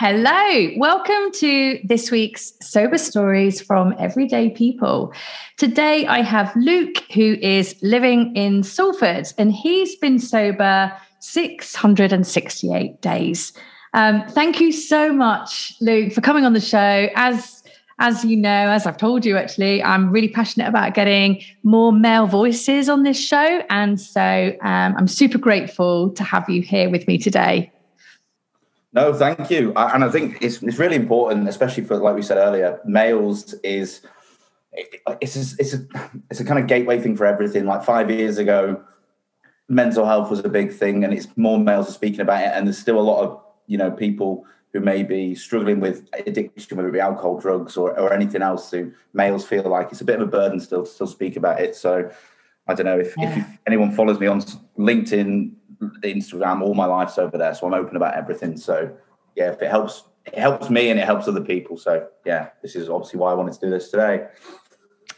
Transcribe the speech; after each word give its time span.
Hello, 0.00 0.70
welcome 0.76 1.32
to 1.40 1.80
this 1.82 2.12
week's 2.12 2.52
Sober 2.60 2.98
Stories 2.98 3.60
from 3.60 3.96
Everyday 3.98 4.48
People. 4.50 5.12
Today 5.56 6.06
I 6.06 6.22
have 6.22 6.54
Luke, 6.54 6.98
who 7.12 7.36
is 7.42 7.74
living 7.82 8.32
in 8.36 8.62
Salford, 8.62 9.26
and 9.38 9.52
he's 9.52 9.96
been 9.96 10.20
sober 10.20 10.92
668 11.18 13.02
days. 13.02 13.52
Um, 13.92 14.22
thank 14.28 14.60
you 14.60 14.70
so 14.70 15.12
much, 15.12 15.74
Luke, 15.80 16.12
for 16.12 16.20
coming 16.20 16.44
on 16.44 16.52
the 16.52 16.60
show. 16.60 17.08
As 17.16 17.64
as 17.98 18.24
you 18.24 18.36
know, 18.36 18.70
as 18.70 18.86
I've 18.86 18.98
told 18.98 19.26
you, 19.26 19.36
actually, 19.36 19.82
I'm 19.82 20.12
really 20.12 20.28
passionate 20.28 20.68
about 20.68 20.94
getting 20.94 21.42
more 21.64 21.92
male 21.92 22.28
voices 22.28 22.88
on 22.88 23.02
this 23.02 23.18
show, 23.18 23.64
and 23.68 24.00
so 24.00 24.56
um, 24.62 24.94
I'm 24.96 25.08
super 25.08 25.38
grateful 25.38 26.10
to 26.10 26.22
have 26.22 26.48
you 26.48 26.62
here 26.62 26.88
with 26.88 27.08
me 27.08 27.18
today. 27.18 27.72
No, 28.92 29.12
thank 29.12 29.50
you. 29.50 29.72
I, 29.74 29.94
and 29.94 30.04
I 30.04 30.10
think 30.10 30.38
it's 30.40 30.62
it's 30.62 30.78
really 30.78 30.96
important, 30.96 31.48
especially 31.48 31.84
for 31.84 31.96
like 31.96 32.14
we 32.14 32.22
said 32.22 32.38
earlier, 32.38 32.80
males 32.84 33.54
is 33.62 34.00
it's 34.72 35.36
a, 35.36 35.56
it's 35.58 35.74
a 35.74 36.10
it's 36.30 36.40
a 36.40 36.44
kind 36.44 36.58
of 36.58 36.66
gateway 36.66 36.98
thing 36.98 37.16
for 37.16 37.26
everything. 37.26 37.66
Like 37.66 37.84
five 37.84 38.10
years 38.10 38.38
ago, 38.38 38.82
mental 39.68 40.06
health 40.06 40.30
was 40.30 40.40
a 40.40 40.48
big 40.48 40.72
thing, 40.72 41.04
and 41.04 41.12
it's 41.12 41.28
more 41.36 41.58
males 41.58 41.88
are 41.88 41.92
speaking 41.92 42.20
about 42.20 42.42
it, 42.42 42.50
and 42.54 42.66
there's 42.66 42.78
still 42.78 42.98
a 42.98 43.02
lot 43.02 43.22
of 43.22 43.40
you 43.66 43.76
know 43.76 43.90
people 43.90 44.44
who 44.72 44.80
may 44.80 45.02
be 45.02 45.34
struggling 45.34 45.80
with 45.80 46.08
addiction, 46.26 46.76
whether 46.76 46.88
it 46.88 46.92
be 46.92 47.00
alcohol, 47.00 47.38
drugs, 47.38 47.76
or, 47.76 47.98
or 47.98 48.12
anything 48.12 48.42
else. 48.42 48.70
Who 48.70 48.92
males 49.12 49.46
feel 49.46 49.64
like 49.64 49.92
it's 49.92 50.00
a 50.00 50.04
bit 50.04 50.16
of 50.16 50.22
a 50.22 50.30
burden 50.30 50.60
still 50.60 50.84
to 50.84 50.90
still 50.90 51.06
speak 51.06 51.36
about 51.36 51.60
it. 51.60 51.74
So 51.74 52.10
I 52.66 52.74
don't 52.74 52.86
know 52.86 52.98
if, 52.98 53.14
yeah. 53.16 53.38
if 53.38 53.58
anyone 53.66 53.92
follows 53.92 54.20
me 54.20 54.26
on 54.26 54.42
LinkedIn, 54.78 55.52
Instagram, 55.80 56.62
all 56.62 56.74
my 56.74 56.86
life's 56.86 57.18
over 57.18 57.38
there, 57.38 57.54
so 57.54 57.66
I'm 57.66 57.74
open 57.74 57.96
about 57.96 58.14
everything. 58.14 58.56
So 58.56 58.90
yeah, 59.36 59.52
if 59.52 59.62
it 59.62 59.70
helps, 59.70 60.04
it 60.26 60.38
helps 60.38 60.70
me 60.70 60.90
and 60.90 60.98
it 60.98 61.04
helps 61.04 61.28
other 61.28 61.40
people. 61.40 61.76
So 61.76 62.06
yeah, 62.24 62.48
this 62.62 62.74
is 62.76 62.88
obviously 62.88 63.20
why 63.20 63.30
I 63.30 63.34
wanted 63.34 63.54
to 63.54 63.60
do 63.60 63.70
this 63.70 63.90
today. 63.90 64.26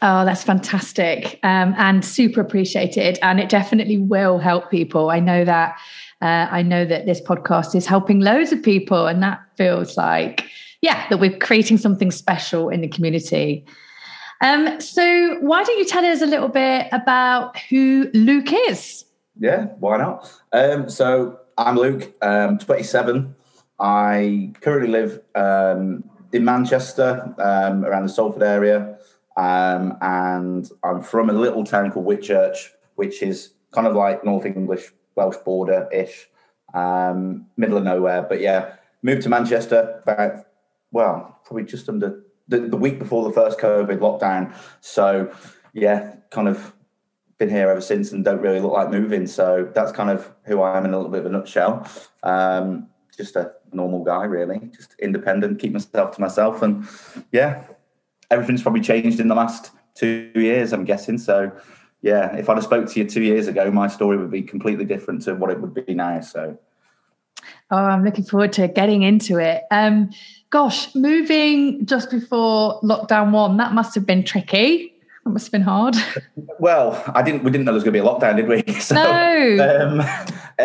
Oh, 0.03 0.25
that's 0.25 0.43
fantastic 0.43 1.39
um, 1.43 1.75
and 1.77 2.03
super 2.03 2.41
appreciated, 2.41 3.19
and 3.21 3.39
it 3.39 3.49
definitely 3.49 3.99
will 3.99 4.39
help 4.39 4.71
people. 4.71 5.09
I 5.09 5.19
know 5.19 5.45
that. 5.45 5.77
Uh, 6.21 6.47
I 6.51 6.61
know 6.61 6.85
that 6.85 7.07
this 7.07 7.19
podcast 7.19 7.73
is 7.73 7.87
helping 7.87 8.19
loads 8.19 8.51
of 8.51 8.61
people, 8.61 9.07
and 9.07 9.23
that 9.23 9.41
feels 9.57 9.97
like, 9.97 10.45
yeah, 10.81 11.07
that 11.09 11.19
we're 11.19 11.35
creating 11.37 11.79
something 11.79 12.11
special 12.11 12.69
in 12.69 12.81
the 12.81 12.87
community. 12.87 13.65
Um, 14.41 14.79
so, 14.79 15.37
why 15.41 15.63
don't 15.63 15.77
you 15.77 15.85
tell 15.85 16.05
us 16.05 16.21
a 16.21 16.27
little 16.27 16.47
bit 16.47 16.87
about 16.91 17.57
who 17.69 18.09
Luke 18.13 18.53
is? 18.69 19.05
Yeah, 19.39 19.65
why 19.79 19.97
not? 19.97 20.31
Um, 20.51 20.89
so 20.89 21.39
I'm 21.57 21.75
Luke, 21.75 22.13
um, 22.21 22.57
27. 22.57 23.35
I 23.79 24.53
currently 24.61 24.89
live 24.89 25.21
um, 25.35 26.03
in 26.31 26.45
Manchester, 26.45 27.33
um, 27.39 27.85
around 27.85 28.03
the 28.03 28.09
Salford 28.09 28.43
area, 28.43 28.97
um, 29.37 29.97
and 30.01 30.69
I'm 30.83 31.01
from 31.01 31.29
a 31.29 31.33
little 31.33 31.63
town 31.63 31.91
called 31.91 32.05
Whitchurch, 32.05 32.69
which 32.95 33.23
is 33.23 33.53
kind 33.71 33.87
of 33.87 33.95
like 33.95 34.23
North 34.23 34.45
English 34.45 34.91
Welsh 35.15 35.37
border 35.43 35.89
ish, 35.91 36.29
um, 36.73 37.47
middle 37.57 37.77
of 37.77 37.83
nowhere. 37.83 38.21
But 38.21 38.41
yeah, 38.41 38.75
moved 39.01 39.23
to 39.23 39.29
Manchester 39.29 40.01
about 40.03 40.45
well, 40.91 41.39
probably 41.45 41.63
just 41.63 41.87
under 41.89 42.23
the, 42.47 42.59
the 42.59 42.77
week 42.77 42.99
before 42.99 43.23
the 43.23 43.33
first 43.33 43.59
COVID 43.59 43.97
lockdown. 43.99 44.53
So 44.81 45.33
yeah, 45.73 46.15
kind 46.29 46.47
of 46.47 46.73
been 47.41 47.49
here 47.49 47.71
ever 47.71 47.81
since 47.81 48.11
and 48.11 48.23
don't 48.23 48.39
really 48.39 48.59
look 48.59 48.71
like 48.71 48.91
moving. 48.91 49.25
So 49.25 49.67
that's 49.73 49.91
kind 49.91 50.11
of 50.11 50.31
who 50.43 50.61
I 50.61 50.77
am 50.77 50.85
in 50.85 50.93
a 50.93 50.97
little 50.97 51.11
bit 51.11 51.21
of 51.21 51.25
a 51.25 51.29
nutshell. 51.29 51.89
Um, 52.21 52.87
just 53.17 53.35
a 53.35 53.53
normal 53.73 54.03
guy, 54.03 54.25
really, 54.25 54.59
just 54.75 54.93
independent, 54.99 55.59
keep 55.59 55.73
myself 55.73 56.15
to 56.15 56.21
myself. 56.21 56.61
And 56.61 56.87
yeah, 57.31 57.63
everything's 58.29 58.61
probably 58.61 58.81
changed 58.81 59.19
in 59.19 59.27
the 59.27 59.33
last 59.33 59.71
two 59.95 60.31
years, 60.35 60.71
I'm 60.71 60.85
guessing. 60.85 61.17
So 61.17 61.51
yeah, 62.03 62.35
if 62.35 62.47
I'd 62.47 62.57
have 62.57 62.63
spoke 62.63 62.87
to 62.87 62.99
you 62.99 63.09
two 63.09 63.23
years 63.23 63.47
ago, 63.47 63.71
my 63.71 63.87
story 63.87 64.17
would 64.17 64.31
be 64.31 64.43
completely 64.43 64.85
different 64.85 65.23
to 65.23 65.33
what 65.33 65.49
it 65.49 65.59
would 65.59 65.73
be 65.73 65.95
now. 65.95 66.21
So. 66.21 66.59
Oh, 67.71 67.77
I'm 67.77 68.05
looking 68.05 68.23
forward 68.23 68.53
to 68.53 68.67
getting 68.67 69.01
into 69.01 69.39
it. 69.39 69.63
Um, 69.71 70.11
gosh, 70.51 70.93
moving 70.93 71.87
just 71.87 72.11
before 72.11 72.79
lockdown 72.81 73.31
one, 73.31 73.57
that 73.57 73.73
must 73.73 73.95
have 73.95 74.05
been 74.05 74.23
tricky. 74.23 74.90
That 75.23 75.29
must 75.31 75.45
have 75.47 75.51
been 75.51 75.61
hard. 75.61 75.95
Well, 76.59 77.03
I 77.13 77.21
didn't. 77.21 77.43
We 77.43 77.51
didn't 77.51 77.65
know 77.65 77.71
there 77.71 77.75
was 77.75 77.83
going 77.83 77.93
to 77.93 78.01
be 78.01 78.05
a 78.05 78.09
lockdown, 78.09 78.37
did 78.37 78.47
we? 78.47 78.63
So, 78.81 78.95
no. 78.95 79.87
Um, 79.87 79.97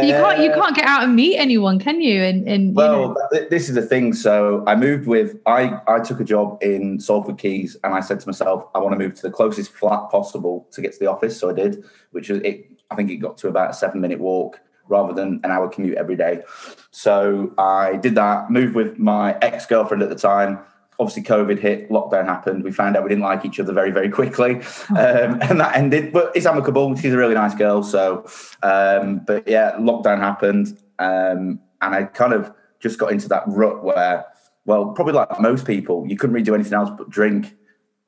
you 0.03 0.13
can't. 0.13 0.41
You 0.41 0.51
uh, 0.51 0.55
can't 0.55 0.75
get 0.75 0.87
out 0.87 1.05
and 1.05 1.15
meet 1.15 1.37
anyone, 1.37 1.79
can 1.79 2.01
you? 2.01 2.23
And, 2.23 2.49
and 2.49 2.75
well, 2.75 3.15
you 3.33 3.41
know. 3.41 3.49
this 3.51 3.69
is 3.69 3.75
the 3.75 3.83
thing. 3.83 4.15
So 4.15 4.65
I 4.67 4.75
moved 4.75 5.07
with. 5.07 5.39
I 5.45 5.79
I 5.87 6.01
took 6.01 6.21
a 6.21 6.25
job 6.25 6.59
in 6.63 6.99
Salford 7.01 7.37
Quays, 7.39 7.77
and 7.85 7.93
I 7.95 8.01
said 8.01 8.21
to 8.21 8.29
myself, 8.29 8.67
I 8.75 8.79
want 8.79 8.93
to 8.95 8.99
move 8.99 9.15
to 9.15 9.23
the 9.23 9.31
closest 9.31 9.73
flat 9.73 10.11
possible 10.11 10.67
to 10.73 10.81
get 10.81 10.93
to 10.95 10.99
the 10.99 11.07
office. 11.07 11.39
So 11.39 11.51
I 11.51 11.53
did, 11.53 11.85
which 12.13 12.31
was 12.31 12.41
it. 12.41 12.71
I 12.91 12.95
think 12.95 13.11
it 13.11 13.17
got 13.17 13.37
to 13.39 13.49
about 13.49 13.71
a 13.71 13.75
seven 13.75 14.01
minute 14.01 14.21
walk 14.21 14.61
rather 14.89 15.13
than 15.13 15.41
an 15.45 15.51
hour 15.51 15.69
commute 15.69 15.99
every 15.99 16.17
day. 16.17 16.43
So 16.91 17.53
I 17.59 17.97
did 17.97 18.15
that. 18.15 18.51
Moved 18.51 18.75
with 18.75 18.99
my 18.99 19.37
ex 19.43 19.67
girlfriend 19.67 20.03
at 20.03 20.09
the 20.09 20.15
time 20.17 20.61
obviously 20.99 21.23
COVID 21.23 21.59
hit, 21.59 21.91
lockdown 21.91 22.27
happened. 22.27 22.65
We 22.65 22.73
found 22.73 22.97
out 22.97 23.03
we 23.03 23.09
didn't 23.09 23.25
like 23.25 23.45
each 23.45 23.61
other 23.61 23.73
very, 23.73 23.91
very 23.91 24.09
quickly, 24.09 24.57
um, 24.91 25.41
and 25.43 25.61
that 25.61 25.77
ended. 25.77 26.13
But 26.13 26.33
it's 26.35 26.47
amicable. 26.47 26.95
She's 26.97 27.13
a 27.13 27.17
really 27.17 27.35
nice 27.35 27.55
girl. 27.55 27.83
So, 27.83 28.27
um, 28.63 29.21
but 29.27 29.47
yeah, 29.47 29.73
lockdown 29.79 30.19
happened, 30.19 30.79
um, 30.99 31.61
and 31.81 31.95
I 31.95 32.05
kind 32.05 32.33
of 32.33 32.53
just 32.81 32.99
got 32.99 33.13
into 33.13 33.29
that 33.29 33.45
rut 33.47 33.83
where, 33.85 34.27
well, 34.65 34.93
probably 34.93 35.15
like 35.15 35.41
most 35.41 35.67
people, 35.67 36.07
you 36.07 36.17
couldn't 36.17 36.35
really 36.35 36.45
do 36.45 36.55
anything 36.55 36.75
else 36.75 36.91
but 36.97 37.11
drink. 37.11 37.55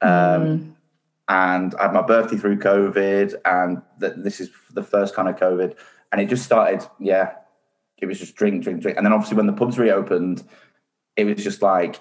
Mm. 0.03 0.75
And 1.31 1.75
I 1.75 1.82
had 1.82 1.93
my 1.93 2.03
birthday 2.03 2.37
through 2.38 2.59
COVID, 2.59 3.34
and 3.44 3.82
th- 4.00 4.15
this 4.16 4.41
is 4.41 4.50
the 4.72 4.82
first 4.82 5.15
kind 5.15 5.28
of 5.28 5.37
COVID, 5.37 5.76
and 6.10 6.20
it 6.22 6.26
just 6.26 6.44
started. 6.44 6.88
Yeah, 6.99 7.32
it 7.99 8.06
was 8.06 8.19
just 8.19 8.34
drink, 8.34 8.62
drink, 8.62 8.81
drink, 8.81 8.97
and 8.97 9.05
then 9.05 9.12
obviously 9.12 9.37
when 9.37 9.47
the 9.47 9.53
pubs 9.53 9.78
reopened, 9.78 10.43
it 11.16 11.25
was 11.25 11.43
just 11.44 11.60
like 11.60 12.00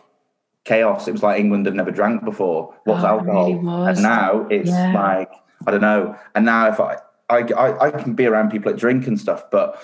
chaos. 0.67 1.07
It 1.07 1.13
was 1.13 1.23
like 1.23 1.39
England 1.39 1.65
had 1.65 1.75
never 1.75 1.91
drank 1.91 2.23
before. 2.23 2.75
What's 2.83 3.03
oh, 3.03 3.07
alcohol? 3.07 3.53
Really 3.53 3.89
and 3.89 4.01
now 4.01 4.47
it's 4.49 4.69
yeah. 4.69 4.93
like 4.93 5.31
I 5.65 5.71
don't 5.71 5.81
know. 5.81 6.15
And 6.35 6.45
now 6.45 6.67
if 6.67 6.79
I, 6.79 6.97
I 7.29 7.39
I, 7.53 7.87
I 7.87 7.91
can 7.91 8.13
be 8.13 8.25
around 8.25 8.51
people 8.51 8.71
that 8.71 8.79
drink 8.79 9.07
and 9.07 9.19
stuff, 9.19 9.49
but 9.49 9.81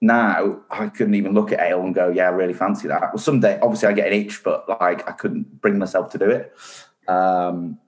now 0.00 0.60
I 0.70 0.88
couldn't 0.88 1.14
even 1.14 1.32
look 1.32 1.52
at 1.52 1.60
ale 1.60 1.82
and 1.82 1.94
go, 1.94 2.10
yeah, 2.10 2.26
I 2.26 2.30
really 2.30 2.52
fancy 2.52 2.86
that. 2.88 3.00
Well, 3.00 3.18
someday, 3.18 3.58
obviously, 3.60 3.88
I 3.88 3.92
get 3.92 4.08
an 4.08 4.12
itch, 4.12 4.42
but 4.44 4.68
like 4.68 5.08
I 5.08 5.12
couldn't 5.12 5.60
bring 5.60 5.78
myself 5.78 6.10
to 6.12 6.18
do 6.18 6.30
it. 6.30 6.54
Um, 7.08 7.78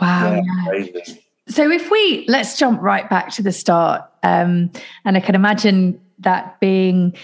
wow. 0.00 0.42
Yeah, 0.72 1.04
so 1.48 1.70
if 1.70 1.90
we 1.90 2.24
let's 2.28 2.58
jump 2.58 2.80
right 2.82 3.08
back 3.08 3.30
to 3.32 3.42
the 3.42 3.52
start, 3.52 4.02
um, 4.22 4.70
and 5.04 5.16
I 5.16 5.20
can 5.20 5.34
imagine 5.34 6.00
that 6.18 6.60
being 6.60 7.14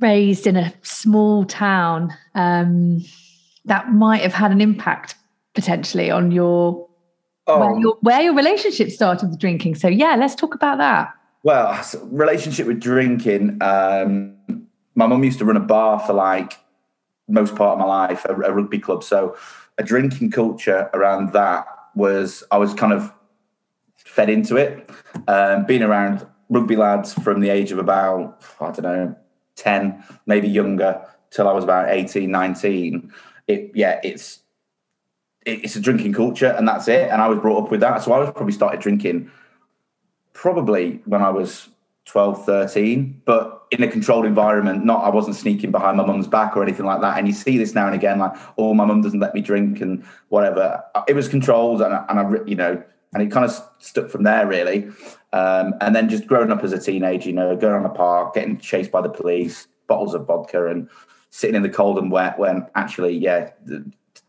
raised 0.00 0.46
in 0.46 0.56
a 0.56 0.72
small 0.82 1.44
town. 1.44 2.12
Um, 2.34 3.04
that 3.64 3.92
might 3.92 4.22
have 4.22 4.34
had 4.34 4.52
an 4.52 4.60
impact 4.60 5.14
potentially 5.54 6.10
on 6.10 6.30
your 6.30 6.88
oh. 7.46 7.60
where, 7.60 7.78
your 7.78 7.96
where 8.00 8.22
your 8.22 8.34
relationship 8.34 8.90
started 8.90 9.30
with 9.30 9.38
drinking. 9.38 9.76
So 9.76 9.88
yeah, 9.88 10.16
let's 10.16 10.34
talk 10.34 10.54
about 10.54 10.78
that. 10.78 11.14
Well, 11.42 11.78
relationship 12.04 12.66
with 12.66 12.80
drinking. 12.80 13.58
Um, 13.60 14.36
my 14.94 15.06
mum 15.06 15.24
used 15.24 15.38
to 15.40 15.44
run 15.44 15.56
a 15.56 15.60
bar 15.60 16.00
for 16.00 16.12
like 16.12 16.58
most 17.28 17.54
part 17.56 17.74
of 17.74 17.78
my 17.78 17.84
life, 17.84 18.24
a, 18.24 18.34
a 18.34 18.52
rugby 18.52 18.78
club. 18.78 19.02
So 19.02 19.36
a 19.78 19.82
drinking 19.82 20.30
culture 20.30 20.90
around 20.94 21.32
that 21.32 21.66
was 21.94 22.44
I 22.50 22.58
was 22.58 22.74
kind 22.74 22.92
of 22.92 23.12
fed 23.96 24.30
into 24.30 24.56
it. 24.56 24.90
Um, 25.28 25.66
being 25.66 25.82
around 25.82 26.26
rugby 26.48 26.76
lads 26.76 27.12
from 27.14 27.40
the 27.40 27.50
age 27.50 27.72
of 27.72 27.78
about 27.78 28.42
I 28.60 28.70
don't 28.70 28.82
know 28.82 29.16
ten, 29.56 30.02
maybe 30.26 30.48
younger, 30.48 31.04
till 31.30 31.48
I 31.48 31.52
was 31.52 31.64
about 31.64 31.90
18, 31.90 32.30
19 32.30 33.12
it 33.46 33.72
yeah, 33.74 34.00
it's 34.02 34.40
it's 35.46 35.76
a 35.76 35.80
drinking 35.80 36.14
culture 36.14 36.48
and 36.48 36.66
that's 36.66 36.88
it. 36.88 37.10
And 37.10 37.20
I 37.20 37.28
was 37.28 37.38
brought 37.38 37.64
up 37.64 37.70
with 37.70 37.80
that. 37.80 38.02
So 38.02 38.12
I 38.12 38.18
was 38.18 38.30
probably 38.30 38.52
started 38.52 38.80
drinking 38.80 39.30
probably 40.32 41.02
when 41.04 41.22
I 41.22 41.30
was 41.30 41.68
12, 42.06 42.44
13, 42.44 43.22
but 43.24 43.66
in 43.70 43.82
a 43.82 43.88
controlled 43.88 44.26
environment. 44.26 44.84
Not 44.84 45.04
I 45.04 45.08
wasn't 45.08 45.36
sneaking 45.36 45.70
behind 45.70 45.96
my 45.96 46.06
mum's 46.06 46.28
back 46.28 46.56
or 46.56 46.62
anything 46.62 46.86
like 46.86 47.00
that. 47.00 47.18
And 47.18 47.26
you 47.26 47.32
see 47.32 47.58
this 47.58 47.74
now 47.74 47.86
and 47.86 47.94
again, 47.94 48.18
like, 48.18 48.32
oh, 48.58 48.74
my 48.74 48.84
mum 48.84 49.02
doesn't 49.02 49.20
let 49.20 49.34
me 49.34 49.40
drink 49.40 49.80
and 49.80 50.04
whatever. 50.28 50.82
It 51.08 51.14
was 51.14 51.28
controlled, 51.28 51.82
and 51.82 51.94
I, 51.94 52.04
and 52.08 52.20
I 52.20 52.44
you 52.46 52.56
know, 52.56 52.82
and 53.12 53.22
it 53.22 53.30
kind 53.30 53.44
of 53.44 53.56
stuck 53.78 54.10
from 54.10 54.22
there 54.22 54.46
really. 54.46 54.88
Um, 55.32 55.74
and 55.80 55.94
then 55.96 56.08
just 56.08 56.26
growing 56.26 56.52
up 56.52 56.62
as 56.62 56.72
a 56.72 56.78
teenager, 56.78 57.28
you 57.28 57.34
know, 57.34 57.56
going 57.56 57.74
on 57.74 57.84
a 57.84 57.94
park, 57.94 58.34
getting 58.34 58.58
chased 58.58 58.92
by 58.92 59.00
the 59.00 59.08
police, 59.08 59.66
bottles 59.88 60.14
of 60.14 60.26
vodka, 60.26 60.66
and 60.66 60.88
sitting 61.34 61.56
in 61.56 61.62
the 61.62 61.68
cold 61.68 61.98
and 61.98 62.12
wet. 62.12 62.38
When 62.38 62.66
actually, 62.76 63.16
yeah, 63.16 63.50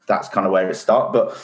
that's 0.08 0.28
kind 0.28 0.48
of 0.48 0.52
where 0.52 0.68
it 0.68 0.76
started. 0.76 1.14
But 1.14 1.38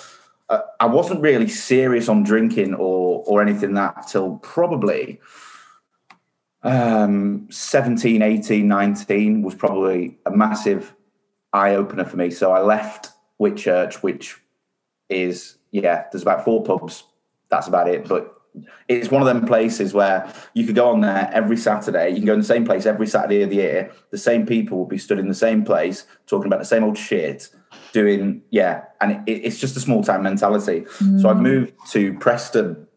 uh, 0.49 0.61
I 0.79 0.87
wasn't 0.87 1.21
really 1.21 1.47
serious 1.47 2.09
on 2.09 2.23
drinking 2.23 2.73
or 2.73 3.23
or 3.27 3.41
anything 3.43 3.75
that 3.75 4.07
till 4.07 4.37
probably 4.37 5.21
um, 6.63 7.47
17, 7.51 8.21
18, 8.21 8.67
19 8.67 9.41
was 9.43 9.55
probably 9.55 10.17
a 10.25 10.31
massive 10.31 10.95
eye 11.53 11.75
opener 11.75 12.05
for 12.05 12.17
me. 12.17 12.31
So 12.31 12.51
I 12.51 12.61
left 12.61 13.09
Whitchurch, 13.39 13.95
which 13.95 14.39
is, 15.09 15.57
yeah, 15.71 16.05
there's 16.11 16.21
about 16.21 16.43
four 16.43 16.63
pubs. 16.63 17.03
That's 17.49 17.67
about 17.67 17.89
it. 17.89 18.07
But 18.07 18.40
it's 18.87 19.09
one 19.09 19.21
of 19.21 19.27
them 19.27 19.45
places 19.45 19.93
where 19.93 20.31
you 20.53 20.65
could 20.65 20.75
go 20.75 20.89
on 20.89 21.01
there 21.01 21.29
every 21.33 21.57
Saturday. 21.57 22.09
You 22.09 22.17
can 22.17 22.25
go 22.25 22.33
in 22.33 22.39
the 22.39 22.45
same 22.45 22.65
place 22.65 22.85
every 22.85 23.07
Saturday 23.07 23.43
of 23.43 23.49
the 23.49 23.57
year. 23.57 23.91
The 24.09 24.17
same 24.17 24.45
people 24.45 24.77
will 24.77 24.85
be 24.85 24.97
stood 24.97 25.19
in 25.19 25.27
the 25.27 25.33
same 25.33 25.63
place 25.63 26.05
talking 26.27 26.47
about 26.47 26.59
the 26.59 26.65
same 26.65 26.83
old 26.83 26.97
shit, 26.97 27.49
doing, 27.93 28.41
yeah. 28.49 28.83
And 28.99 29.27
it, 29.27 29.31
it's 29.31 29.59
just 29.59 29.77
a 29.77 29.79
small 29.79 30.03
town 30.03 30.23
mentality. 30.23 30.81
Mm. 30.99 31.21
So 31.21 31.29
I've 31.29 31.39
moved 31.39 31.73
to 31.91 32.13
Preston 32.19 32.87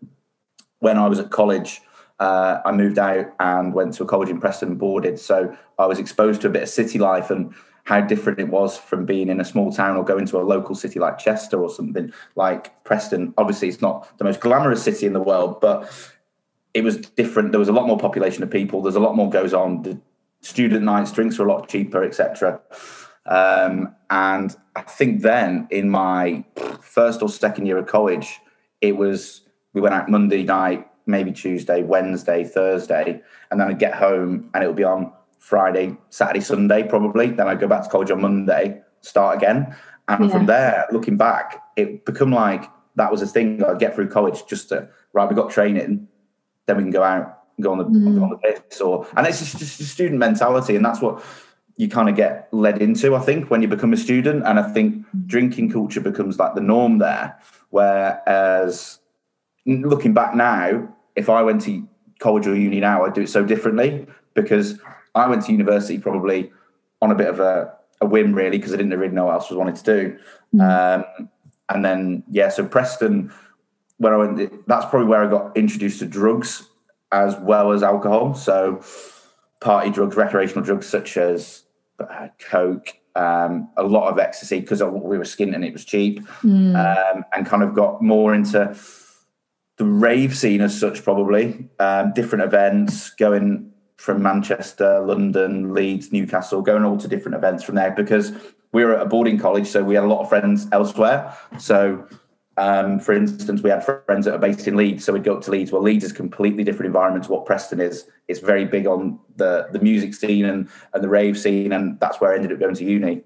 when 0.81 0.99
I 0.99 1.09
was 1.09 1.19
at 1.19 1.31
college 1.31 1.81
uh, 2.21 2.61
I 2.65 2.73
moved 2.73 2.99
out 2.99 3.27
and 3.41 3.75
went 3.75 3.95
to 3.95 4.05
a 4.05 4.07
college 4.07 4.29
in 4.29 4.41
Preston 4.41 4.71
and 4.71 4.79
boarded. 4.79 5.19
So 5.19 5.57
I 5.79 5.87
was 5.87 5.99
exposed 5.99 6.43
to 6.43 6.47
a 6.47 6.51
bit 6.51 6.63
of 6.63 6.69
city 6.69 6.99
life 6.99 7.31
and 7.31 7.53
how 7.85 8.01
different 8.01 8.39
it 8.39 8.49
was 8.49 8.77
from 8.79 9.05
being 9.05 9.29
in 9.29 9.41
a 9.41 9.45
small 9.45 9.71
town 9.71 9.97
or 9.97 10.05
going 10.05 10.27
to 10.27 10.39
a 10.39 10.43
local 10.43 10.75
city 10.75 10.99
like 10.99 11.19
Chester 11.19 11.63
or 11.63 11.71
something 11.71 12.13
like 12.35 12.83
Preston. 12.85 13.35
Obviously, 13.37 13.69
it's 13.69 13.83
not 13.83 14.17
the 14.19 14.25
most 14.25 14.41
glamorous 14.41 14.83
city 14.83 15.07
in 15.07 15.13
the 15.13 15.21
world, 15.21 15.61
but 15.61 15.91
it 16.73 16.83
was 16.83 16.97
different. 16.97 17.53
There 17.53 17.59
was 17.59 17.69
a 17.69 17.73
lot 17.73 17.87
more 17.87 17.99
population 17.99 18.43
of 18.43 18.51
people. 18.51 18.81
There's 18.81 18.97
a 18.97 19.01
lot 19.01 19.17
more 19.17 19.29
goes 19.29 19.53
on. 19.53 19.83
The 19.83 19.99
student 20.41 20.85
nights, 20.85 21.13
drinks 21.13 21.39
are 21.39 21.47
a 21.47 21.53
lot 21.53 21.69
cheaper, 21.69 22.03
etc. 22.03 22.61
Um, 23.27 23.95
and 24.09 24.55
I 24.75 24.83
think 24.83 25.23
then 25.23 25.69
in 25.71 25.91
my 25.91 26.45
first 26.81 27.23
or 27.23 27.29
second 27.29 27.67
year 27.67 27.79
of 27.79 27.87
college, 27.87 28.41
it 28.81 28.97
was 28.97 29.43
we 29.75 29.81
went 29.81 29.95
out 29.95 30.09
Monday 30.09 30.43
night, 30.43 30.89
maybe 31.07 31.33
Tuesday, 31.33 31.83
Wednesday, 31.83 32.45
Thursday, 32.45 33.21
and 33.51 33.61
then 33.61 33.69
I'd 33.69 33.79
get 33.79 33.95
home 33.95 34.51
and 34.55 34.65
it 34.65 34.67
would 34.67 34.77
be 34.77 34.85
on 34.85 35.13
Friday, 35.45 35.95
Saturday, 36.09 36.41
Sunday, 36.41 36.83
probably. 36.83 37.27
Then 37.27 37.47
I'd 37.47 37.61
go 37.61 37.69
back 37.69 37.83
to 37.83 37.91
college 37.91 38.11
on 38.11 38.23
Monday, 38.23 38.81
start 39.03 39.37
again. 39.37 39.77
And 40.09 40.25
yeah. 40.25 40.31
from 40.31 40.47
there, 40.47 40.87
looking 40.91 41.19
back, 41.19 41.63
it 41.77 42.07
become 42.07 42.33
like 42.33 42.65
that 42.95 43.13
was 43.13 43.21
a 43.21 43.27
thing 43.27 43.63
I'd 43.63 43.79
get 43.79 43.95
through 43.95 44.09
college 44.09 44.47
just 44.47 44.71
to, 44.71 44.89
right, 45.13 45.29
we 45.29 45.37
got 45.37 45.51
training, 45.51 46.09
then 46.65 46.77
we 46.79 46.83
can 46.83 46.91
go 46.91 47.03
out 47.03 47.41
and 47.59 47.63
go 47.63 47.73
on 47.73 47.79
the, 47.79 47.85
mm. 47.85 48.17
go 48.17 48.25
on 48.25 48.31
the 48.31 48.39
piss. 48.39 48.81
Or, 48.81 49.07
and 49.19 49.27
it's 49.27 49.41
just, 49.41 49.59
just 49.59 49.81
a 49.81 49.85
student 49.85 50.19
mentality. 50.19 50.77
And 50.77 50.85
that's 50.85 51.03
what 51.03 51.23
you 51.77 51.91
kind 51.91 52.09
of 52.09 52.17
get 52.17 52.49
led 52.51 52.81
into, 52.81 53.15
I 53.15 53.21
think, 53.21 53.51
when 53.51 53.61
you 53.61 53.69
become 53.69 53.93
a 53.93 53.99
student. 53.99 54.47
And 54.47 54.59
I 54.59 54.63
think 54.73 55.05
drinking 55.27 55.73
culture 55.73 56.01
becomes 56.01 56.39
like 56.39 56.55
the 56.55 56.63
norm 56.63 57.01
there. 57.01 57.39
Whereas 57.69 58.99
looking 59.67 60.15
back 60.15 60.35
now, 60.35 60.89
if 61.17 61.29
I 61.29 61.43
went 61.43 61.61
to 61.63 61.87
college 62.19 62.47
or 62.47 62.57
uni 62.57 62.81
now, 62.81 63.05
I'd 63.05 63.13
do 63.13 63.21
it 63.21 63.29
so 63.29 63.45
differently 63.45 64.07
because 64.33 64.81
I 65.15 65.29
went 65.29 65.45
to 65.47 65.53
university 65.53 65.99
probably 65.99 66.51
on 67.01 67.11
a 67.11 67.15
bit 67.15 67.29
of 67.29 67.41
a, 67.41 67.73
a 68.01 68.07
whim, 68.07 68.35
really, 68.35 68.59
because 68.59 68.73
I 68.73 68.77
didn't 68.77 68.99
really 68.99 69.15
know 69.15 69.27
what 69.27 69.35
else 69.35 69.51
I 69.51 69.55
wanted 69.55 69.77
to 69.77 69.85
do. 69.85 70.19
Mm. 70.55 71.05
Um, 71.19 71.29
and 71.69 71.85
then, 71.85 72.23
yeah, 72.31 72.49
so 72.49 72.67
Preston, 72.67 73.33
when 73.99 74.13
I 74.13 74.17
went, 74.17 74.67
that's 74.67 74.87
probably 74.87 75.09
where 75.09 75.25
I 75.25 75.31
got 75.31 75.57
introduced 75.57 76.01
to 76.01 76.07
drugs 76.07 76.69
as 77.13 77.37
well 77.37 77.73
as 77.73 77.83
alcohol. 77.83 78.35
So, 78.35 78.83
party 79.61 79.91
drugs, 79.91 80.17
recreational 80.17 80.65
drugs 80.65 80.87
such 80.87 81.17
as 81.17 81.63
uh, 82.01 82.29
Coke, 82.39 82.99
um, 83.15 83.71
a 83.77 83.85
lot 83.85 84.11
of 84.11 84.19
ecstasy 84.19 84.61
because 84.61 84.83
we 84.83 85.17
were 85.17 85.25
skint 85.25 85.55
and 85.55 85.65
it 85.65 85.73
was 85.73 85.85
cheap, 85.85 86.21
mm. 86.43 86.75
um, 86.75 87.25
and 87.33 87.47
kind 87.47 87.63
of 87.63 87.75
got 87.75 88.03
more 88.03 88.35
into 88.35 88.77
the 89.77 89.85
rave 89.85 90.37
scene 90.37 90.61
as 90.61 90.79
such, 90.79 91.03
probably 91.03 91.69
um, 91.79 92.13
different 92.15 92.45
events 92.45 93.11
going 93.11 93.73
from 93.97 94.23
Manchester, 94.23 95.01
London, 95.01 95.73
Leeds, 95.73 96.13
Newcastle, 96.13 96.63
going 96.63 96.85
all 96.85 96.97
to 96.99 97.09
different 97.09 97.37
events 97.37 97.63
from 97.63 97.75
there 97.75 97.91
because 97.93 98.33
we 98.73 98.85
were 98.85 98.97
at 98.97 99.03
a 99.03 99.07
boarding 99.07 99.39
college, 99.39 99.67
so 99.67 99.85
we 99.85 99.95
had 99.95 100.05
a 100.05 100.09
lot 100.09 100.21
of 100.21 100.29
friends 100.29 100.67
elsewhere. 100.73 101.37
So, 101.59 102.07
um, 102.57 102.99
for 102.99 103.13
instance, 103.13 103.63
we 103.63 103.71
had 103.71 103.85
friends 103.85 104.27
that 104.27 104.35
are 104.35 104.39
based 104.39 104.67
in 104.67 104.77
Leeds, 104.77 105.05
so 105.05 105.13
we'd 105.13 105.25
go 105.25 105.37
up 105.37 105.43
to 105.43 105.51
Leeds. 105.51 105.71
Well, 105.71 105.83
Leeds 105.83 106.05
is 106.05 106.13
completely 106.13 106.65
different 106.65 106.87
environment 106.87 107.25
to 107.27 107.33
what 107.33 107.47
Preston 107.47 107.81
is. 107.81 108.07
It's 108.27 108.41
very 108.41 108.65
big 108.65 108.87
on 108.87 109.21
the 109.37 109.69
the 109.73 109.79
music 109.79 110.15
scene 110.15 110.45
and 110.45 110.69
and 110.93 111.05
the 111.05 111.09
rave 111.09 111.39
scene, 111.39 111.73
and 111.73 111.99
that's 112.01 112.21
where 112.21 112.33
I 112.33 112.37
ended 112.37 112.53
up 112.53 112.59
going 112.59 112.75
to 112.75 112.85
uni. 112.85 113.23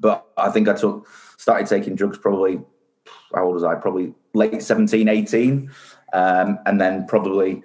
But 0.00 0.26
I 0.36 0.50
think 0.50 0.68
I 0.68 0.74
took 0.74 1.06
started 1.36 1.66
taking 1.66 1.94
drugs 1.94 2.18
probably 2.18 2.60
how 3.34 3.44
old 3.44 3.54
was 3.54 3.64
I? 3.64 3.74
Probably 3.74 4.14
late 4.34 4.62
17, 4.62 5.08
18. 5.08 5.70
Um, 6.12 6.58
and 6.66 6.80
then 6.80 7.06
probably 7.06 7.62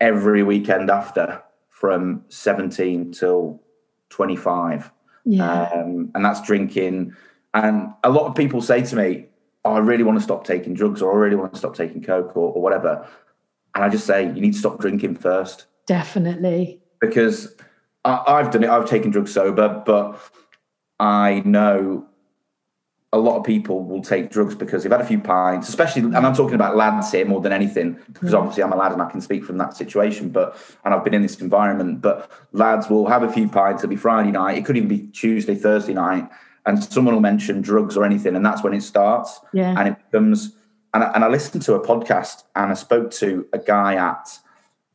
every 0.00 0.42
weekend 0.42 0.90
after 0.90 1.42
from 1.76 2.24
17 2.28 3.12
till 3.12 3.62
25. 4.08 4.90
Yeah. 5.26 5.64
Um, 5.64 6.10
and 6.14 6.24
that's 6.24 6.40
drinking. 6.40 7.14
And 7.52 7.92
a 8.02 8.08
lot 8.08 8.24
of 8.26 8.34
people 8.34 8.62
say 8.62 8.80
to 8.80 8.96
me, 8.96 9.26
oh, 9.62 9.74
I 9.74 9.78
really 9.80 10.02
want 10.02 10.16
to 10.16 10.24
stop 10.24 10.46
taking 10.46 10.72
drugs 10.72 11.02
or 11.02 11.12
I 11.12 11.16
really 11.16 11.36
want 11.36 11.52
to 11.52 11.58
stop 11.58 11.76
taking 11.76 12.02
Coke 12.02 12.34
or, 12.34 12.54
or 12.54 12.62
whatever. 12.62 13.06
And 13.74 13.84
I 13.84 13.90
just 13.90 14.06
say, 14.06 14.24
you 14.24 14.40
need 14.40 14.54
to 14.54 14.58
stop 14.58 14.80
drinking 14.80 15.16
first. 15.16 15.66
Definitely. 15.86 16.80
Because 16.98 17.54
I, 18.06 18.22
I've 18.26 18.50
done 18.50 18.64
it, 18.64 18.70
I've 18.70 18.88
taken 18.88 19.10
drugs 19.10 19.34
sober, 19.34 19.82
but 19.84 20.18
I 20.98 21.42
know 21.44 22.06
a 23.12 23.18
lot 23.18 23.38
of 23.38 23.44
people 23.44 23.84
will 23.84 24.02
take 24.02 24.30
drugs 24.30 24.54
because 24.54 24.82
they've 24.82 24.92
had 24.92 25.00
a 25.00 25.06
few 25.06 25.20
pints, 25.20 25.68
especially, 25.68 26.02
and 26.02 26.16
I'm 26.16 26.34
talking 26.34 26.54
about 26.54 26.76
lads 26.76 27.12
here 27.12 27.24
more 27.24 27.40
than 27.40 27.52
anything, 27.52 27.98
because 28.12 28.32
mm. 28.32 28.38
obviously 28.38 28.62
I'm 28.62 28.72
a 28.72 28.76
lad 28.76 28.92
and 28.92 29.00
I 29.00 29.08
can 29.08 29.20
speak 29.20 29.44
from 29.44 29.58
that 29.58 29.76
situation, 29.76 30.30
but, 30.30 30.56
and 30.84 30.92
I've 30.92 31.04
been 31.04 31.14
in 31.14 31.22
this 31.22 31.40
environment, 31.40 32.02
but 32.02 32.30
lads 32.52 32.90
will 32.90 33.06
have 33.06 33.22
a 33.22 33.32
few 33.32 33.48
pints, 33.48 33.82
it'll 33.82 33.90
be 33.90 33.96
Friday 33.96 34.32
night, 34.32 34.58
it 34.58 34.64
could 34.64 34.76
even 34.76 34.88
be 34.88 35.06
Tuesday, 35.08 35.54
Thursday 35.54 35.94
night, 35.94 36.28
and 36.66 36.82
someone 36.82 37.14
will 37.14 37.22
mention 37.22 37.62
drugs 37.62 37.96
or 37.96 38.04
anything, 38.04 38.34
and 38.34 38.44
that's 38.44 38.62
when 38.62 38.74
it 38.74 38.82
starts. 38.82 39.40
Yeah. 39.52 39.74
And 39.78 39.88
it 39.88 39.96
becomes, 40.10 40.52
and 40.92 41.04
I, 41.04 41.12
and 41.12 41.24
I 41.24 41.28
listened 41.28 41.62
to 41.62 41.74
a 41.74 41.86
podcast 41.86 42.42
and 42.56 42.72
I 42.72 42.74
spoke 42.74 43.12
to 43.12 43.46
a 43.52 43.58
guy 43.58 43.94
at 43.94 44.38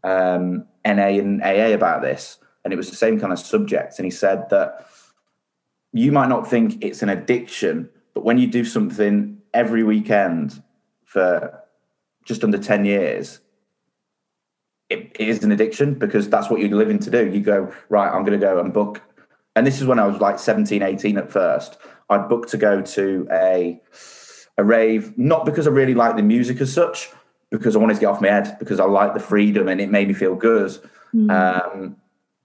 um, 0.03 0.65
NA 0.85 1.07
and 1.07 1.41
AA 1.41 1.73
about 1.73 2.01
this, 2.01 2.37
and 2.63 2.73
it 2.73 2.77
was 2.77 2.89
the 2.89 2.95
same 2.95 3.19
kind 3.19 3.31
of 3.31 3.39
subject, 3.39 3.97
and 3.97 4.05
he 4.05 4.11
said 4.11 4.49
that 4.49 4.85
you 5.93 6.11
might 6.11 6.29
not 6.29 6.47
think 6.47 6.83
it's 6.83 7.01
an 7.01 7.09
addiction, 7.09 7.89
but 8.13 8.23
when 8.23 8.37
you 8.37 8.47
do 8.47 8.63
something 8.65 9.41
every 9.53 9.83
weekend 9.83 10.61
for 11.05 11.59
just 12.25 12.43
under 12.43 12.57
10 12.57 12.85
years, 12.85 13.39
it, 14.89 15.15
it 15.19 15.29
is 15.29 15.43
an 15.43 15.51
addiction 15.51 15.93
because 15.93 16.29
that's 16.29 16.49
what 16.49 16.59
you're 16.59 16.69
living 16.69 16.99
to 16.99 17.09
do. 17.09 17.29
You 17.29 17.41
go, 17.41 17.73
right, 17.89 18.09
I'm 18.09 18.23
going 18.23 18.39
to 18.39 18.45
go 18.45 18.59
and 18.59 18.73
book. 18.73 19.01
And 19.55 19.65
this 19.65 19.81
is 19.81 19.87
when 19.87 19.99
I 19.99 20.05
was 20.05 20.19
like 20.19 20.39
17, 20.39 20.81
18 20.81 21.17
at 21.17 21.31
first. 21.31 21.77
I'd 22.09 22.27
book 22.27 22.47
to 22.47 22.57
go 22.57 22.81
to 22.81 23.27
a, 23.31 23.81
a 24.57 24.63
rave, 24.63 25.17
not 25.17 25.45
because 25.45 25.67
I 25.67 25.71
really 25.71 25.93
like 25.93 26.17
the 26.17 26.23
music 26.23 26.59
as 26.61 26.73
such, 26.73 27.09
because 27.49 27.75
I 27.75 27.79
wanted 27.79 27.95
to 27.95 27.99
get 28.01 28.07
off 28.07 28.21
my 28.21 28.29
head, 28.29 28.57
because 28.59 28.79
I 28.79 28.85
like 28.85 29.13
the 29.13 29.19
freedom 29.19 29.67
and 29.67 29.79
it 29.79 29.89
made 29.89 30.09
me 30.09 30.13
feel 30.13 30.35
good. 30.35 30.77
Mm. 31.13 31.31
Um, 31.31 31.95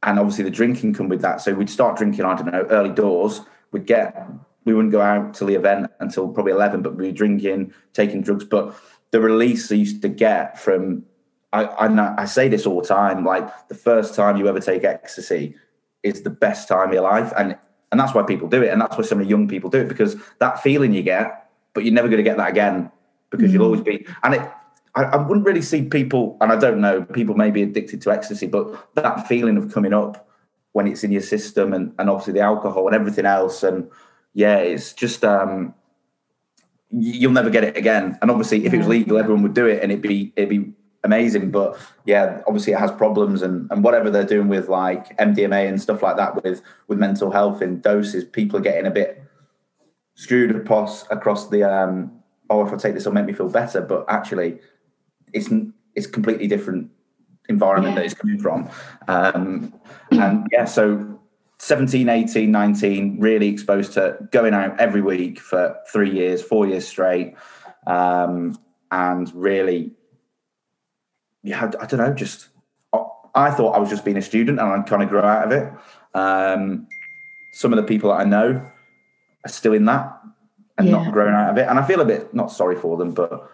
and 0.03 0.19
obviously 0.19 0.45
the 0.45 0.51
drinking 0.51 0.95
come 0.95 1.09
with 1.09 1.23
that. 1.23 1.41
So 1.41 1.53
we'd 1.53 1.71
start 1.71 1.97
drinking, 1.97 2.25
I 2.25 2.37
don't 2.37 2.53
know, 2.53 2.67
early 2.71 2.91
doors. 2.91 3.41
We'd 3.73 3.87
get 3.87 4.29
we 4.67 4.75
wouldn't 4.75 4.93
go 4.93 5.01
out 5.01 5.33
to 5.35 5.45
the 5.45 5.55
event 5.55 5.91
until 6.01 6.29
probably 6.29 6.53
11, 6.53 6.83
but 6.83 6.97
we 6.97 7.07
were 7.07 7.13
drinking, 7.13 7.73
taking 7.95 8.21
drugs. 8.21 8.45
But 8.45 8.77
the 9.13 9.21
release 9.21 9.71
I 9.71 9.77
used 9.77 10.03
to 10.03 10.09
get 10.09 10.59
from, 10.59 11.05
I, 11.53 11.65
I, 11.65 12.23
I 12.23 12.25
say 12.27 12.49
this 12.49 12.67
all 12.67 12.83
the 12.83 12.89
time, 12.89 13.25
like 13.25 13.69
the 13.69 13.77
first 13.77 14.15
time 14.15 14.37
you 14.37 14.49
ever 14.49 14.61
take 14.61 14.83
ecstasy 14.85 15.55
is 16.03 16.23
the 16.23 16.31
best 16.31 16.67
time 16.69 16.89
of 16.89 16.95
your 16.95 17.05
life. 17.05 17.33
And, 17.39 17.57
and 17.93 18.01
that's 18.01 18.13
why 18.13 18.25
people 18.25 18.49
do 18.49 18.63
it. 18.63 18.71
And 18.71 18.81
that's 18.81 18.99
why 18.99 19.05
so 19.05 19.15
many 19.15 19.29
young 19.29 19.47
people 19.47 19.71
do 19.71 19.79
it 19.79 19.89
because 19.89 20.17
that 20.41 20.61
feeling 20.63 20.93
you 20.93 21.05
get, 21.05 21.49
but 21.73 21.85
you're 21.85 21.95
never 21.95 22.09
going 22.09 22.19
to 22.19 22.29
get 22.29 22.37
that 22.37 22.51
again 22.51 22.91
because 23.31 23.47
mm-hmm. 23.47 23.55
you'll 23.55 23.65
always 23.67 23.83
be, 23.83 24.05
and 24.25 24.35
it, 24.35 24.51
I, 24.97 25.05
I 25.05 25.17
wouldn't 25.17 25.47
really 25.47 25.63
see 25.63 25.83
people, 25.83 26.37
and 26.41 26.51
I 26.51 26.57
don't 26.57 26.81
know, 26.81 27.03
people 27.05 27.37
may 27.37 27.53
be 27.53 27.63
addicted 27.63 28.03
to 28.03 28.11
ecstasy, 28.11 28.49
but 28.49 28.95
that 28.97 29.29
feeling 29.29 29.57
of 29.57 29.73
coming 29.73 29.93
up 29.93 30.29
when 30.73 30.89
it's 30.89 31.05
in 31.05 31.13
your 31.13 31.23
system 31.23 31.73
and, 31.73 31.95
and 31.99 32.11
obviously 32.11 32.33
the 32.33 32.41
alcohol 32.41 32.87
and 32.87 32.97
everything 32.97 33.27
else 33.27 33.63
and 33.63 33.89
yeah, 34.37 34.59
it's 34.59 34.93
just 34.93 35.25
um, 35.25 35.75
you'll 36.91 37.33
never 37.33 37.49
get 37.49 37.65
it 37.65 37.75
again. 37.75 38.19
And 38.21 38.31
obviously, 38.31 38.67
if 38.67 38.75
it 38.75 38.77
was 38.77 38.87
legal, 38.87 39.17
everyone 39.17 39.43
would 39.45 39.55
do 39.55 39.65
it, 39.65 39.83
and 39.83 39.91
it'd 39.91 40.03
be 40.03 40.35
it'd 40.37 40.51
be 40.51 40.75
amazing. 41.03 41.51
But 41.51 41.79
yeah, 42.05 42.43
obviously 42.47 42.75
it 42.75 42.79
has 42.79 42.93
problems 42.93 43.41
and, 43.41 43.67
and 43.71 43.83
whatever 43.83 44.11
they're 44.11 44.27
doing 44.27 44.49
with 44.49 44.69
like 44.69 45.17
MDMA 45.17 45.67
and 45.67 45.81
stuff 45.81 46.03
like 46.03 46.19
that 46.19 46.45
with 46.45 46.61
with 46.87 46.99
mental 46.99 47.31
health 47.31 47.63
in 47.63 47.81
doses, 47.81 48.25
people 48.25 48.59
are 48.59 48.63
getting 48.63 48.85
a 48.85 48.91
bit 48.91 49.23
screwed 50.17 50.55
across 50.55 51.11
across 51.11 51.49
the 51.49 51.63
um 51.63 52.13
oh 52.51 52.67
if 52.67 52.73
I 52.73 52.77
take 52.77 52.95
this 52.95 53.05
it'll 53.05 53.15
make 53.15 53.25
me 53.25 53.33
feel 53.33 53.49
better. 53.49 53.81
But 53.81 54.05
actually 54.11 54.59
it's 55.33 55.49
it's 55.95 56.07
completely 56.07 56.47
different 56.47 56.91
environment 57.49 57.95
yeah. 57.95 58.01
that 58.01 58.05
it's 58.05 58.15
coming 58.15 58.39
from. 58.39 58.69
Um 59.09 59.73
and 60.11 60.47
yeah, 60.53 60.67
so 60.67 61.16
17, 61.59 62.09
18, 62.09 62.51
19, 62.51 63.21
really 63.21 63.49
exposed 63.49 63.93
to 63.95 64.19
going 64.31 64.55
out 64.55 64.79
every 64.79 65.03
week 65.03 65.41
for 65.41 65.77
three 65.91 66.11
years, 66.11 66.43
four 66.43 66.67
years 66.67 66.87
straight. 66.87 67.35
Um, 67.87 68.59
and 68.91 69.33
really 69.35 69.93
yeah, 71.47 71.63
I, 71.63 71.85
I, 71.85 71.87
don't 71.87 72.01
know, 72.01 72.13
just 72.13 72.49
I 73.35 73.51
thought 73.53 73.77
I 73.77 73.79
was 73.79 73.89
just 73.89 74.05
being 74.05 74.17
a 74.17 74.23
student 74.23 74.59
and 74.59 74.69
I'd 74.69 74.87
kind 74.87 75.03
of 75.03 75.09
grow 75.09 75.23
out 75.23 75.47
of 75.47 75.53
it. 75.53 75.73
Um, 76.13 76.89
some 77.53 77.73
of 77.73 77.77
the 77.77 77.85
people 77.85 78.11
that 78.11 78.21
I 78.21 78.25
know 78.25 78.69
are 79.45 79.49
still 79.49 79.73
in 79.73 79.85
that 79.85 80.21
and 80.77 80.89
yeah. 80.89 80.95
not 80.95 81.13
growing 81.13 81.35
out 81.35 81.51
of 81.51 81.59
it. 81.59 81.69
And 81.69 81.79
I 81.79 81.87
feel 81.87 82.01
a 82.01 82.05
bit 82.05 82.35
not 82.35 82.51
sorry 82.51 82.75
for 82.75 82.97
them, 82.97 83.13
but 83.13 83.49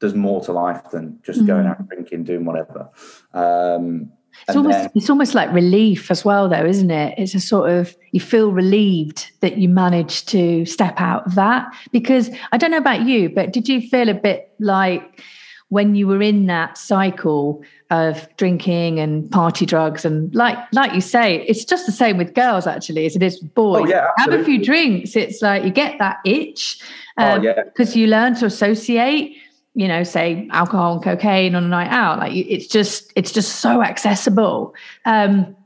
there's 0.00 0.14
more 0.14 0.40
to 0.44 0.52
life 0.52 0.90
than 0.92 1.18
just 1.24 1.40
mm. 1.40 1.46
going 1.48 1.66
out 1.66 1.86
drinking, 1.88 2.24
doing 2.24 2.44
whatever. 2.44 2.90
Um, 3.32 4.12
it's 4.48 4.56
almost 4.56 4.78
then, 4.78 4.90
it's 4.94 5.10
almost 5.10 5.34
like 5.34 5.52
relief 5.52 6.10
as 6.10 6.24
well, 6.24 6.48
though, 6.48 6.64
isn't 6.64 6.90
it? 6.90 7.14
It's 7.18 7.34
a 7.34 7.40
sort 7.40 7.70
of 7.70 7.96
you 8.12 8.20
feel 8.20 8.52
relieved 8.52 9.30
that 9.40 9.58
you 9.58 9.68
managed 9.68 10.28
to 10.30 10.64
step 10.66 10.94
out 11.00 11.26
of 11.26 11.34
that. 11.34 11.72
Because 11.92 12.30
I 12.52 12.58
don't 12.58 12.70
know 12.70 12.78
about 12.78 13.02
you, 13.02 13.28
but 13.28 13.52
did 13.52 13.68
you 13.68 13.80
feel 13.88 14.08
a 14.08 14.14
bit 14.14 14.52
like 14.58 15.22
when 15.68 15.94
you 15.94 16.06
were 16.06 16.22
in 16.22 16.46
that 16.46 16.78
cycle 16.78 17.62
of 17.90 18.28
drinking 18.36 19.00
and 19.00 19.30
party 19.30 19.66
drugs 19.66 20.04
and 20.04 20.34
like 20.34 20.56
like 20.72 20.94
you 20.94 21.00
say 21.00 21.44
it's 21.48 21.64
just 21.64 21.86
the 21.86 21.92
same 21.92 22.16
with 22.16 22.34
girls 22.34 22.66
actually 22.66 23.06
as 23.06 23.16
it 23.16 23.22
is 23.22 23.40
with 23.40 23.52
boys 23.54 23.82
oh, 23.82 23.88
yeah, 23.88 24.10
have 24.16 24.32
a 24.32 24.44
few 24.44 24.62
drinks 24.62 25.16
it's 25.16 25.42
like 25.42 25.64
you 25.64 25.70
get 25.70 25.98
that 25.98 26.18
itch 26.24 26.80
because 27.16 27.38
um, 27.38 27.46
oh, 27.46 27.64
yeah. 27.78 27.94
you 27.94 28.06
learn 28.06 28.34
to 28.34 28.46
associate 28.46 29.36
you 29.74 29.88
know 29.88 30.02
say 30.02 30.48
alcohol 30.52 30.94
and 30.94 31.04
cocaine 31.04 31.54
on 31.54 31.64
a 31.64 31.68
night 31.68 31.90
out 31.90 32.18
like 32.18 32.32
it's 32.34 32.66
just 32.66 33.12
it's 33.16 33.32
just 33.32 33.56
so 33.56 33.82
accessible. 33.82 34.74
Um, 35.04 35.56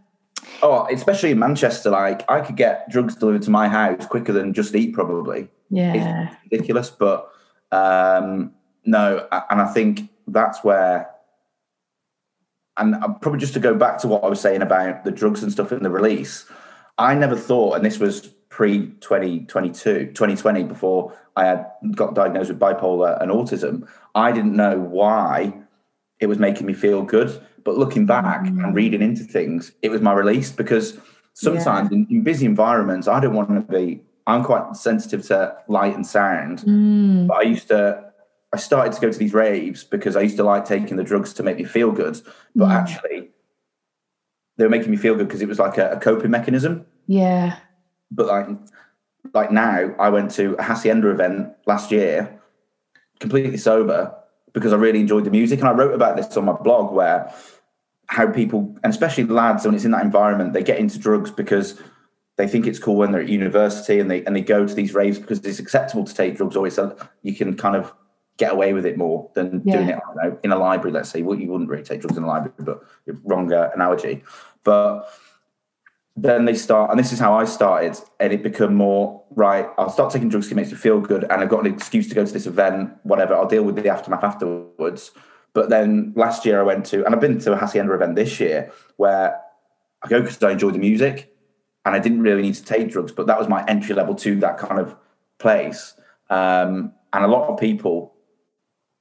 oh 0.63 0.89
especially 0.91 1.31
in 1.31 1.39
manchester 1.39 1.91
like 1.91 2.29
i 2.31 2.41
could 2.41 2.57
get 2.57 2.89
drugs 2.91 3.15
delivered 3.15 3.43
to 3.43 3.51
my 3.51 3.69
house 3.69 4.07
quicker 4.07 4.33
than 4.33 4.53
just 4.55 4.75
eat 4.75 4.95
probably. 4.95 5.49
Yeah. 5.71 6.27
it's 6.33 6.37
ridiculous 6.51 6.91
but 6.91 7.31
um 7.71 8.53
no, 8.89 9.29
and 9.31 9.61
I 9.61 9.67
think 9.67 10.09
that's 10.27 10.65
where, 10.65 11.11
and 12.79 12.95
probably 13.21 13.39
just 13.39 13.53
to 13.55 13.61
go 13.61 13.75
back 13.75 13.99
to 13.99 14.09
what 14.09 14.25
I 14.25 14.29
was 14.29 14.41
saying 14.41 14.63
about 14.63 15.05
the 15.05 15.11
drugs 15.11 15.43
and 15.43 15.53
stuff 15.53 15.73
in 15.73 15.83
the 15.83 15.91
release, 15.91 16.47
I 16.97 17.15
never 17.15 17.37
thought, 17.37 17.75
and 17.75 17.85
this 17.85 17.99
was 17.99 18.33
pre 18.59 18.89
2022, 19.01 20.07
2020, 20.07 20.65
before 20.65 21.17
I 21.37 21.45
had 21.45 21.71
got 21.95 22.17
diagnosed 22.17 22.49
with 22.49 22.59
bipolar 22.59 23.23
and 23.23 23.31
autism, 23.31 23.87
I 24.17 24.33
didn't 24.33 24.57
know 24.57 24.81
why 24.81 25.55
it 26.19 26.27
was 26.27 26.41
making 26.41 26.67
me 26.67 26.73
feel 26.73 27.05
good. 27.05 27.41
But 27.63 27.79
looking 27.79 28.05
back 28.05 28.43
mm. 28.43 28.65
and 28.65 28.75
reading 28.75 29.01
into 29.01 29.23
things, 29.23 29.71
it 29.83 29.91
was 29.91 30.01
my 30.01 30.13
release 30.13 30.51
because 30.51 30.99
sometimes 31.35 31.91
yeah. 31.93 31.99
in, 31.99 32.07
in, 32.11 32.23
busy 32.25 32.47
environments, 32.47 33.07
I 33.07 33.21
don't 33.21 33.35
want 33.35 33.49
to 33.51 33.61
be, 33.61 34.03
I'm 34.27 34.43
quite 34.43 34.75
sensitive 34.75 35.25
to 35.29 35.57
light 35.69 35.95
and 35.95 36.05
sound. 36.05 36.59
Mm. 36.63 37.29
But 37.29 37.37
I 37.37 37.43
used 37.43 37.69
to 37.69 38.07
I 38.53 38.57
started 38.57 38.93
to 38.95 39.01
go 39.01 39.13
to 39.13 39.19
these 39.19 39.35
raves 39.35 39.85
because 39.85 40.17
I 40.17 40.23
used 40.23 40.37
to 40.39 40.43
like 40.43 40.65
taking 40.65 40.97
the 40.97 41.05
drugs 41.05 41.33
to 41.35 41.45
make 41.45 41.59
me 41.59 41.65
feel 41.65 41.93
good, 41.93 42.21
but 42.57 42.67
mm. 42.67 42.75
actually 42.75 43.31
they 44.57 44.65
were 44.65 44.71
making 44.71 44.91
me 44.91 44.97
feel 44.97 45.15
good 45.15 45.29
because 45.29 45.43
it 45.43 45.49
was 45.49 45.61
like 45.61 45.79
a, 45.79 45.93
a, 45.93 46.01
coping 46.01 46.33
mechanism. 46.33 46.87
Yeah. 47.07 47.59
But 48.11 48.27
like, 48.27 48.49
like 49.35 49.53
now, 49.53 49.95
I 49.99 50.09
went 50.09 50.31
to 50.33 50.55
a 50.55 50.63
hacienda 50.63 51.11
event 51.11 51.53
last 51.67 51.91
year, 51.91 52.41
completely 53.21 53.57
sober 53.57 54.15
because 54.53 54.73
I 54.73 54.77
really 54.77 55.01
enjoyed 55.01 55.25
the 55.25 55.31
music, 55.31 55.61
and 55.61 55.69
I 55.69 55.73
wrote 55.73 55.95
about 55.95 56.17
this 56.17 56.37
on 56.37 56.47
my 56.47 56.53
blog 56.53 56.93
where 56.93 57.33
how 58.07 58.27
people, 58.27 58.75
and 58.83 58.91
especially 58.91 59.25
lads, 59.25 59.65
when 59.65 59.75
it's 59.75 59.85
in 59.85 59.91
that 59.91 60.05
environment, 60.05 60.55
they 60.55 60.63
get 60.63 60.79
into 60.79 60.99
drugs 60.99 61.31
because 61.31 61.81
they 62.37 62.49
think 62.49 62.67
it's 62.67 62.79
cool 62.79 62.97
when 62.97 63.13
they're 63.13 63.21
at 63.21 63.29
university 63.29 63.99
and 64.01 64.11
they 64.11 64.25
and 64.25 64.35
they 64.35 64.41
go 64.41 64.67
to 64.67 64.75
these 64.75 64.95
raves 64.95 65.19
because 65.19 65.45
it's 65.45 65.59
acceptable 65.59 66.05
to 66.05 66.15
take 66.15 66.37
drugs, 66.37 66.57
or 66.57 66.67
it's 66.67 66.79
a, 66.79 66.97
you 67.23 67.35
can 67.35 67.57
kind 67.57 67.77
of 67.77 67.93
get 68.39 68.53
away 68.53 68.73
with 68.73 68.87
it 68.87 68.97
more 68.97 69.31
than 69.35 69.61
yeah. 69.65 69.77
doing 69.77 69.89
it 69.91 69.99
know, 70.17 70.39
in 70.43 70.53
a 70.53 70.57
library, 70.57 70.93
let's 70.93 71.11
say. 71.11 71.23
Well, 71.23 71.39
you 71.39 71.51
wouldn't 71.51 71.69
really 71.69 71.83
take 71.83 72.01
drugs 72.01 72.17
in 72.17 72.23
a 72.23 72.27
library, 72.27 72.55
but 72.61 72.83
wrong 73.25 73.53
uh, 73.53 73.71
analogy. 73.75 74.23
But 74.65 75.11
then 76.23 76.45
they 76.45 76.55
start, 76.55 76.91
and 76.91 76.99
this 76.99 77.13
is 77.13 77.19
how 77.19 77.35
I 77.35 77.45
started, 77.45 77.97
and 78.21 78.33
it 78.33 78.43
become 78.43 78.75
more 78.75 79.23
right. 79.31 79.69
I'll 79.79 79.91
start 79.91 80.13
taking 80.13 80.29
drugs 80.29 80.47
because 80.47 80.53
it 80.53 80.61
makes 80.61 80.71
me 80.71 80.77
feel 80.77 81.01
good, 81.01 81.25
and 81.25 81.41
I've 81.43 81.49
got 81.49 81.67
an 81.67 81.73
excuse 81.73 82.09
to 82.09 82.15
go 82.15 82.25
to 82.25 82.33
this 82.33 82.47
event, 82.47 82.93
whatever. 83.03 83.35
I'll 83.35 83.49
deal 83.49 83.63
with 83.63 83.77
the 83.77 83.89
aftermath 83.89 84.25
afterwards. 84.25 85.11
But 85.55 85.71
then 85.71 86.13
last 86.15 86.45
year 86.45 86.61
I 86.61 86.63
went 86.63 86.87
to, 86.87 87.05
and 87.05 87.15
I've 87.15 87.21
been 87.21 87.39
to 87.41 87.53
a 87.53 87.57
Hacienda 87.57 87.93
event 87.95 88.17
this 88.17 88.39
year 88.39 88.73
where 88.97 89.41
I 90.03 90.09
go 90.09 90.21
because 90.21 90.43
I 90.43 90.53
enjoy 90.53 90.71
the 90.71 90.79
music, 90.79 91.35
and 91.85 91.95
I 91.95 91.99
didn't 91.99 92.23
really 92.23 92.43
need 92.43 92.55
to 92.55 92.65
take 92.65 92.91
drugs, 92.91 93.13
but 93.13 93.27
that 93.27 93.39
was 93.39 93.49
my 93.49 93.65
entry 93.67 93.95
level 93.95 94.15
to 94.17 94.37
that 94.41 94.59
kind 94.59 94.81
of 94.81 94.97
place. 95.39 95.95
Um, 96.31 96.93
and 97.13 97.25
a 97.25 97.29
lot 97.29 97.49
of 97.49 97.59
people 97.59 98.15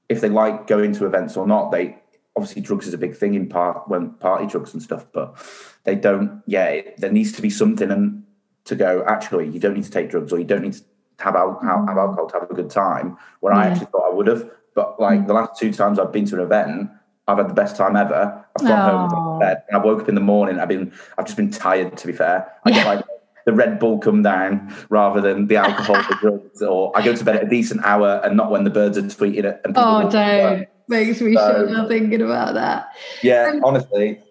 if 0.09 0.21
they 0.21 0.29
like 0.29 0.67
going 0.67 0.93
to 0.93 1.05
events 1.05 1.35
or 1.35 1.45
not, 1.45 1.71
they 1.71 1.97
obviously 2.37 2.61
drugs 2.61 2.87
is 2.87 2.93
a 2.93 2.97
big 2.97 3.17
thing 3.17 3.33
in 3.33 3.49
part 3.49 3.89
when 3.89 4.11
party 4.11 4.45
drugs 4.45 4.71
and 4.73 4.81
stuff, 4.81 5.05
but 5.11 5.35
they 5.83 5.95
don't. 5.95 6.43
Yeah, 6.45 6.67
it, 6.67 7.01
there 7.01 7.11
needs 7.11 7.31
to 7.33 7.41
be 7.41 7.49
something 7.49 7.91
and 7.91 8.23
to 8.65 8.75
go. 8.75 9.03
Actually, 9.07 9.49
you 9.49 9.59
don't 9.59 9.73
need 9.73 9.83
to 9.83 9.91
take 9.91 10.09
drugs 10.09 10.31
or 10.31 10.37
you 10.37 10.45
don't 10.45 10.61
need 10.61 10.73
to 10.73 10.83
have 11.19 11.35
alcohol, 11.35 11.85
have 11.87 11.97
alcohol 11.97 12.27
to 12.27 12.39
have 12.39 12.49
a 12.49 12.53
good 12.53 12.69
time. 12.69 13.17
When 13.39 13.53
yeah. 13.53 13.61
I 13.61 13.65
actually 13.67 13.87
thought 13.87 14.11
I 14.11 14.13
would 14.13 14.27
have, 14.27 14.49
but 14.75 14.99
like 15.01 15.21
mm. 15.21 15.27
the 15.27 15.33
last 15.33 15.59
two 15.59 15.73
times 15.73 15.97
I've 15.97 16.13
been 16.13 16.25
to 16.27 16.35
an 16.35 16.41
event, 16.41 16.91
I've 17.27 17.39
had 17.39 17.49
the 17.49 17.55
best 17.55 17.75
time 17.75 17.95
ever. 17.95 18.45
I've 18.55 18.67
gone 18.67 19.11
oh. 19.11 19.15
home 19.15 19.39
bed 19.39 19.63
and 19.67 19.81
I 19.81 19.83
woke 19.83 20.03
up 20.03 20.09
in 20.09 20.15
the 20.15 20.21
morning. 20.21 20.59
I've 20.59 20.69
been, 20.69 20.93
I've 21.17 21.25
just 21.25 21.37
been 21.37 21.51
tired. 21.51 21.97
To 21.97 22.07
be 22.07 22.13
fair, 22.13 22.53
I 22.65 22.69
yeah. 22.69 22.75
get 22.75 22.85
like 22.85 23.05
the 23.47 23.53
Red 23.53 23.79
Bull 23.79 23.97
come 23.97 24.21
down 24.21 24.75
rather 24.89 25.21
than 25.21 25.47
the 25.47 25.55
alcohol, 25.55 25.95
the 25.95 26.15
drugs, 26.21 26.61
or 26.61 26.95
I 26.95 27.03
go 27.03 27.15
to 27.15 27.23
bed 27.23 27.37
at 27.37 27.43
a 27.45 27.49
decent 27.49 27.83
hour 27.83 28.21
and 28.23 28.37
not 28.37 28.51
when 28.51 28.63
the 28.63 28.69
birds 28.69 28.97
are 28.97 29.01
tweeting 29.01 29.45
it. 29.45 29.61
And 29.65 29.73
oh, 29.75 30.09
don't 30.09 30.67
makes 30.87 31.21
me 31.21 31.35
so, 31.35 31.67
shudder 31.67 31.87
thinking 31.87 32.21
about 32.21 32.53
that. 32.55 32.89
Yeah, 33.21 33.51
um, 33.53 33.63
honestly. 33.63 34.21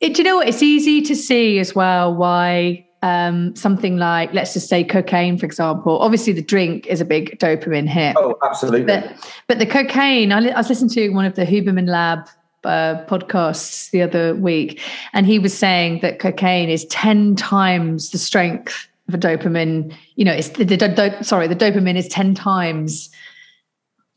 It, 0.00 0.14
do 0.14 0.22
you 0.22 0.24
know 0.24 0.36
what? 0.36 0.48
It's 0.48 0.62
easy 0.62 1.00
to 1.02 1.14
see 1.14 1.58
as 1.58 1.74
well 1.74 2.14
why 2.14 2.86
um, 3.02 3.54
something 3.56 3.96
like, 3.96 4.32
let's 4.32 4.52
just 4.52 4.68
say 4.68 4.84
cocaine, 4.84 5.38
for 5.38 5.46
example. 5.46 5.98
Obviously, 5.98 6.32
the 6.32 6.42
drink 6.42 6.86
is 6.86 7.00
a 7.00 7.04
big 7.04 7.38
dopamine 7.38 7.88
hit. 7.88 8.16
Oh, 8.18 8.36
absolutely. 8.44 8.86
But, 8.86 9.32
but 9.48 9.58
the 9.58 9.66
cocaine, 9.66 10.32
I, 10.32 10.48
I 10.48 10.56
was 10.56 10.68
listening 10.68 10.90
to 10.90 11.08
one 11.10 11.24
of 11.24 11.34
the 11.34 11.44
Huberman 11.44 11.88
Lab 11.88 12.28
uh, 12.64 13.04
podcasts 13.06 13.90
the 13.90 14.02
other 14.02 14.34
week, 14.34 14.80
and 15.12 15.26
he 15.26 15.38
was 15.38 15.56
saying 15.56 16.00
that 16.02 16.18
cocaine 16.18 16.68
is 16.68 16.84
ten 16.86 17.34
times 17.34 18.10
the 18.10 18.18
strength 18.18 18.88
of 19.08 19.14
a 19.14 19.18
dopamine. 19.18 19.94
You 20.14 20.24
know, 20.24 20.32
it's 20.32 20.50
the, 20.50 20.64
the, 20.64 20.76
the 20.76 21.22
sorry, 21.22 21.48
the 21.48 21.56
dopamine 21.56 21.96
is 21.96 22.06
ten 22.08 22.34
times 22.34 23.10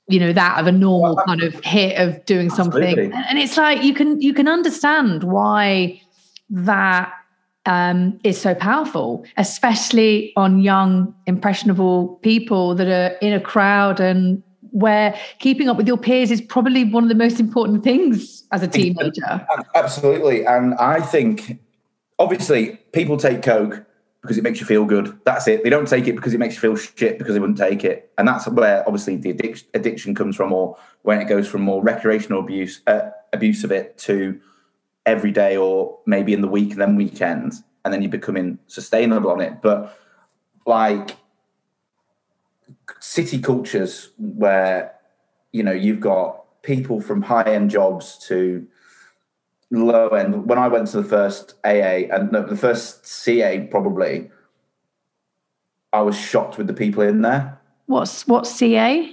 you 0.07 0.19
know 0.19 0.33
that 0.33 0.59
of 0.59 0.67
a 0.67 0.71
normal 0.71 1.15
kind 1.25 1.41
of 1.41 1.53
hit 1.63 1.97
of 1.97 2.23
doing 2.25 2.49
something 2.49 3.11
and 3.13 3.39
it's 3.39 3.57
like 3.57 3.83
you 3.83 3.93
can 3.93 4.21
you 4.21 4.33
can 4.33 4.47
understand 4.47 5.23
why 5.23 5.99
that 6.49 7.11
um, 7.67 8.19
is 8.23 8.39
so 8.39 8.53
powerful 8.53 9.25
especially 9.37 10.31
on 10.35 10.61
young 10.61 11.13
impressionable 11.25 12.19
people 12.21 12.75
that 12.75 12.87
are 12.87 13.17
in 13.17 13.33
a 13.33 13.39
crowd 13.39 13.99
and 13.99 14.43
where 14.75 15.17
keeping 15.39 15.69
up 15.69 15.77
with 15.77 15.87
your 15.87 15.97
peers 15.97 16.29
is 16.29 16.41
probably 16.41 16.83
one 16.83 17.01
of 17.01 17.09
the 17.09 17.15
most 17.15 17.39
important 17.39 17.81
things 17.81 18.43
as 18.51 18.61
a 18.61 18.67
teenager. 18.67 19.47
Absolutely. 19.73 20.45
And 20.45 20.73
I 20.75 20.99
think, 20.99 21.59
obviously, 22.19 22.75
people 22.91 23.15
take 23.15 23.41
Coke 23.41 23.85
because 24.25 24.39
it 24.39 24.43
makes 24.43 24.59
you 24.59 24.65
feel 24.65 24.85
good. 24.85 25.19
That's 25.23 25.47
it. 25.47 25.63
They 25.63 25.69
don't 25.69 25.87
take 25.87 26.07
it 26.07 26.15
because 26.15 26.33
it 26.33 26.39
makes 26.39 26.55
you 26.55 26.61
feel 26.61 26.75
shit 26.75 27.19
because 27.19 27.35
they 27.35 27.39
wouldn't 27.39 27.59
take 27.59 27.83
it. 27.83 28.11
And 28.17 28.27
that's 28.27 28.47
where, 28.47 28.83
obviously, 28.87 29.17
the 29.17 29.29
addiction, 29.29 29.67
addiction 29.75 30.15
comes 30.15 30.35
from, 30.35 30.51
or 30.51 30.77
when 31.03 31.21
it 31.21 31.25
goes 31.25 31.47
from 31.47 31.61
more 31.61 31.83
recreational 31.83 32.39
abuse, 32.39 32.81
uh, 32.87 33.11
abuse 33.33 33.63
of 33.63 33.71
it 33.71 33.99
to 33.99 34.39
every 35.05 35.31
day 35.31 35.55
or 35.55 35.99
maybe 36.07 36.33
in 36.33 36.41
the 36.41 36.47
week 36.47 36.71
and 36.71 36.81
then 36.81 36.95
weekends. 36.95 37.61
And 37.83 37.93
then 37.93 38.01
you're 38.01 38.09
becoming 38.09 38.57
sustainable 38.65 39.29
on 39.29 39.41
it. 39.41 39.61
But 39.61 39.95
like, 40.65 41.17
city 42.99 43.39
cultures 43.39 44.09
where 44.17 44.95
you 45.51 45.61
know 45.61 45.71
you've 45.71 45.99
got 45.99 46.43
people 46.63 46.99
from 46.99 47.21
high 47.21 47.43
end 47.43 47.69
jobs 47.69 48.17
to 48.27 48.65
low 49.71 50.09
end. 50.09 50.45
When 50.47 50.57
I 50.57 50.67
went 50.67 50.87
to 50.89 51.01
the 51.01 51.07
first 51.07 51.55
AA 51.63 52.07
and 52.13 52.31
no, 52.31 52.43
the 52.45 52.55
first 52.57 53.05
CA, 53.05 53.67
probably, 53.71 54.29
I 55.93 56.01
was 56.01 56.17
shocked 56.17 56.57
with 56.57 56.67
the 56.67 56.73
people 56.73 57.03
in 57.03 57.21
there. 57.21 57.59
What's 57.87 58.27
what's 58.27 58.51
CA? 58.51 59.11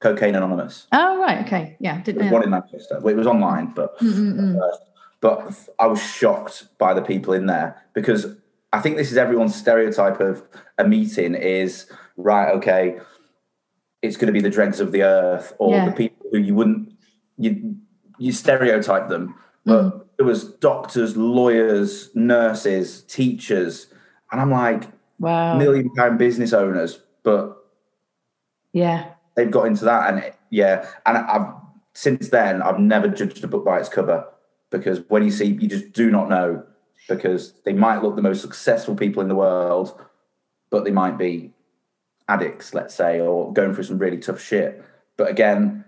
Cocaine 0.00 0.34
Anonymous. 0.34 0.86
Oh 0.92 1.18
right, 1.20 1.44
okay, 1.46 1.76
yeah, 1.80 2.00
didn't 2.02 2.30
one 2.30 2.42
in 2.42 2.50
Manchester. 2.50 3.00
Well, 3.00 3.12
it 3.14 3.16
was 3.16 3.26
online, 3.26 3.72
but 3.74 3.98
Mm-mm-mm. 3.98 4.60
uh, 4.60 4.76
but 5.20 5.52
I 5.78 5.86
was 5.86 6.02
shocked 6.02 6.68
by 6.78 6.92
the 6.94 7.02
people 7.02 7.32
in 7.32 7.46
there 7.46 7.82
because 7.94 8.26
I 8.72 8.80
think 8.80 8.96
this 8.96 9.10
is 9.10 9.16
everyone's 9.16 9.54
stereotype 9.54 10.20
of 10.20 10.42
a 10.78 10.86
meeting 10.86 11.34
is 11.34 11.90
right. 12.16 12.50
Okay, 12.52 12.98
it's 14.02 14.16
going 14.16 14.26
to 14.26 14.32
be 14.32 14.40
the 14.42 14.50
dregs 14.50 14.80
of 14.80 14.92
the 14.92 15.02
earth 15.02 15.54
or 15.58 15.72
Yeah. 15.74 15.86
the 15.86 15.92
people 15.92 16.26
who 16.30 16.38
you 16.38 16.54
wouldn't 16.54 16.92
you 17.38 17.76
you 18.18 18.32
stereotype 18.32 19.08
them, 19.08 19.34
but 19.66 19.82
Mm. 19.84 20.04
there 20.16 20.26
was 20.26 20.44
doctors, 20.44 21.16
lawyers, 21.16 22.14
nurses, 22.14 23.02
teachers, 23.02 23.88
and 24.32 24.40
I'm 24.40 24.50
like 24.50 24.84
Wow. 25.18 25.58
million 25.58 25.90
pound 25.94 26.18
business 26.18 26.52
owners, 26.52 27.02
but 27.22 27.56
Yeah. 28.72 29.04
they've 29.34 29.50
got 29.50 29.66
into 29.66 29.84
that 29.84 30.08
and 30.10 30.18
it- 30.24 30.34
yeah 30.50 30.86
and 31.04 31.18
i've 31.18 31.46
since 31.92 32.28
then 32.28 32.62
i've 32.62 32.78
never 32.78 33.08
judged 33.08 33.42
a 33.42 33.48
book 33.48 33.64
by 33.64 33.78
its 33.80 33.88
cover 33.88 34.24
because 34.70 35.00
when 35.08 35.22
you 35.24 35.30
see 35.30 35.46
you 35.46 35.66
just 35.68 35.92
do 35.92 36.10
not 36.10 36.28
know 36.30 36.62
because 37.08 37.52
they 37.64 37.72
might 37.72 38.00
look 38.02 38.14
the 38.16 38.22
most 38.22 38.40
successful 38.40 38.94
people 38.94 39.20
in 39.22 39.28
the 39.28 39.34
world 39.34 40.00
but 40.70 40.84
they 40.84 40.90
might 40.92 41.18
be 41.18 41.52
addicts 42.28 42.72
let's 42.74 42.94
say 42.94 43.20
or 43.20 43.52
going 43.52 43.74
through 43.74 43.82
some 43.84 43.98
really 43.98 44.18
tough 44.18 44.40
shit 44.40 44.82
but 45.16 45.28
again 45.28 45.84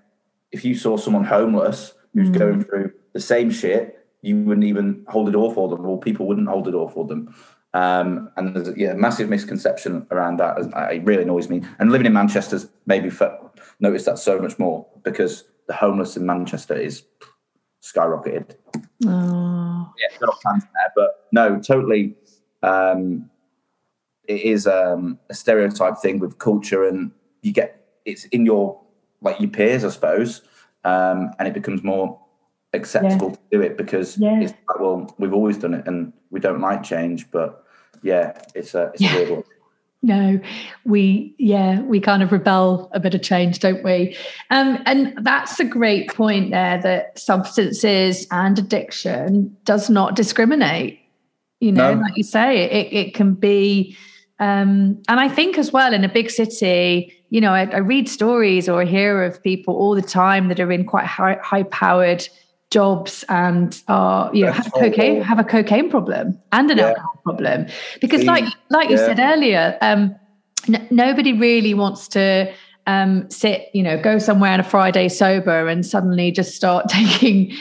if 0.51 0.65
you 0.65 0.75
saw 0.75 0.97
someone 0.97 1.25
homeless 1.25 1.95
who's 2.15 2.31
Mm. 2.31 2.39
going 2.39 2.65
through 2.65 2.93
the 3.13 3.21
same 3.21 3.51
shit 3.51 4.07
you 4.23 4.37
wouldn't 4.43 4.67
even 4.67 5.05
hold 5.09 5.27
the 5.27 5.33
door 5.33 5.55
for 5.55 5.69
them 5.69 5.85
or 5.87 5.99
people 6.01 6.27
wouldn't 6.27 6.49
hold 6.49 6.65
the 6.65 6.73
door 6.73 6.91
for 6.91 7.07
them 7.07 7.35
um, 7.75 8.31
and 8.37 8.57
there's 8.57 8.69
a 8.69 8.75
yeah, 8.77 8.95
massive 8.95 9.29
misconception 9.29 10.07
around 10.11 10.39
that. 10.39 10.59
It 10.93 11.05
really 11.05 11.23
annoys 11.23 11.49
me. 11.49 11.63
And 11.79 11.93
living 11.93 12.07
in 12.07 12.13
Manchester's 12.13 12.69
made 12.87 13.05
me 13.05 13.11
fe- 13.11 13.37
notice 13.81 14.05
that 14.07 14.19
so 14.19 14.39
much 14.41 14.59
more 14.59 14.87
because 15.03 15.45
the 15.67 15.75
homeless 15.75 16.17
in 16.17 16.25
Manchester 16.25 16.75
is 16.75 17.03
skyrocketed. 17.83 18.57
Oh. 19.07 19.93
Yeah, 19.99 20.19
got 20.19 20.41
tangent 20.41 20.71
there, 20.75 20.93
but 20.97 21.27
no, 21.31 21.61
totally. 21.61 22.17
Um, 22.63 23.31
it 24.27 24.43
is 24.43 24.67
um, 24.67 25.19
a 25.29 25.35
stereotype 25.35 25.99
thing 25.99 26.19
with 26.19 26.39
culture, 26.39 26.85
and 26.85 27.11
you 27.43 27.53
get 27.53 27.87
it's 28.05 28.25
in 28.27 28.45
your 28.47 28.81
like 29.21 29.41
your 29.41 29.51
peers, 29.51 29.85
I 29.85 29.91
suppose, 29.91 30.43
um, 30.85 31.31
and 31.39 31.47
it 31.47 31.55
becomes 31.55 31.83
more 31.83 32.21
acceptable 32.75 33.33
to 33.33 33.39
do 33.51 33.61
it 33.63 33.77
because 33.77 34.19
Yeah. 34.19 34.41
it's 34.41 34.53
like, 34.69 34.81
well, 34.81 35.15
we've 35.19 35.33
always 35.33 35.57
done 35.59 35.75
it, 35.75 35.87
and 35.87 36.13
we 36.31 36.41
don't 36.41 36.61
like 36.61 36.83
change, 36.83 37.31
but 37.31 37.65
yeah, 38.03 38.39
it's 38.55 38.75
a 38.75 38.91
it's 38.95 39.03
Yeah. 39.03 39.13
a 39.13 39.17
weird 39.17 39.31
one. 39.31 39.43
No, 40.01 40.39
we 40.85 41.35
yeah, 41.39 41.81
we 41.81 41.99
kind 41.99 42.23
of 42.23 42.31
rebel 42.31 42.89
a 42.93 43.01
bit 43.01 43.17
of 43.17 43.23
change, 43.23 43.59
don't 43.59 43.83
we? 43.83 44.17
Um, 44.49 44.79
and 44.87 45.19
that's 45.23 45.59
a 45.59 45.65
great 45.65 46.15
point 46.15 46.53
there 46.53 46.81
that 46.81 47.19
substances 47.19 48.25
and 48.31 48.57
addiction 48.61 49.57
does 49.65 49.91
not 49.91 50.15
discriminate. 50.15 51.01
You 51.59 51.73
know, 51.73 51.95
No. 51.95 52.01
like 52.03 52.17
you 52.17 52.23
say, 52.23 52.59
it 52.71 52.93
it 52.93 53.15
can 53.15 53.35
be 53.35 53.97
um, 54.39 55.03
and 55.09 55.19
I 55.19 55.29
think 55.29 55.59
as 55.59 55.73
well 55.73 55.93
in 55.93 56.05
a 56.05 56.09
big 56.09 56.31
city, 56.31 57.13
you 57.31 57.41
know, 57.41 57.53
I, 57.53 57.63
I 57.65 57.79
read 57.79 58.09
stories 58.09 58.69
or 58.69 58.85
hear 58.85 59.25
of 59.25 59.43
people 59.43 59.75
all 59.75 59.97
the 59.97 60.03
time 60.03 60.47
that 60.47 60.61
are 60.61 60.71
in 60.71 60.85
quite 60.85 61.07
high, 61.07 61.39
high 61.43 61.65
powered 61.65 62.29
jobs 62.71 63.25
and 63.29 63.83
are 63.89 64.31
you 64.35 64.45
know 64.45 64.53
have 64.53 64.71
cocaine 64.75 65.23
have 65.23 65.39
a 65.39 65.45
cocaine 65.45 65.89
problem 65.91 66.39
and 66.53 66.71
an 66.71 66.79
Yeah. 66.79 66.89
alcohol 66.89 67.21
problem. 67.25 67.67
Because 68.01 68.21
See, 68.21 68.27
like 68.27 68.45
like 68.71 68.91
you 68.91 68.99
said 68.99 69.19
earlier 69.19 69.79
um 69.81 70.15
n- 70.69 70.87
nobody 70.91 71.33
really 71.33 71.73
wants 71.75 72.09
to 72.09 72.53
um 72.87 73.29
sit 73.31 73.69
you 73.73 73.83
know 73.83 74.01
go 74.01 74.19
somewhere 74.19 74.53
on 74.53 74.61
a 74.61 74.65
friday 74.65 75.09
sober 75.09 75.67
and 75.69 75.85
suddenly 75.87 76.31
just 76.31 76.55
start 76.55 76.89
taking 76.91 77.53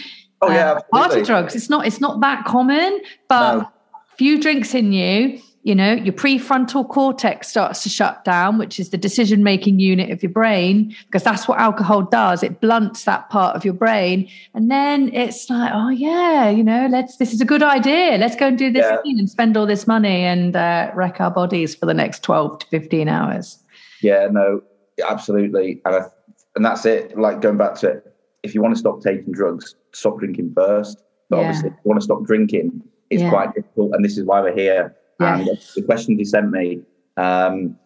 Oh 0.41 0.51
yeah, 0.51 0.73
uh, 0.73 0.81
party 0.91 1.23
drugs. 1.23 1.55
It's 1.55 1.69
not 1.69 1.87
it's 1.87 1.99
not 1.99 2.19
that 2.21 2.45
common 2.45 3.01
but 3.27 3.57
No. 3.59 3.71
few 4.17 4.39
drinks 4.39 4.75
in 4.75 4.91
you 4.91 5.39
you 5.67 5.75
know 5.75 5.91
your 5.91 6.13
prefrontal 6.13 6.87
cortex 6.87 7.49
starts 7.49 7.83
to 7.83 7.89
shut 7.89 8.23
down 8.23 8.57
which 8.57 8.79
is 8.79 8.89
the 8.91 8.97
decision 8.97 9.43
making 9.43 9.79
unit 9.79 10.09
of 10.11 10.23
your 10.23 10.31
brain 10.31 10.95
because 11.07 11.23
that's 11.23 11.45
what 11.47 11.59
alcohol 11.59 12.01
does 12.03 12.41
it 12.41 12.61
blunts 12.61 13.03
that 13.03 13.29
part 13.29 13.53
of 13.55 13.65
your 13.65 13.73
brain 13.73 14.29
and 14.53 14.71
then 14.71 15.13
it's 15.13 15.49
like 15.49 15.71
oh 15.73 15.89
yeah 15.89 16.49
you 16.49 16.63
know 16.63 16.87
let's 16.89 17.17
this 17.17 17.33
is 17.33 17.41
a 17.41 17.45
good 17.45 17.61
idea 17.61 18.17
let's 18.17 18.35
go 18.37 18.47
and 18.47 18.57
do 18.57 18.71
this 18.71 18.85
Yeah. 18.85 19.01
thing 19.01 19.19
and 19.19 19.29
spend 19.29 19.57
all 19.57 19.65
this 19.65 19.85
money 19.87 20.23
and 20.23 20.55
uh, 20.55 20.89
wreck 20.95 21.19
our 21.19 21.31
bodies 21.31 21.75
for 21.75 21.85
the 21.85 21.93
next 21.93 22.23
12 22.23 22.59
to 22.59 22.65
15 22.67 23.09
hours 23.09 23.59
Yeah, 24.01 24.27
no, 24.31 24.61
absolutely, 25.05 25.81
and 25.85 25.95
I, 25.95 26.01
and 26.55 26.63
that's 26.63 26.85
it. 26.85 27.17
Like 27.17 27.41
going 27.41 27.57
back 27.57 27.75
to 27.81 27.87
it, 27.89 28.15
if 28.43 28.53
you 28.55 28.61
want 28.61 28.73
to 28.75 28.79
stop 28.79 29.01
taking 29.01 29.31
drugs, 29.33 29.75
stop 29.93 30.19
drinking 30.19 30.53
first. 30.55 31.03
But 31.29 31.37
Yeah. 31.37 31.41
obviously, 31.43 31.69
if 31.69 31.75
you 31.83 31.89
want 31.89 31.99
to 31.99 32.05
stop 32.05 32.23
drinking, 32.23 32.81
it's 33.09 33.23
Yeah. 33.23 33.29
quite 33.29 33.53
difficult, 33.55 33.93
and 33.95 34.05
this 34.05 34.17
is 34.17 34.23
why 34.23 34.39
we're 34.41 34.55
here. 34.55 34.95
And 35.19 35.47
the 35.75 35.81
questions 35.81 36.19
you 36.19 36.25
sent 36.25 36.51
me, 36.51 36.81
um, 37.15 37.77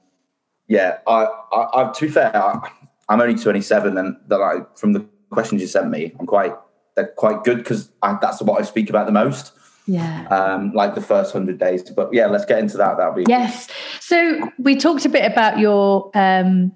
yeah, 0.67 0.97
I, 1.07 1.27
I, 1.51 1.67
I, 1.81 1.91
to 1.91 2.05
be 2.05 2.11
fair, 2.11 2.35
I, 2.35 2.69
I'm 3.09 3.21
only 3.21 3.35
27, 3.35 3.97
and 3.97 4.17
they're 4.27 4.39
like 4.39 4.77
from 4.77 4.93
the 4.93 5.05
questions 5.31 5.61
you 5.61 5.67
sent 5.67 5.89
me, 5.89 6.13
I'm 6.19 6.25
quite 6.25 6.53
they're 6.95 7.07
quite 7.07 7.43
good 7.43 7.57
because 7.57 7.89
that's 8.01 8.41
what 8.41 8.59
I 8.59 8.63
speak 8.63 8.89
about 8.89 9.05
the 9.05 9.11
most, 9.11 9.53
yeah 9.87 10.27
um, 10.27 10.71
like 10.73 10.95
the 10.95 11.01
first 11.01 11.33
hundred 11.33 11.57
days. 11.57 11.89
But 11.89 12.13
yeah, 12.13 12.27
let's 12.27 12.45
get 12.45 12.59
into 12.59 12.77
that. 12.77 12.97
That'll 12.97 13.13
be 13.13 13.25
Yes. 13.27 13.67
So 13.99 14.49
we 14.59 14.75
talked 14.75 15.05
a 15.05 15.09
bit 15.09 15.29
about 15.29 15.59
your, 15.59 16.11
um, 16.15 16.71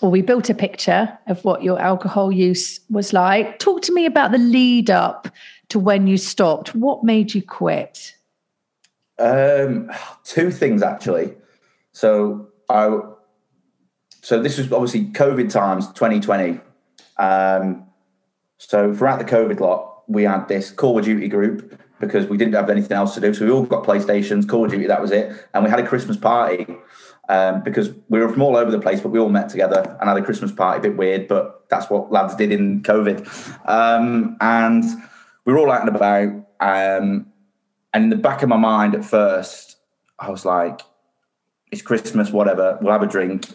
or 0.00 0.10
we 0.10 0.22
built 0.22 0.48
a 0.48 0.54
picture 0.54 1.18
of 1.26 1.44
what 1.44 1.62
your 1.62 1.78
alcohol 1.78 2.32
use 2.32 2.80
was 2.88 3.12
like. 3.12 3.58
Talk 3.58 3.82
to 3.82 3.92
me 3.92 4.06
about 4.06 4.32
the 4.32 4.38
lead 4.38 4.90
up 4.90 5.28
to 5.68 5.78
when 5.78 6.06
you 6.06 6.16
stopped. 6.16 6.74
What 6.74 7.04
made 7.04 7.34
you 7.34 7.42
quit? 7.42 8.14
Um, 9.18 9.90
two 10.24 10.50
things 10.50 10.82
actually. 10.82 11.34
So 11.92 12.48
I, 12.68 12.98
so 14.22 14.42
this 14.42 14.58
was 14.58 14.72
obviously 14.72 15.06
COVID 15.06 15.50
times, 15.50 15.88
2020. 15.88 16.60
Um, 17.18 17.86
so 18.58 18.94
throughout 18.94 19.18
the 19.18 19.24
COVID 19.24 19.60
lot, 19.60 20.04
we 20.08 20.24
had 20.24 20.48
this 20.48 20.70
Call 20.70 20.98
of 20.98 21.04
Duty 21.04 21.28
group 21.28 21.80
because 22.00 22.26
we 22.26 22.36
didn't 22.36 22.54
have 22.54 22.70
anything 22.70 22.96
else 22.96 23.14
to 23.14 23.20
do. 23.20 23.34
So 23.34 23.44
we 23.44 23.50
all 23.50 23.64
got 23.64 23.84
PlayStations, 23.84 24.48
Call 24.48 24.64
of 24.64 24.70
Duty, 24.70 24.86
that 24.86 25.00
was 25.00 25.10
it. 25.10 25.32
And 25.52 25.64
we 25.64 25.70
had 25.70 25.80
a 25.80 25.86
Christmas 25.86 26.16
party 26.16 26.66
um, 27.28 27.62
because 27.62 27.90
we 28.08 28.20
were 28.20 28.28
from 28.28 28.42
all 28.42 28.56
over 28.56 28.70
the 28.70 28.80
place, 28.80 29.00
but 29.00 29.10
we 29.10 29.18
all 29.18 29.28
met 29.28 29.48
together 29.48 29.96
and 30.00 30.08
had 30.08 30.16
a 30.16 30.22
Christmas 30.22 30.52
party. 30.52 30.78
A 30.78 30.90
bit 30.90 30.96
weird, 30.96 31.28
but 31.28 31.68
that's 31.68 31.90
what 31.90 32.10
lads 32.10 32.34
did 32.36 32.52
in 32.52 32.82
COVID. 32.82 33.26
Um, 33.68 34.36
and 34.40 34.84
we 35.44 35.52
were 35.52 35.58
all 35.58 35.70
out 35.70 35.86
and 35.86 35.94
about. 35.94 36.44
Um, 36.60 37.27
and 37.92 38.04
in 38.04 38.10
the 38.10 38.16
back 38.16 38.42
of 38.42 38.48
my 38.48 38.56
mind 38.56 38.94
at 38.94 39.04
first, 39.04 39.76
I 40.18 40.30
was 40.30 40.44
like, 40.44 40.80
it's 41.70 41.82
Christmas, 41.82 42.30
whatever, 42.30 42.78
we'll 42.80 42.92
have 42.92 43.02
a 43.02 43.06
drink. 43.06 43.46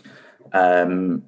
Um, 0.53 1.23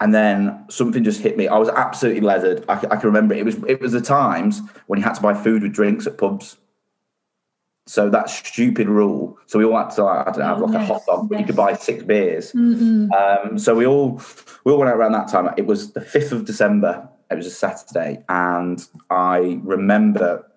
and 0.00 0.14
then 0.14 0.64
something 0.70 1.02
just 1.02 1.20
hit 1.20 1.36
me. 1.36 1.48
I 1.48 1.58
was 1.58 1.68
absolutely 1.68 2.20
leathered. 2.20 2.64
I 2.68 2.76
can 2.76 3.00
remember 3.02 3.34
it. 3.34 3.38
it 3.38 3.44
was 3.44 3.56
it 3.66 3.80
was 3.80 3.92
the 3.92 4.00
times 4.00 4.62
when 4.86 4.98
you 5.00 5.04
had 5.04 5.14
to 5.14 5.20
buy 5.20 5.34
food 5.34 5.62
with 5.64 5.72
drinks 5.72 6.06
at 6.06 6.18
pubs. 6.18 6.56
So 7.86 8.08
that 8.10 8.30
stupid 8.30 8.86
rule. 8.86 9.38
So 9.46 9.58
we 9.58 9.64
all 9.64 9.76
had 9.76 9.90
to, 9.92 10.04
like, 10.04 10.28
I 10.28 10.30
don't 10.30 10.38
know, 10.40 10.44
have 10.44 10.62
Oh, 10.62 10.66
like 10.66 10.74
a 10.74 10.84
hot 10.84 11.06
dog, 11.06 11.28
but 11.28 11.40
you 11.40 11.46
could 11.46 11.56
buy 11.56 11.74
six 11.74 12.04
beers. 12.04 12.54
Um, 12.54 13.58
so 13.58 13.74
we 13.74 13.86
all 13.86 14.20
we 14.64 14.72
all 14.72 14.78
went 14.78 14.90
out 14.90 14.98
around 14.98 15.12
that 15.12 15.28
time. 15.28 15.52
It 15.56 15.66
was 15.66 15.92
the 15.92 16.00
fifth 16.00 16.30
of 16.30 16.44
December. 16.44 17.08
It 17.30 17.34
was 17.34 17.46
a 17.46 17.50
Saturday, 17.50 18.22
and 18.28 18.86
I 19.10 19.58
remember 19.62 20.47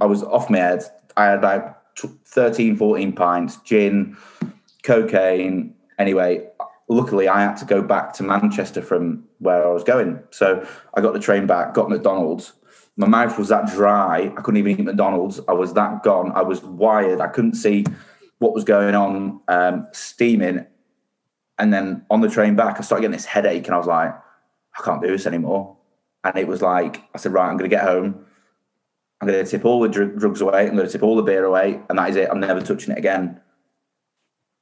I 0.00 0.06
was 0.06 0.22
off 0.22 0.50
my 0.50 0.58
head. 0.58 0.84
I 1.16 1.24
had 1.26 1.74
tw- 1.94 2.18
13, 2.26 2.76
14 2.76 3.12
pints, 3.12 3.56
gin, 3.58 4.16
cocaine. 4.82 5.74
Anyway, 5.98 6.46
luckily 6.88 7.28
I 7.28 7.40
had 7.42 7.56
to 7.58 7.64
go 7.64 7.82
back 7.82 8.12
to 8.14 8.22
Manchester 8.22 8.82
from 8.82 9.24
where 9.38 9.66
I 9.66 9.70
was 9.72 9.84
going. 9.84 10.20
So 10.30 10.66
I 10.94 11.00
got 11.00 11.12
the 11.12 11.20
train 11.20 11.46
back, 11.46 11.74
got 11.74 11.88
McDonald's. 11.88 12.52
My 12.96 13.06
mouth 13.06 13.38
was 13.38 13.48
that 13.48 13.66
dry. 13.66 14.32
I 14.36 14.40
couldn't 14.40 14.56
even 14.56 14.80
eat 14.80 14.84
McDonald's. 14.84 15.40
I 15.48 15.52
was 15.52 15.74
that 15.74 16.02
gone. 16.02 16.32
I 16.32 16.42
was 16.42 16.62
wired. 16.62 17.20
I 17.20 17.28
couldn't 17.28 17.54
see 17.54 17.84
what 18.38 18.54
was 18.54 18.64
going 18.64 18.94
on, 18.94 19.40
um, 19.48 19.86
steaming. 19.92 20.66
And 21.58 21.72
then 21.72 22.04
on 22.10 22.20
the 22.20 22.28
train 22.28 22.54
back, 22.56 22.78
I 22.78 22.82
started 22.82 23.02
getting 23.02 23.12
this 23.12 23.24
headache, 23.24 23.66
and 23.66 23.74
I 23.74 23.78
was 23.78 23.86
like, 23.86 24.14
I 24.78 24.82
can't 24.82 25.02
do 25.02 25.08
this 25.08 25.26
anymore. 25.26 25.76
And 26.24 26.36
it 26.36 26.46
was 26.46 26.60
like, 26.60 27.02
I 27.14 27.18
said, 27.18 27.32
right, 27.32 27.48
I'm 27.48 27.56
going 27.56 27.70
to 27.70 27.74
get 27.74 27.84
home. 27.84 28.25
I'm 29.20 29.28
going 29.28 29.42
to 29.44 29.50
tip 29.50 29.64
all 29.64 29.80
the 29.80 29.88
dr- 29.88 30.18
drugs 30.18 30.40
away. 30.40 30.66
I'm 30.66 30.76
going 30.76 30.86
to 30.86 30.92
tip 30.92 31.02
all 31.02 31.16
the 31.16 31.22
beer 31.22 31.44
away, 31.44 31.80
and 31.88 31.98
that 31.98 32.10
is 32.10 32.16
it. 32.16 32.28
I'm 32.30 32.40
never 32.40 32.60
touching 32.60 32.92
it 32.92 32.98
again. 32.98 33.40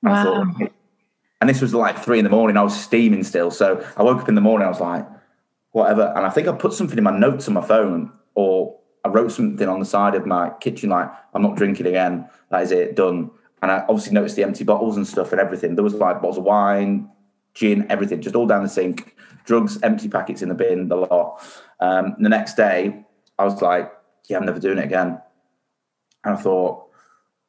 Wow. 0.03 0.23
thought- 0.23 0.73
and 1.41 1.51
this 1.51 1.61
was 1.61 1.75
like 1.75 1.99
three 1.99 2.19
in 2.19 2.25
the 2.25 2.31
morning. 2.31 2.57
I 2.57 2.63
was 2.63 2.79
steaming 2.79 3.23
still. 3.25 3.51
So 3.51 3.85
I 3.97 4.03
woke 4.03 4.23
up 4.23 4.29
in 4.29 4.35
the 4.35 4.41
morning. 4.41 4.67
I 4.67 4.71
was 4.71 4.81
like, 4.81 5.07
whatever. 5.73 6.13
And 6.17 6.25
I 6.25 6.31
think 6.31 6.49
I 6.49 6.53
put 6.53 6.73
something 6.73 6.97
in 6.97 7.05
my 7.05 7.17
notes 7.17 7.49
on 7.49 7.55
my 7.55 7.67
phone, 7.67 8.13
or 8.35 8.79
I 9.05 9.09
wrote 9.09 9.31
something 9.33 9.69
on 9.69 9.81
the 9.81 9.85
side 9.85 10.15
of 10.15 10.25
my 10.25 10.51
kitchen, 10.61 10.89
like, 10.89 11.11
I'm 11.35 11.43
not 11.43 11.57
drinking 11.57 11.87
again. 11.87 12.29
That 12.51 12.63
is 12.63 12.71
it, 12.71 12.97
done. 12.97 13.31
And 13.61 13.71
I 13.71 13.81
obviously 13.89 14.13
noticed 14.13 14.37
the 14.37 14.43
empty 14.43 14.65
bottles 14.65 14.97
and 14.97 15.07
stuff 15.07 15.33
and 15.33 15.41
everything. 15.41 15.75
There 15.75 15.85
was 15.85 15.95
like 15.95 16.17
bottles 16.23 16.39
of 16.39 16.45
wine, 16.45 17.11
gin, 17.55 17.87
everything, 17.91 18.23
just 18.23 18.37
all 18.37 18.47
down 18.47 18.63
the 18.63 18.69
sink. 18.69 19.15
Drugs, 19.45 19.79
empty 19.83 20.09
packets 20.09 20.41
in 20.41 20.49
the 20.49 20.55
bin, 20.55 20.89
the 20.89 20.97
lot. 20.97 21.43
Um, 21.81 22.15
the 22.19 22.31
next 22.31 22.55
day, 22.55 23.05
I 23.39 23.45
was 23.45 23.61
like, 23.61 23.93
yeah, 24.29 24.39
I'm 24.39 24.47
never 24.47 24.61
doing 24.61 24.79
it 24.79 24.85
again. 24.85 25.21
And 26.25 26.37
I 26.37 26.41
thought, 26.41 26.89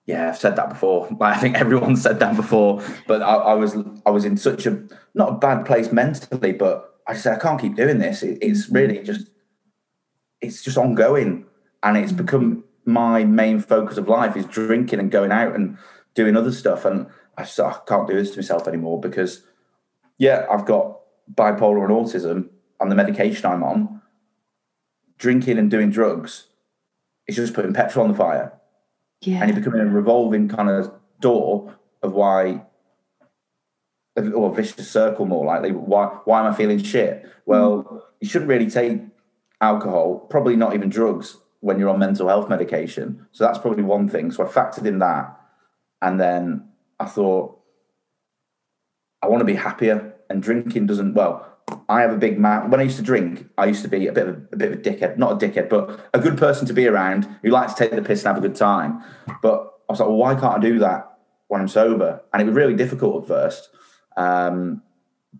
yeah, 0.05 0.29
I've 0.29 0.37
said 0.37 0.55
that 0.57 0.69
before. 0.69 1.07
Like 1.19 1.37
I 1.37 1.39
think 1.39 1.55
everyone 1.55 1.95
said 1.95 2.19
that 2.19 2.35
before, 2.35 2.83
but 3.07 3.21
I, 3.21 3.35
I, 3.35 3.53
was 3.53 3.75
I 4.05 4.09
was 4.09 4.25
in 4.25 4.37
such 4.37 4.65
a 4.65 4.83
not 5.13 5.29
a 5.29 5.37
bad 5.37 5.65
place 5.65 5.91
mentally, 5.91 6.51
but 6.51 6.95
I 7.07 7.13
just 7.13 7.23
said 7.23 7.37
I 7.37 7.41
can't 7.41 7.59
keep 7.59 7.75
doing 7.75 7.99
this. 7.99 8.23
It, 8.23 8.39
it's 8.41 8.69
really 8.69 8.99
just 8.99 9.29
it's 10.41 10.63
just 10.63 10.77
ongoing, 10.77 11.45
and 11.83 11.97
it's 11.97 12.11
become 12.11 12.63
my 12.85 13.23
main 13.23 13.59
focus 13.59 13.97
of 13.97 14.07
life 14.07 14.35
is 14.35 14.45
drinking 14.45 14.99
and 14.99 15.09
going 15.09 15.31
out 15.31 15.55
and 15.55 15.77
doing 16.13 16.35
other 16.35 16.51
stuff. 16.51 16.85
And 16.85 17.07
I 17.37 17.43
just 17.43 17.59
I 17.59 17.75
can't 17.87 18.07
do 18.07 18.15
this 18.15 18.31
to 18.31 18.37
myself 18.37 18.67
anymore 18.67 18.99
because 18.99 19.43
yeah, 20.17 20.45
I've 20.51 20.65
got 20.65 20.99
bipolar 21.33 21.83
and 21.83 21.93
autism 21.93 22.49
and 22.79 22.91
the 22.91 22.95
medication 22.95 23.45
I'm 23.45 23.63
on. 23.63 24.01
Drinking 25.17 25.57
and 25.57 25.71
doing 25.71 25.91
drugs 25.91 26.47
is 27.27 27.35
just 27.35 27.53
putting 27.53 27.73
petrol 27.73 28.05
on 28.05 28.11
the 28.11 28.17
fire. 28.17 28.53
Yeah. 29.21 29.41
and 29.41 29.49
you're 29.49 29.59
becoming 29.59 29.81
a 29.81 29.85
revolving 29.85 30.47
kind 30.49 30.69
of 30.69 30.91
door 31.19 31.73
of 32.03 32.13
why 32.13 32.63
or 34.15 34.51
a 34.51 34.53
vicious 34.53 34.89
circle 34.89 35.25
more 35.25 35.45
likely. 35.45 35.71
Why 35.71 36.05
why 36.25 36.41
am 36.41 36.53
i 36.53 36.55
feeling 36.55 36.81
shit? 36.81 37.27
Well 37.45 37.83
mm. 37.83 38.01
you 38.21 38.29
shouldn't 38.29 38.49
really 38.49 38.69
take 38.69 39.01
alcohol 39.61 40.19
probably 40.29 40.55
not 40.55 40.73
even 40.75 40.89
drugs 40.89 41.37
when 41.61 41.79
you're 41.79 41.89
on 41.89 41.99
mental 41.99 42.27
health 42.27 42.49
medication. 42.49 43.25
So 43.31 43.43
that's 43.45 43.57
probably 43.57 43.83
one 43.83 44.07
thing. 44.07 44.31
So 44.31 44.45
i 44.45 44.47
factored 44.47 44.85
in 44.85 44.99
that. 44.99 45.35
And 46.01 46.19
then 46.19 46.67
i 46.99 47.05
thought 47.05 47.59
i 49.21 49.27
want 49.27 49.41
to 49.41 49.45
be 49.45 49.55
happier. 49.55 50.13
And 50.29 50.41
drinking 50.41 50.87
doesn't 50.87 51.13
well 51.13 51.54
I 51.89 52.01
have 52.01 52.11
a 52.11 52.17
big 52.17 52.39
man. 52.39 52.69
When 52.69 52.79
I 52.79 52.83
used 52.83 52.97
to 52.97 53.03
drink, 53.03 53.47
I 53.57 53.65
used 53.65 53.81
to 53.83 53.87
be 53.87 54.07
a 54.07 54.11
bit 54.11 54.27
of 54.27 54.35
a, 54.35 54.41
a, 54.53 54.55
bit 54.55 54.71
of 54.71 54.79
a 54.79 54.81
dickhead. 54.81 55.17
Not 55.17 55.41
a 55.41 55.47
dickhead, 55.47 55.69
but 55.69 56.09
a 56.13 56.19
good 56.19 56.37
person 56.37 56.67
to 56.67 56.73
be 56.73 56.87
around 56.87 57.27
who 57.41 57.49
likes 57.49 57.73
to 57.73 57.79
take 57.79 57.91
the 57.91 58.01
piss 58.01 58.23
and 58.23 58.35
have 58.35 58.43
a 58.43 58.47
good 58.47 58.55
time. 58.55 59.03
But 59.41 59.71
I 59.89 59.93
was 59.93 59.99
like, 59.99 60.09
well, 60.09 60.17
why 60.17 60.35
can't 60.35 60.57
I 60.57 60.59
do 60.59 60.79
that 60.79 61.17
when 61.47 61.61
I'm 61.61 61.67
sober? 61.67 62.21
And 62.33 62.41
it 62.41 62.45
was 62.45 62.55
really 62.55 62.75
difficult 62.75 63.23
at 63.23 63.27
first. 63.27 63.69
Um, 64.15 64.83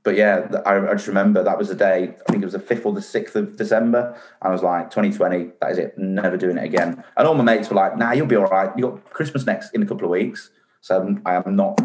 but 0.03 0.15
yeah, 0.15 0.47
I, 0.65 0.89
I, 0.89 0.93
just 0.93 1.07
remember 1.07 1.43
that 1.43 1.57
was 1.57 1.69
the 1.69 1.75
day. 1.75 2.15
I 2.27 2.31
think 2.31 2.43
it 2.43 2.45
was 2.45 2.53
the 2.53 2.59
fifth 2.59 2.85
or 2.85 2.93
the 2.93 3.01
sixth 3.01 3.35
of 3.35 3.55
December. 3.55 4.19
I 4.41 4.49
was 4.49 4.61
like, 4.61 4.89
2020, 4.91 5.51
that 5.61 5.71
is 5.71 5.77
it. 5.77 5.97
Never 5.97 6.37
doing 6.37 6.57
it 6.57 6.65
again. 6.65 7.03
And 7.17 7.27
all 7.27 7.33
my 7.33 7.43
mates 7.43 7.69
were 7.69 7.77
like, 7.77 7.97
Nah, 7.97 8.11
you'll 8.11 8.27
be 8.27 8.35
all 8.35 8.45
right. 8.45 8.71
You 8.75 8.89
got 8.89 9.09
Christmas 9.11 9.45
next 9.45 9.73
in 9.73 9.81
a 9.81 9.85
couple 9.85 10.05
of 10.05 10.11
weeks, 10.11 10.49
so 10.81 11.17
I 11.25 11.35
am 11.35 11.55
not 11.55 11.79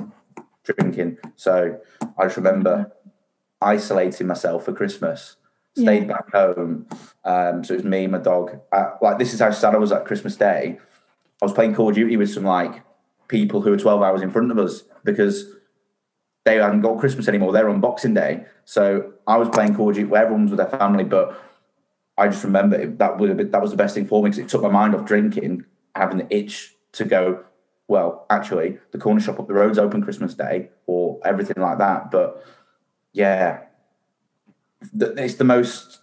drinking. 0.64 1.18
So 1.36 1.78
I 2.18 2.24
just 2.24 2.36
remember 2.36 2.92
isolating 3.60 4.26
myself 4.26 4.64
for 4.64 4.72
Christmas. 4.72 5.36
Stayed 5.76 6.02
yeah. 6.02 6.08
back 6.08 6.32
home. 6.32 6.86
Um, 7.24 7.62
so 7.64 7.74
it 7.74 7.78
was 7.78 7.84
me, 7.84 8.04
and 8.04 8.12
my 8.12 8.18
dog. 8.18 8.58
I, 8.72 8.92
like 9.00 9.18
this 9.18 9.32
is 9.32 9.40
how 9.40 9.50
sad 9.50 9.74
I 9.74 9.78
was 9.78 9.92
at 9.92 10.04
Christmas 10.04 10.36
Day. 10.36 10.78
I 11.40 11.44
was 11.44 11.52
playing 11.52 11.74
Call 11.74 11.90
of 11.90 11.94
Duty 11.94 12.16
with 12.16 12.30
some 12.30 12.44
like 12.44 12.82
people 13.28 13.62
who 13.62 13.70
were 13.70 13.76
12 13.76 14.02
hours 14.02 14.22
in 14.22 14.30
front 14.30 14.50
of 14.50 14.58
us 14.58 14.82
because 15.04 15.46
they 16.44 16.56
hadn't 16.56 16.80
got 16.80 16.98
Christmas 16.98 17.28
anymore. 17.28 17.52
They're 17.52 17.68
on 17.68 17.80
Boxing 17.80 18.14
Day. 18.14 18.44
So 18.64 19.12
I 19.26 19.36
was 19.36 19.48
playing 19.48 19.74
Call 19.74 19.90
of 19.90 19.94
Duty 19.94 20.08
where 20.08 20.22
everyone 20.22 20.44
was 20.44 20.50
with 20.50 20.58
their 20.58 20.78
family, 20.78 21.04
but 21.04 21.40
I 22.18 22.28
just 22.28 22.44
remember 22.44 22.84
that 22.86 23.18
was 23.18 23.30
bit, 23.34 23.52
that 23.52 23.62
was 23.62 23.70
the 23.70 23.76
best 23.76 23.94
thing 23.94 24.06
for 24.06 24.22
me 24.22 24.30
because 24.30 24.44
it 24.44 24.48
took 24.48 24.62
my 24.62 24.68
mind 24.68 24.94
off 24.94 25.06
drinking, 25.06 25.64
having 25.94 26.18
the 26.18 26.36
itch 26.36 26.74
to 26.92 27.04
go. 27.04 27.44
Well, 27.88 28.26
actually, 28.30 28.78
the 28.92 28.98
corner 28.98 29.20
shop 29.20 29.40
up 29.40 29.48
the 29.48 29.54
road's 29.54 29.78
open 29.78 30.02
Christmas 30.02 30.34
Day 30.34 30.70
or 30.86 31.20
everything 31.24 31.62
like 31.62 31.78
that. 31.78 32.10
But 32.10 32.44
yeah, 33.12 33.60
it's 34.92 35.34
the 35.34 35.44
most 35.44 36.00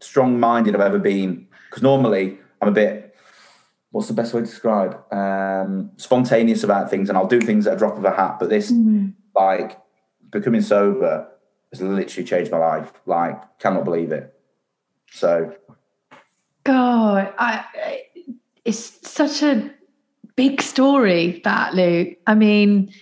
strong-minded 0.00 0.74
I've 0.74 0.80
ever 0.80 0.98
been. 0.98 1.46
Because 1.68 1.82
normally 1.82 2.38
I'm 2.60 2.68
a 2.68 2.72
bit, 2.72 3.14
what's 3.90 4.08
the 4.08 4.14
best 4.14 4.32
way 4.32 4.40
to 4.40 4.46
describe? 4.46 5.00
Um, 5.12 5.90
spontaneous 5.96 6.64
about 6.64 6.90
things, 6.90 7.08
and 7.08 7.18
I'll 7.18 7.26
do 7.26 7.40
things 7.40 7.66
at 7.66 7.74
a 7.74 7.76
drop 7.76 7.96
of 7.96 8.04
a 8.04 8.10
hat. 8.10 8.38
But 8.38 8.48
this, 8.48 8.70
mm-hmm. 8.72 9.08
like, 9.34 9.78
becoming 10.30 10.62
sober 10.62 11.28
has 11.72 11.82
literally 11.82 12.26
changed 12.26 12.50
my 12.50 12.58
life. 12.58 12.92
Like, 13.06 13.58
cannot 13.58 13.84
believe 13.84 14.12
it. 14.12 14.34
So, 15.10 15.54
God, 16.64 17.32
I, 17.38 18.04
it's 18.64 19.08
such 19.08 19.42
a 19.42 19.70
big 20.36 20.62
story 20.62 21.40
that 21.44 21.74
Luke. 21.74 22.16
I 22.26 22.34
mean 22.34 22.92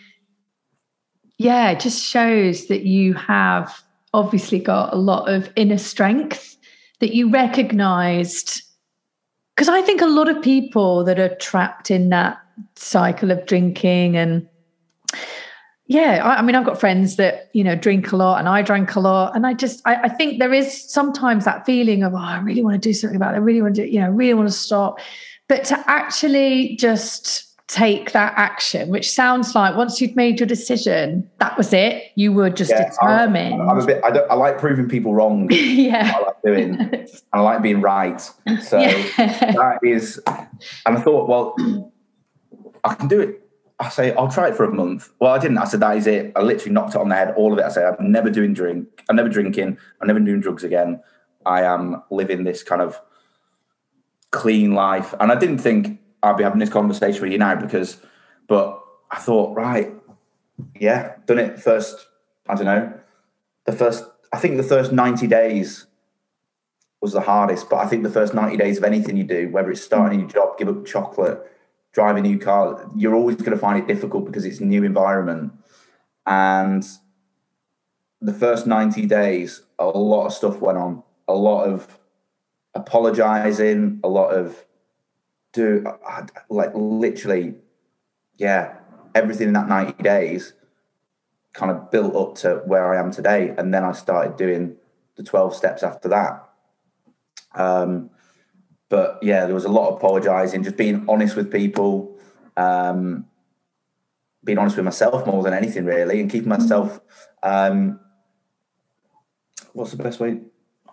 yeah, 1.38 1.70
it 1.70 1.80
just 1.80 2.02
shows 2.02 2.66
that 2.66 2.82
you 2.82 3.14
have 3.14 3.82
obviously 4.14 4.58
got 4.58 4.92
a 4.92 4.96
lot 4.96 5.28
of 5.28 5.50
inner 5.56 5.78
strength 5.78 6.56
that 7.00 7.14
you 7.14 7.30
recognized. 7.30 8.62
Because 9.54 9.68
I 9.68 9.82
think 9.82 10.00
a 10.00 10.06
lot 10.06 10.28
of 10.28 10.42
people 10.42 11.04
that 11.04 11.18
are 11.18 11.34
trapped 11.36 11.90
in 11.90 12.08
that 12.10 12.38
cycle 12.76 13.30
of 13.30 13.44
drinking 13.46 14.16
and 14.16 14.48
yeah, 15.88 16.20
I, 16.24 16.38
I, 16.38 16.42
mean, 16.42 16.56
I've 16.56 16.66
got 16.66 16.80
friends 16.80 17.14
that 17.16 17.48
you 17.52 17.62
know 17.62 17.76
drink 17.76 18.10
a 18.10 18.16
lot, 18.16 18.40
and 18.40 18.48
I 18.48 18.60
drank 18.60 18.96
a 18.96 19.00
lot, 19.00 19.36
and 19.36 19.46
I 19.46 19.54
just 19.54 19.82
I, 19.84 19.94
I, 20.02 20.08
think 20.08 20.40
there 20.40 20.52
is 20.52 20.90
sometimes 20.90 21.44
that 21.44 21.64
feeling 21.64 22.02
of 22.02 22.12
oh, 22.12 22.16
I 22.16 22.40
really 22.40 22.62
want 22.62 22.74
to 22.74 22.88
do 22.88 22.92
something 22.92 23.16
about 23.16 23.34
it. 23.34 23.36
I 23.36 23.40
really 23.40 23.62
want 23.62 23.76
to, 23.76 23.88
you 23.88 24.00
know, 24.00 24.10
really 24.10 24.34
want 24.34 24.48
to 24.48 24.54
stop, 24.54 24.98
but 25.48 25.64
to 25.66 25.84
actually 25.88 26.74
just 26.76 27.45
take 27.68 28.12
that 28.12 28.32
action, 28.36 28.88
which 28.88 29.10
sounds 29.10 29.54
like 29.54 29.76
once 29.76 30.00
you'd 30.00 30.14
made 30.14 30.38
your 30.38 30.46
decision, 30.46 31.28
that 31.38 31.56
was 31.56 31.72
it. 31.72 32.04
You 32.14 32.32
were 32.32 32.50
just 32.50 32.70
yeah, 32.70 32.90
determined. 32.90 33.60
I'm, 33.60 33.70
I'm, 33.70 33.78
a 33.78 33.86
bit. 33.86 34.00
I, 34.04 34.10
don't, 34.10 34.30
I 34.30 34.34
like 34.34 34.58
proving 34.58 34.88
people 34.88 35.14
wrong. 35.14 35.48
yeah, 35.50 36.12
I 36.16 36.20
like 36.22 36.42
doing. 36.44 36.78
and 36.78 37.08
I 37.32 37.40
like 37.40 37.62
being 37.62 37.80
right. 37.80 38.20
So 38.62 38.78
yeah. 38.78 38.92
that 39.18 39.78
is. 39.82 40.20
And 40.26 40.98
I 40.98 41.00
thought, 41.00 41.28
well, 41.28 41.92
I 42.84 42.94
can 42.94 43.08
do 43.08 43.20
it. 43.20 43.42
I 43.78 43.88
say 43.90 44.14
I'll 44.14 44.30
try 44.30 44.48
it 44.48 44.56
for 44.56 44.64
a 44.64 44.72
month. 44.72 45.10
Well, 45.20 45.34
I 45.34 45.38
didn't. 45.38 45.58
I 45.58 45.64
said 45.64 45.80
that 45.80 45.96
is 45.96 46.06
it. 46.06 46.32
I 46.36 46.42
literally 46.42 46.72
knocked 46.72 46.94
it 46.94 47.00
on 47.00 47.08
the 47.08 47.14
head. 47.14 47.34
All 47.36 47.52
of 47.52 47.58
it. 47.58 47.64
I 47.64 47.68
said 47.68 47.96
I'm 47.98 48.10
never 48.10 48.30
doing 48.30 48.54
drink. 48.54 48.86
I'm 49.10 49.16
never 49.16 49.28
drinking. 49.28 49.76
I'm 50.00 50.06
never 50.06 50.20
doing 50.20 50.40
drugs 50.40 50.64
again. 50.64 51.02
I 51.44 51.62
am 51.62 52.02
living 52.10 52.44
this 52.44 52.62
kind 52.62 52.80
of 52.80 53.00
clean 54.30 54.74
life, 54.74 55.14
and 55.20 55.30
I 55.30 55.34
didn't 55.34 55.58
think 55.58 56.00
I'll 56.26 56.36
be 56.36 56.44
having 56.44 56.58
this 56.58 56.70
conversation 56.70 57.22
with 57.22 57.32
you 57.32 57.38
now 57.38 57.54
because, 57.54 57.98
but 58.48 58.82
I 59.10 59.18
thought, 59.18 59.56
right, 59.56 59.92
yeah, 60.78 61.16
done 61.26 61.38
it 61.38 61.60
first. 61.60 62.06
I 62.48 62.54
don't 62.54 62.64
know, 62.64 62.92
the 63.64 63.72
first. 63.72 64.04
I 64.32 64.38
think 64.38 64.56
the 64.56 64.62
first 64.62 64.92
ninety 64.92 65.26
days 65.26 65.86
was 67.00 67.12
the 67.12 67.20
hardest, 67.20 67.70
but 67.70 67.76
I 67.76 67.86
think 67.86 68.02
the 68.02 68.10
first 68.10 68.34
ninety 68.34 68.56
days 68.56 68.78
of 68.78 68.84
anything 68.84 69.16
you 69.16 69.24
do, 69.24 69.48
whether 69.50 69.70
it's 69.70 69.82
starting 69.82 70.18
a 70.18 70.22
new 70.22 70.28
job, 70.28 70.58
give 70.58 70.68
up 70.68 70.84
chocolate, 70.84 71.40
driving 71.92 72.26
a 72.26 72.28
new 72.28 72.38
car, 72.38 72.90
you're 72.94 73.14
always 73.14 73.36
going 73.36 73.52
to 73.52 73.58
find 73.58 73.78
it 73.78 73.86
difficult 73.86 74.26
because 74.26 74.44
it's 74.44 74.60
a 74.60 74.64
new 74.64 74.84
environment. 74.84 75.52
And 76.26 76.84
the 78.20 78.32
first 78.32 78.66
90 78.66 79.06
days, 79.06 79.62
a 79.78 79.86
lot 79.86 80.26
of 80.26 80.32
stuff 80.32 80.60
went 80.60 80.78
on, 80.78 81.02
a 81.28 81.34
lot 81.34 81.64
of 81.64 81.98
apologizing, 82.74 84.00
a 84.04 84.08
lot 84.08 84.30
of 84.30 84.64
do 85.56 85.84
like 86.50 86.70
literally, 86.74 87.54
yeah, 88.36 88.76
everything 89.14 89.48
in 89.48 89.54
that 89.54 89.68
90 89.68 90.02
days 90.02 90.52
kind 91.52 91.72
of 91.72 91.90
built 91.90 92.14
up 92.14 92.34
to 92.36 92.62
where 92.66 92.92
I 92.94 93.00
am 93.00 93.10
today. 93.10 93.54
And 93.56 93.72
then 93.72 93.82
I 93.82 93.92
started 93.92 94.36
doing 94.36 94.76
the 95.16 95.22
12 95.22 95.54
steps 95.56 95.82
after 95.82 96.08
that. 96.08 96.46
Um, 97.54 98.10
but 98.88 99.18
yeah, 99.22 99.46
there 99.46 99.54
was 99.54 99.64
a 99.64 99.70
lot 99.70 99.88
of 99.88 99.96
apologizing, 99.96 100.62
just 100.62 100.76
being 100.76 101.04
honest 101.08 101.34
with 101.34 101.50
people, 101.50 102.18
um, 102.56 103.26
being 104.44 104.58
honest 104.58 104.76
with 104.76 104.84
myself 104.84 105.26
more 105.26 105.42
than 105.42 105.54
anything, 105.54 105.86
really, 105.86 106.20
and 106.20 106.30
keeping 106.30 106.48
myself. 106.48 107.00
Um, 107.42 107.98
what's 109.72 109.90
the 109.90 109.96
best 109.96 110.20
way? 110.20 110.40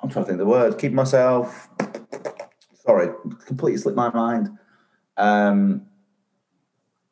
I'm 0.01 0.09
trying 0.09 0.25
to 0.25 0.31
think 0.31 0.41
of 0.41 0.47
the 0.47 0.51
word. 0.51 0.79
Keep 0.79 0.93
myself 0.93 1.69
sorry, 2.85 3.09
completely 3.45 3.77
slipped 3.77 3.97
my 3.97 4.11
mind. 4.11 4.49
Um, 5.17 5.85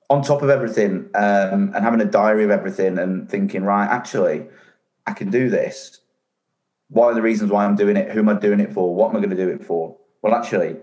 on 0.09 0.21
top 0.21 0.41
of 0.41 0.49
everything, 0.49 1.09
um, 1.15 1.71
and 1.73 1.83
having 1.83 2.01
a 2.01 2.05
diary 2.05 2.43
of 2.43 2.49
everything, 2.49 2.97
and 2.97 3.29
thinking, 3.29 3.63
right, 3.63 3.87
actually, 3.87 4.45
I 5.07 5.13
can 5.13 5.29
do 5.29 5.49
this. 5.49 6.01
What 6.89 7.07
are 7.07 7.15
the 7.15 7.21
reasons 7.21 7.49
why 7.51 7.65
I'm 7.65 7.75
doing 7.75 7.95
it? 7.95 8.11
Who 8.11 8.19
am 8.19 8.29
I 8.29 8.33
doing 8.33 8.59
it 8.59 8.73
for? 8.73 8.93
What 8.93 9.09
am 9.09 9.15
I 9.15 9.19
going 9.19 9.29
to 9.29 9.35
do 9.37 9.47
it 9.47 9.63
for? 9.63 9.97
Well, 10.21 10.35
actually, 10.35 10.75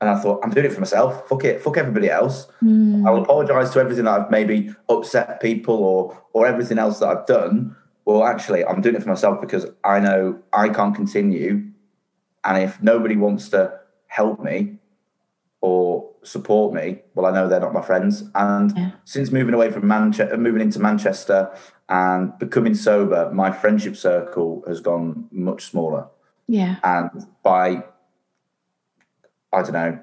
and 0.00 0.08
I 0.08 0.18
thought, 0.18 0.40
I'm 0.44 0.50
doing 0.50 0.66
it 0.66 0.72
for 0.72 0.80
myself. 0.80 1.28
Fuck 1.28 1.44
it. 1.44 1.60
Fuck 1.60 1.76
everybody 1.76 2.08
else. 2.08 2.46
Mm. 2.62 3.06
I'll 3.06 3.22
apologize 3.22 3.70
to 3.70 3.80
everything 3.80 4.04
that 4.04 4.20
I've 4.20 4.30
maybe 4.30 4.74
upset 4.88 5.40
people 5.42 5.74
or 5.74 6.22
or 6.32 6.46
everything 6.46 6.78
else 6.78 7.00
that 7.00 7.08
I've 7.08 7.26
done. 7.26 7.76
Well, 8.04 8.24
actually, 8.24 8.64
I'm 8.64 8.80
doing 8.80 8.94
it 8.94 9.02
for 9.02 9.08
myself 9.08 9.40
because 9.40 9.66
I 9.82 9.98
know 9.98 10.38
I 10.52 10.68
can't 10.68 10.94
continue. 10.94 11.66
And 12.44 12.62
if 12.62 12.80
nobody 12.82 13.16
wants 13.16 13.50
to 13.50 13.79
help 14.10 14.40
me, 14.42 14.76
or 15.60 16.10
support 16.22 16.72
me, 16.74 16.98
well, 17.14 17.26
I 17.26 17.30
know 17.32 17.46
they're 17.48 17.60
not 17.60 17.72
my 17.72 17.82
friends. 17.82 18.24
And 18.34 18.72
Yeah. 18.76 18.90
since 19.04 19.30
moving 19.30 19.54
away 19.54 19.70
from 19.70 19.86
Manchester, 19.86 20.36
moving 20.36 20.62
into 20.62 20.80
Manchester 20.80 21.50
and 21.88 22.36
becoming 22.38 22.74
sober, 22.74 23.30
my 23.32 23.50
friendship 23.52 23.94
circle 23.96 24.64
has 24.66 24.80
gone 24.80 25.26
much 25.30 25.66
smaller. 25.70 26.06
Yeah. 26.48 26.76
And 26.82 27.10
by, 27.42 27.84
I 29.52 29.62
don't 29.62 29.72
know, 29.72 29.98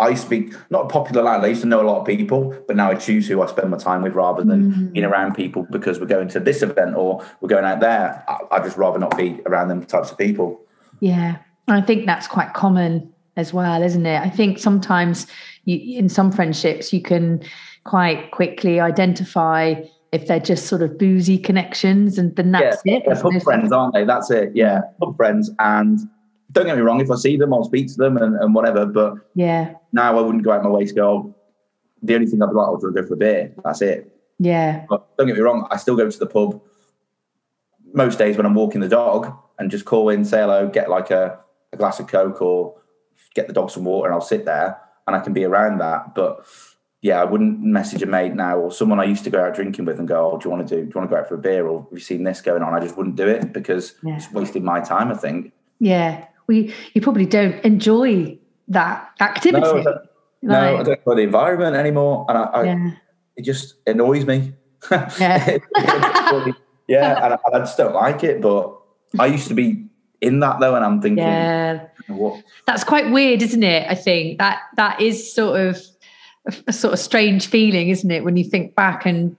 I 0.00 0.10
used 0.10 0.24
to 0.24 0.30
be 0.30 0.52
not 0.70 0.84
a 0.84 0.88
popular 0.88 1.22
lad. 1.22 1.42
I 1.44 1.48
used 1.48 1.62
to 1.62 1.66
know 1.66 1.80
a 1.80 1.88
lot 1.90 2.00
of 2.00 2.06
people, 2.06 2.54
but 2.68 2.76
now 2.76 2.90
I 2.90 2.94
choose 2.94 3.26
who 3.26 3.42
I 3.42 3.46
spend 3.46 3.70
my 3.70 3.78
time 3.78 4.02
with 4.02 4.12
rather 4.14 4.44
than 4.44 4.72
Mm. 4.72 4.92
being 4.92 5.04
around 5.04 5.34
people 5.34 5.66
because 5.70 5.98
we're 5.98 6.06
going 6.06 6.28
to 6.28 6.38
this 6.40 6.62
event 6.62 6.94
or 6.96 7.22
we're 7.40 7.48
going 7.48 7.64
out 7.64 7.80
there. 7.80 8.22
I, 8.28 8.38
I'd 8.52 8.62
just 8.64 8.76
rather 8.76 8.98
not 9.00 9.16
be 9.16 9.40
around 9.46 9.68
them 9.68 9.84
types 9.84 10.12
of 10.12 10.18
people. 10.18 10.60
Yeah. 11.00 11.38
I 11.66 11.80
think 11.80 12.06
that's 12.06 12.26
quite 12.28 12.54
common 12.54 13.12
as 13.38 13.54
well, 13.54 13.82
isn't 13.82 14.04
it? 14.04 14.20
I 14.20 14.28
think 14.28 14.58
sometimes 14.58 15.26
you, 15.64 15.98
in 15.98 16.08
some 16.08 16.30
friendships, 16.32 16.92
you 16.92 17.00
can 17.00 17.40
quite 17.84 18.32
quickly 18.32 18.80
identify 18.80 19.74
if 20.10 20.26
they're 20.26 20.40
just 20.40 20.66
sort 20.66 20.82
of 20.82 20.98
boozy 20.98 21.38
connections 21.38 22.18
and 22.18 22.34
then 22.34 22.50
that's 22.50 22.82
it. 22.84 23.04
They're 23.06 23.14
pub 23.14 23.40
friends, 23.42 23.70
aren't 23.72 23.94
they? 23.94 24.04
That's 24.04 24.30
it. 24.30 24.50
Yeah, 24.54 24.80
pub 25.00 25.16
friends. 25.16 25.50
And 25.60 26.00
don't 26.50 26.66
get 26.66 26.76
me 26.76 26.82
wrong, 26.82 27.00
if 27.00 27.10
I 27.10 27.14
see 27.14 27.36
them, 27.36 27.54
I'll 27.54 27.64
speak 27.64 27.86
to 27.88 27.94
them 27.96 28.16
and, 28.16 28.34
and 28.36 28.54
whatever. 28.54 28.84
But 28.86 29.14
Yeah. 29.34 29.74
now 29.92 30.18
I 30.18 30.20
wouldn't 30.20 30.42
go 30.44 30.50
out 30.52 30.64
my 30.64 30.70
way 30.70 30.84
to 30.84 30.94
go. 30.94 31.08
"Oh, 31.10 31.34
The 32.02 32.14
only 32.16 32.26
thing 32.26 32.42
I'd 32.42 32.48
be 32.48 32.54
like, 32.54 32.66
oh, 32.68 32.80
I'll 32.82 32.90
go 32.90 33.06
for 33.06 33.14
a 33.14 33.16
beer. 33.16 33.52
That's 33.64 33.82
it. 33.82 34.10
Yeah. 34.40 34.84
But 34.88 35.16
don't 35.16 35.26
get 35.28 35.36
me 35.36 35.42
wrong, 35.42 35.66
I 35.70 35.76
still 35.76 35.96
go 35.96 36.10
to 36.10 36.18
the 36.18 36.26
pub 36.26 36.60
most 37.94 38.18
days 38.18 38.36
when 38.36 38.46
I'm 38.46 38.54
walking 38.54 38.80
the 38.80 38.88
dog 38.88 39.32
and 39.58 39.70
just 39.70 39.84
call 39.84 40.08
in, 40.08 40.24
say 40.24 40.38
hello, 40.40 40.68
get 40.68 40.90
like 40.90 41.10
a, 41.10 41.38
a 41.72 41.76
glass 41.76 42.00
of 42.00 42.06
Coke 42.08 42.40
or 42.42 42.74
get 43.34 43.46
the 43.46 43.52
dog 43.52 43.70
some 43.70 43.84
water 43.84 44.08
and 44.08 44.14
I'll 44.14 44.20
sit 44.20 44.44
there 44.44 44.80
and 45.06 45.16
I 45.16 45.20
can 45.20 45.32
be 45.32 45.44
around 45.44 45.78
that. 45.78 46.14
But 46.14 46.44
yeah, 47.00 47.20
I 47.20 47.24
wouldn't 47.24 47.60
message 47.60 48.02
a 48.02 48.06
mate 48.06 48.34
now 48.34 48.58
or 48.58 48.72
someone 48.72 49.00
I 49.00 49.04
used 49.04 49.24
to 49.24 49.30
go 49.30 49.42
out 49.44 49.54
drinking 49.54 49.84
with 49.84 49.98
and 49.98 50.08
go, 50.08 50.32
Oh, 50.32 50.38
do 50.38 50.48
you 50.48 50.50
want 50.50 50.66
to 50.66 50.76
do 50.76 50.82
do 50.82 50.88
you 50.88 50.92
want 50.94 51.08
to 51.10 51.14
go 51.14 51.20
out 51.20 51.28
for 51.28 51.34
a 51.34 51.38
beer 51.38 51.66
or 51.66 51.82
have 51.82 51.92
you 51.92 52.00
seen 52.00 52.24
this 52.24 52.40
going 52.40 52.62
on? 52.62 52.74
I 52.74 52.80
just 52.80 52.96
wouldn't 52.96 53.16
do 53.16 53.28
it 53.28 53.52
because 53.52 53.94
Yeah. 54.02 54.16
it's 54.16 54.30
wasting 54.32 54.64
my 54.64 54.80
time, 54.80 55.10
I 55.10 55.14
think. 55.14 55.52
Yeah. 55.78 56.24
We 56.46 56.74
you 56.94 57.00
probably 57.00 57.26
don't 57.26 57.62
enjoy 57.64 58.38
that 58.68 59.10
activity. 59.20 59.62
No, 59.62 59.78
I 59.78 59.82
don't, 59.82 59.98
no, 60.42 60.78
I 60.78 60.82
don't 60.82 61.06
know 61.06 61.14
the 61.14 61.22
environment 61.22 61.76
anymore. 61.76 62.26
And 62.28 62.38
I, 62.38 62.42
I 62.42 62.64
yeah. 62.64 62.90
it 63.36 63.42
just 63.42 63.74
annoys 63.86 64.24
me. 64.24 64.54
Yeah. 64.90 65.58
yeah, 66.88 67.24
and 67.24 67.34
I, 67.34 67.38
and 67.44 67.54
I 67.54 67.58
just 67.58 67.76
don't 67.76 67.94
like 67.94 68.24
it. 68.24 68.40
But 68.40 68.78
I 69.18 69.26
used 69.26 69.48
to 69.48 69.54
be 69.54 69.87
in 70.20 70.40
that 70.40 70.60
though, 70.60 70.74
and 70.74 70.84
I'm 70.84 71.00
thinking, 71.00 71.24
Yeah. 71.24 71.86
what? 72.08 72.42
That's 72.66 72.84
quite 72.84 73.10
weird, 73.10 73.42
isn't 73.42 73.62
it? 73.62 73.86
I 73.90 73.94
think 73.94 74.38
that 74.38 74.60
that 74.76 75.00
is 75.00 75.32
sort 75.32 75.60
of 75.60 75.80
a, 76.66 76.72
sort 76.72 76.92
of 76.94 76.98
strange 76.98 77.46
feeling, 77.46 77.88
isn't 77.88 78.10
it, 78.10 78.24
when 78.24 78.36
you 78.36 78.44
think 78.44 78.74
back 78.74 79.06
and 79.06 79.36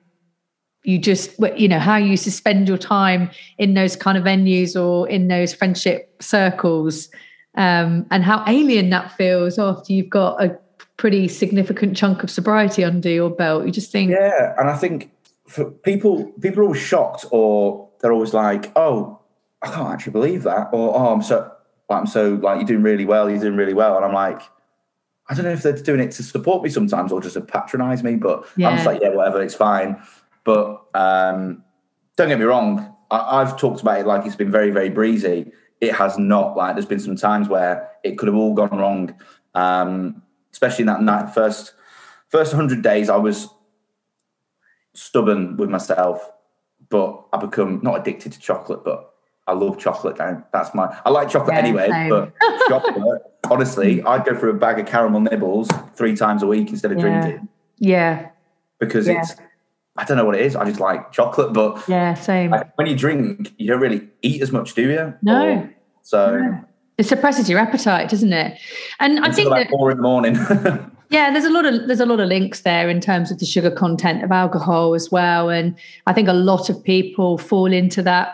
you 0.84 0.98
just 0.98 1.38
you 1.58 1.68
know 1.68 1.80
how 1.80 1.98
you 1.98 2.15
suspend 2.15 2.68
your 2.68 2.78
time 2.78 3.30
in 3.58 3.74
those 3.74 3.96
kind 3.96 4.18
of 4.18 4.24
venues 4.24 4.82
or 4.82 5.10
in 5.10 5.28
those 5.28 5.54
friendship 5.54 6.15
circles 6.22 7.10
um, 7.56 8.06
and 8.12 8.24
how 8.24 8.44
alien 8.48 8.89
that 8.89 9.12
feels 9.18 9.60
after 9.60 9.92
you've 9.92 10.10
got 10.10 10.42
a 10.42 10.58
pretty 10.96 11.28
significant 11.28 11.98
chunk 11.98 12.24
of 12.24 12.30
sobriety 12.32 12.84
under 12.86 13.10
your 13.10 13.30
belt 13.30 13.65
you 13.65 13.72
just 13.72 13.92
think 13.92 14.12
Yeah, 14.12 14.56
and 14.58 14.70
I 14.70 14.78
think 14.78 15.12
for 15.48 15.65
people, 15.65 16.26
people 16.39 16.62
are 16.62 16.63
always 16.63 16.82
shocked, 16.82 17.26
or 17.32 17.89
they're 18.00 18.13
always 18.13 18.34
like, 18.34 18.72
"Oh, 18.76 19.19
I 19.62 19.69
can't 19.69 19.93
actually 19.93 20.13
believe 20.13 20.43
that," 20.43 20.69
or 20.72 20.95
"Oh, 20.95 21.13
I'm 21.13 21.22
so, 21.22 21.52
I'm 21.89 22.08
so 22.08 22.36
like 22.36 22.58
you're 22.58 22.67
doing 22.67 22.84
really 22.84 23.06
well, 23.06 23.30
you're 23.30 23.39
doing 23.39 23.56
really 23.56 23.74
well," 23.74 23.95
and 23.95 24.06
I'm 24.06 24.13
like. 24.13 24.41
I 25.32 25.36
don't 25.36 25.45
know 25.45 25.52
if 25.52 25.62
they're 25.62 25.74
doing 25.74 26.00
it 26.00 26.10
to 26.13 26.24
support 26.24 26.63
me 26.63 26.72
sometimes 26.72 27.12
or 27.12 27.22
just 27.22 27.36
to 27.36 27.41
patronize 27.41 28.02
me, 28.02 28.15
but 28.15 28.48
I'm 28.69 28.78
just 28.78 28.88
like, 28.88 29.00
yeah, 29.00 29.10
whatever, 29.10 29.43
it's 29.43 29.54
fine. 29.54 30.02
But 30.43 30.82
um, 30.95 31.63
don't 32.17 32.30
get 32.30 32.39
me 32.39 32.45
wrong, 32.45 32.95
I, 33.12 33.41
I've 33.41 33.58
talked 33.58 33.82
about 33.82 34.00
it 34.00 34.08
like 34.08 34.26
it's 34.26 34.36
been 34.36 34.52
very, 34.52 34.72
very 34.72 34.89
breezy. 34.89 35.52
It 35.82 35.93
has 35.93 36.17
not. 36.17 36.58
Like, 36.58 36.76
there's 36.76 36.86
been 36.86 37.00
some 37.00 37.15
times 37.15 37.48
where 37.48 37.89
it 38.04 38.17
could 38.17 38.28
have 38.28 38.36
all 38.36 38.54
gone 38.54 38.78
wrong, 38.78 39.15
um, 39.56 40.22
especially 40.52 40.84
in 40.84 40.88
that 40.88 41.02
night, 41.02 41.34
first 41.34 41.74
first 42.30 42.54
100 42.54 42.82
days. 42.82 43.10
I 43.10 43.17
was 43.17 43.50
stubborn 44.93 45.58
with 45.58 45.69
myself, 45.69 46.30
but 46.89 47.26
I 47.32 47.38
become 47.38 47.80
not 47.84 48.00
addicted 48.00 48.34
to 48.34 48.39
chocolate, 48.39 48.84
but 48.84 49.13
I 49.50 49.54
love 49.54 49.80
chocolate 49.80 50.18
now. 50.20 50.44
That's 50.54 50.74
my. 50.76 50.96
I 51.06 51.10
like 51.10 51.30
chocolate 51.30 51.56
Yeah, 51.56 51.62
anyway, 51.62 51.90
same. 51.90 52.10
but 52.10 52.34
chocolate. 52.70 53.22
honestly, 53.50 54.04
I'd 54.04 54.24
go 54.26 54.36
for 54.36 54.48
a 54.50 54.54
bag 54.54 54.80
of 54.80 54.86
caramel 54.86 55.22
nibbles 55.22 55.68
three 55.96 56.16
times 56.16 56.44
a 56.44 56.48
week 56.48 56.70
instead 56.70 56.92
of 56.92 57.00
Yeah. 57.00 57.22
drinking 57.22 57.48
yeah 57.80 58.28
because 58.80 59.08
Yeah. 59.08 59.20
it's. 59.22 59.36
I 59.98 60.04
don't 60.06 60.18
know 60.18 60.24
what 60.26 60.36
it 60.36 60.42
is. 60.42 60.56
I 60.56 60.64
just 60.66 60.80
like 60.80 61.12
chocolate, 61.12 61.52
but 61.54 61.82
yeah 61.90 62.14
same 62.14 62.52
like, 62.52 62.78
when 62.78 62.88
you 62.88 62.96
drink, 62.96 63.54
you 63.58 63.68
don't 63.68 63.82
really 63.82 64.08
eat 64.22 64.42
as 64.42 64.52
much, 64.52 64.74
do 64.76 64.84
you? 64.84 65.14
No. 65.24 65.48
Or- 65.48 65.70
so 66.04 66.38
No. 66.38 66.60
it 66.98 67.04
suppresses 67.08 67.50
your 67.50 67.60
appetite 67.60 68.10
doesn't 68.10 68.34
it 68.34 68.58
and 69.00 69.20
i 69.26 69.32
think 69.32 69.48
about 69.48 69.60
that 69.60 69.70
four 69.70 69.90
in 69.92 69.98
the 69.98 70.04
morning. 70.04 70.36
Yeah, 71.12 71.32
there's 71.32 71.46
a 71.46 71.50
lot 71.50 71.66
of 71.66 71.88
there's 71.88 72.00
a 72.00 72.06
lot 72.06 72.20
of 72.20 72.28
links 72.30 72.62
there 72.62 72.88
in 72.88 73.02
terms 73.02 73.32
of 73.32 73.40
the 73.40 73.46
sugar 73.46 73.72
content 73.72 74.24
of 74.24 74.32
alcohol 74.32 74.94
as 74.94 75.10
well, 75.12 75.50
and 75.50 75.76
I 76.06 76.14
think 76.14 76.28
a 76.28 76.34
lot 76.34 76.70
of 76.70 76.84
people 76.84 77.40
fall 77.40 77.66
into 77.74 78.04
that 78.04 78.28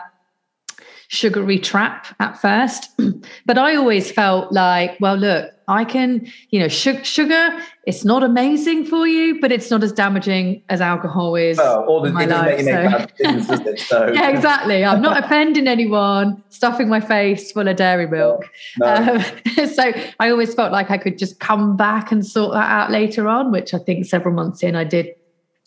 sugary 1.08 1.58
trap 1.58 2.06
at 2.20 2.40
first. 2.40 2.90
but 3.46 3.58
I 3.58 3.76
always 3.76 4.10
felt 4.10 4.52
like, 4.52 4.96
well, 5.00 5.16
look, 5.16 5.50
I 5.68 5.84
can, 5.84 6.30
you 6.50 6.60
know, 6.60 6.68
su- 6.68 7.02
sugar. 7.02 7.58
It's 7.86 8.04
not 8.04 8.22
amazing 8.22 8.84
for 8.84 9.06
you, 9.06 9.40
but 9.40 9.50
it's 9.50 9.70
not 9.70 9.82
as 9.82 9.92
damaging 9.92 10.62
as 10.68 10.80
alcohol 10.80 11.34
is. 11.34 11.58
well, 11.58 11.84
all 11.84 12.00
the 12.02 12.10
it 12.10 12.12
make 12.12 12.28
you 12.28 12.34
life, 12.34 12.56
make 12.58 12.64
so- 12.66 12.70
bad 12.98 13.12
decisions, 13.16 13.46
does 13.48 13.60
it? 13.66 13.80
So 13.80 14.06
yeah, 14.14 14.28
exactly. 14.30 14.84
I'm 14.84 15.02
not 15.02 15.24
offending 15.24 15.66
anyone. 15.66 16.42
Stuffing 16.50 16.88
my 16.88 17.00
face 17.00 17.52
full 17.52 17.66
of 17.68 17.76
dairy 17.76 18.06
milk. 18.06 18.48
no. 18.78 18.86
Um, 18.86 19.66
so 19.68 19.92
I 20.20 20.30
always 20.30 20.54
felt 20.54 20.72
like 20.72 20.90
I 20.90 20.98
could 20.98 21.18
just 21.18 21.40
come 21.40 21.76
back 21.76 22.12
and 22.12 22.24
sort 22.24 22.52
that 22.54 22.70
out 22.70 22.90
later 22.90 23.28
on, 23.28 23.50
which 23.50 23.74
I 23.74 23.78
think 23.78 24.06
several 24.06 24.34
months 24.34 24.62
in 24.62 24.76
I 24.76 24.84
did. 24.84 25.08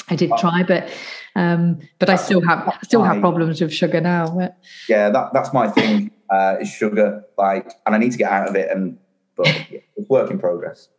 I 0.09 0.15
did 0.15 0.31
try, 0.37 0.63
but 0.63 0.89
um, 1.35 1.79
but 1.99 2.09
I 2.09 2.15
still 2.15 2.41
have 2.47 2.77
still 2.83 3.03
have 3.03 3.19
problems 3.19 3.61
with 3.61 3.73
sugar 3.73 4.01
now. 4.01 4.35
But 4.35 4.57
yeah, 4.87 5.09
that, 5.09 5.31
that's 5.33 5.53
my 5.53 5.69
thing. 5.69 6.11
Uh, 6.29 6.57
is 6.61 6.69
sugar 6.69 7.23
like, 7.37 7.73
and 7.85 7.95
I 7.95 7.97
need 7.97 8.11
to 8.11 8.17
get 8.17 8.31
out 8.31 8.47
of 8.47 8.55
it, 8.55 8.69
and 8.71 8.97
but 9.35 9.47
yeah, 9.71 9.79
it's 9.95 10.09
work 10.09 10.29
in 10.31 10.39
progress. 10.39 10.89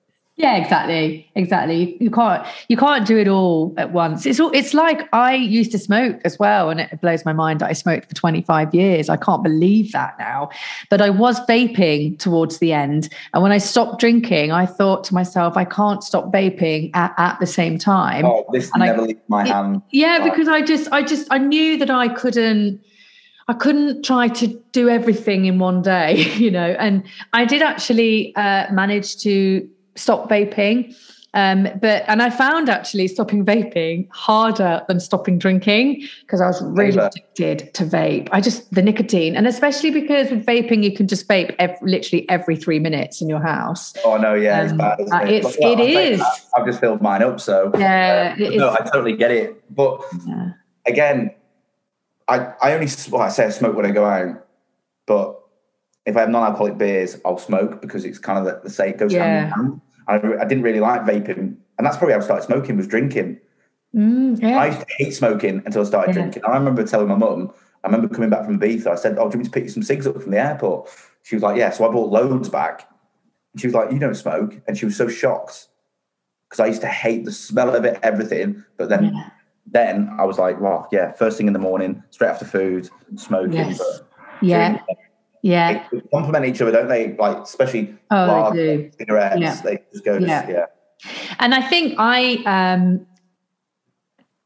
Yeah, 0.40 0.56
exactly, 0.56 1.30
exactly. 1.34 1.96
You 2.00 2.10
can't 2.10 2.46
you 2.68 2.76
can't 2.76 3.06
do 3.06 3.18
it 3.18 3.28
all 3.28 3.74
at 3.76 3.92
once. 3.92 4.24
It's 4.24 4.40
all 4.40 4.50
it's 4.52 4.72
like 4.74 5.08
I 5.12 5.34
used 5.34 5.70
to 5.72 5.78
smoke 5.78 6.18
as 6.24 6.38
well, 6.38 6.70
and 6.70 6.80
it 6.80 7.00
blows 7.00 7.24
my 7.24 7.32
mind 7.34 7.60
that 7.60 7.68
I 7.68 7.74
smoked 7.74 8.08
for 8.08 8.14
25 8.14 8.74
years. 8.74 9.08
I 9.08 9.16
can't 9.16 9.42
believe 9.42 9.92
that 9.92 10.18
now. 10.18 10.48
But 10.88 11.00
I 11.02 11.10
was 11.10 11.38
vaping 11.46 12.18
towards 12.18 12.58
the 12.58 12.72
end, 12.72 13.08
and 13.34 13.42
when 13.42 13.52
I 13.52 13.58
stopped 13.58 14.00
drinking, 14.00 14.50
I 14.52 14.64
thought 14.66 15.04
to 15.04 15.14
myself, 15.14 15.56
I 15.56 15.64
can't 15.66 16.02
stop 16.02 16.32
vaping 16.32 16.90
at, 16.94 17.12
at 17.18 17.38
the 17.40 17.46
same 17.46 17.78
time. 17.78 18.24
Oh, 18.24 18.46
this 18.52 18.70
And 18.72 18.82
I- 18.82 18.86
never 18.86 19.02
leaves 19.02 19.20
my 19.28 19.42
it- 19.42 19.48
hand. 19.48 19.82
Yeah, 19.90 20.24
because 20.24 20.48
I 20.48 20.62
just, 20.62 20.90
I 20.92 21.02
just, 21.02 21.26
I 21.30 21.38
knew 21.38 21.76
that 21.78 21.90
I 21.90 22.08
couldn't, 22.08 22.80
I 23.48 23.52
couldn't 23.54 24.04
try 24.04 24.28
to 24.28 24.46
do 24.72 24.88
everything 24.88 25.44
in 25.46 25.58
one 25.58 25.82
day, 25.82 26.16
you 26.36 26.50
know. 26.50 26.70
And 26.78 27.02
I 27.32 27.44
did 27.44 27.60
actually 27.62 28.34
uh, 28.36 28.72
manage 28.72 29.16
to 29.18 29.68
stop 30.00 30.28
vaping, 30.28 30.94
um, 31.34 31.68
but 31.80 32.02
and 32.08 32.20
I 32.22 32.30
found 32.30 32.68
actually 32.68 33.06
stopping 33.06 33.44
vaping 33.44 34.08
harder 34.10 34.82
than 34.88 34.98
stopping 34.98 35.38
drinking 35.38 36.02
because 36.22 36.40
I 36.40 36.46
was 36.48 36.60
really 36.62 36.96
Vape. 36.96 37.06
addicted 37.08 37.72
to 37.74 37.84
vape. 37.84 38.28
I 38.32 38.40
just 38.40 38.72
the 38.74 38.82
nicotine, 38.82 39.36
and 39.36 39.46
especially 39.46 39.90
because 39.92 40.30
with 40.30 40.44
vaping 40.44 40.82
you 40.82 40.92
can 40.96 41.06
just 41.06 41.28
vape 41.28 41.54
ev- 41.60 41.78
literally 41.82 42.28
every 42.28 42.56
three 42.56 42.80
minutes 42.80 43.20
in 43.22 43.28
your 43.28 43.40
house. 43.40 43.92
Oh 44.04 44.16
no, 44.16 44.34
yeah, 44.34 44.62
it's 44.64 44.72
Um, 44.72 44.78
bad. 44.78 45.00
Isn't 45.00 45.12
uh, 45.12 45.22
it? 45.22 45.30
it's- 45.30 45.56
Well, 45.60 45.80
it 45.80 45.90
is. 45.90 46.22
I've 46.56 46.66
just 46.66 46.80
filled 46.80 47.00
mine 47.00 47.22
up, 47.22 47.38
so 47.40 47.70
Yeah, 47.78 48.34
uh, 48.36 48.50
no. 48.50 48.70
I 48.72 48.80
totally 48.92 49.16
get 49.16 49.30
it. 49.30 49.62
But 49.74 50.02
Yeah. 50.26 50.50
again, 50.86 51.30
I 52.26 52.52
I 52.60 52.72
only 52.74 52.88
well, 53.10 53.22
I 53.22 53.28
say 53.28 53.46
I 53.46 53.50
smoke 53.50 53.76
when 53.76 53.86
I 53.86 53.92
go 53.92 54.04
out, 54.04 54.46
but 55.06 55.36
if 56.06 56.16
I 56.16 56.20
have 56.20 56.30
non-alcoholic 56.30 56.76
beers, 56.78 57.20
I'll 57.24 57.38
smoke 57.38 57.80
because 57.82 58.04
it's 58.04 58.18
kind 58.18 58.38
of 58.38 58.44
the, 58.46 58.60
the 58.64 58.70
same 58.70 58.96
goes 58.96 59.12
hand 59.14 59.36
in 59.36 59.52
hand. 59.52 59.80
I, 60.08 60.16
I 60.16 60.44
didn't 60.44 60.62
really 60.62 60.80
like 60.80 61.02
vaping, 61.02 61.56
and 61.78 61.86
that's 61.86 61.96
probably 61.96 62.14
how 62.14 62.20
I 62.20 62.24
started 62.24 62.44
smoking 62.44 62.76
was 62.76 62.86
drinking. 62.88 63.38
Mm, 63.94 64.40
yeah. 64.40 64.58
I 64.58 64.66
used 64.66 64.80
to 64.80 64.86
hate 64.98 65.12
smoking 65.14 65.62
until 65.66 65.82
I 65.82 65.84
started 65.84 66.14
Yeah. 66.14 66.22
drinking. 66.22 66.44
I 66.44 66.56
remember 66.56 66.84
telling 66.84 67.08
my 67.08 67.16
mum, 67.16 67.52
I 67.82 67.88
remember 67.88 68.12
coming 68.14 68.30
back 68.30 68.44
from 68.44 68.58
Ibiza, 68.60 68.86
I 68.88 68.94
said, 68.94 69.12
Oh, 69.12 69.14
do 69.14 69.18
you 69.18 69.24
want 69.24 69.36
me 69.38 69.44
to 69.44 69.50
pick 69.50 69.64
you 69.64 69.70
some 69.70 69.82
cigs 69.82 70.06
up 70.06 70.20
from 70.22 70.30
the 70.30 70.38
airport? 70.38 70.88
She 71.24 71.34
was 71.34 71.42
like, 71.42 71.56
Yeah. 71.56 71.70
So 71.70 71.88
I 71.88 71.92
bought 71.92 72.10
loads 72.10 72.48
back. 72.48 72.88
And 73.52 73.60
she 73.60 73.66
was 73.66 73.74
like, 73.74 73.90
You 73.90 73.98
don't 73.98 74.14
smoke. 74.14 74.60
And 74.68 74.78
she 74.78 74.84
was 74.84 74.96
so 74.96 75.08
shocked 75.08 75.66
because 76.48 76.60
I 76.60 76.66
used 76.66 76.82
to 76.82 76.86
hate 76.86 77.24
the 77.24 77.32
smell 77.32 77.74
of 77.74 77.84
it, 77.84 77.98
everything. 78.04 78.64
But 78.76 78.90
then 78.90 79.06
Yeah. 79.12 79.30
then 79.66 80.14
I 80.20 80.24
was 80.24 80.38
like, 80.38 80.60
Well, 80.60 80.86
yeah, 80.92 81.10
first 81.12 81.36
thing 81.36 81.48
in 81.48 81.52
the 81.52 81.58
morning, 81.58 82.02
straight 82.10 82.28
after 82.28 82.44
food, 82.44 82.88
smoking. 83.16 83.54
Yes. 83.54 84.02
Yeah. 84.40 84.68
during- 84.68 84.84
Yeah. 85.42 85.86
They 85.92 86.00
complement 86.12 86.44
each 86.46 86.60
other, 86.60 86.72
don't 86.72 86.88
they? 86.88 87.14
Like 87.16 87.38
especially 87.38 87.94
Oh, 88.10 88.26
they 88.26 88.32
large 88.32 88.54
do. 88.54 88.90
cigarettes. 88.98 89.40
Yeah. 89.40 89.60
They 89.62 89.78
just 89.92 90.04
go. 90.04 90.18
Yeah. 90.18 90.48
Yeah. 90.48 90.66
And 91.38 91.54
I 91.54 91.62
think 91.62 91.94
I, 91.98 92.34
um, 92.44 93.06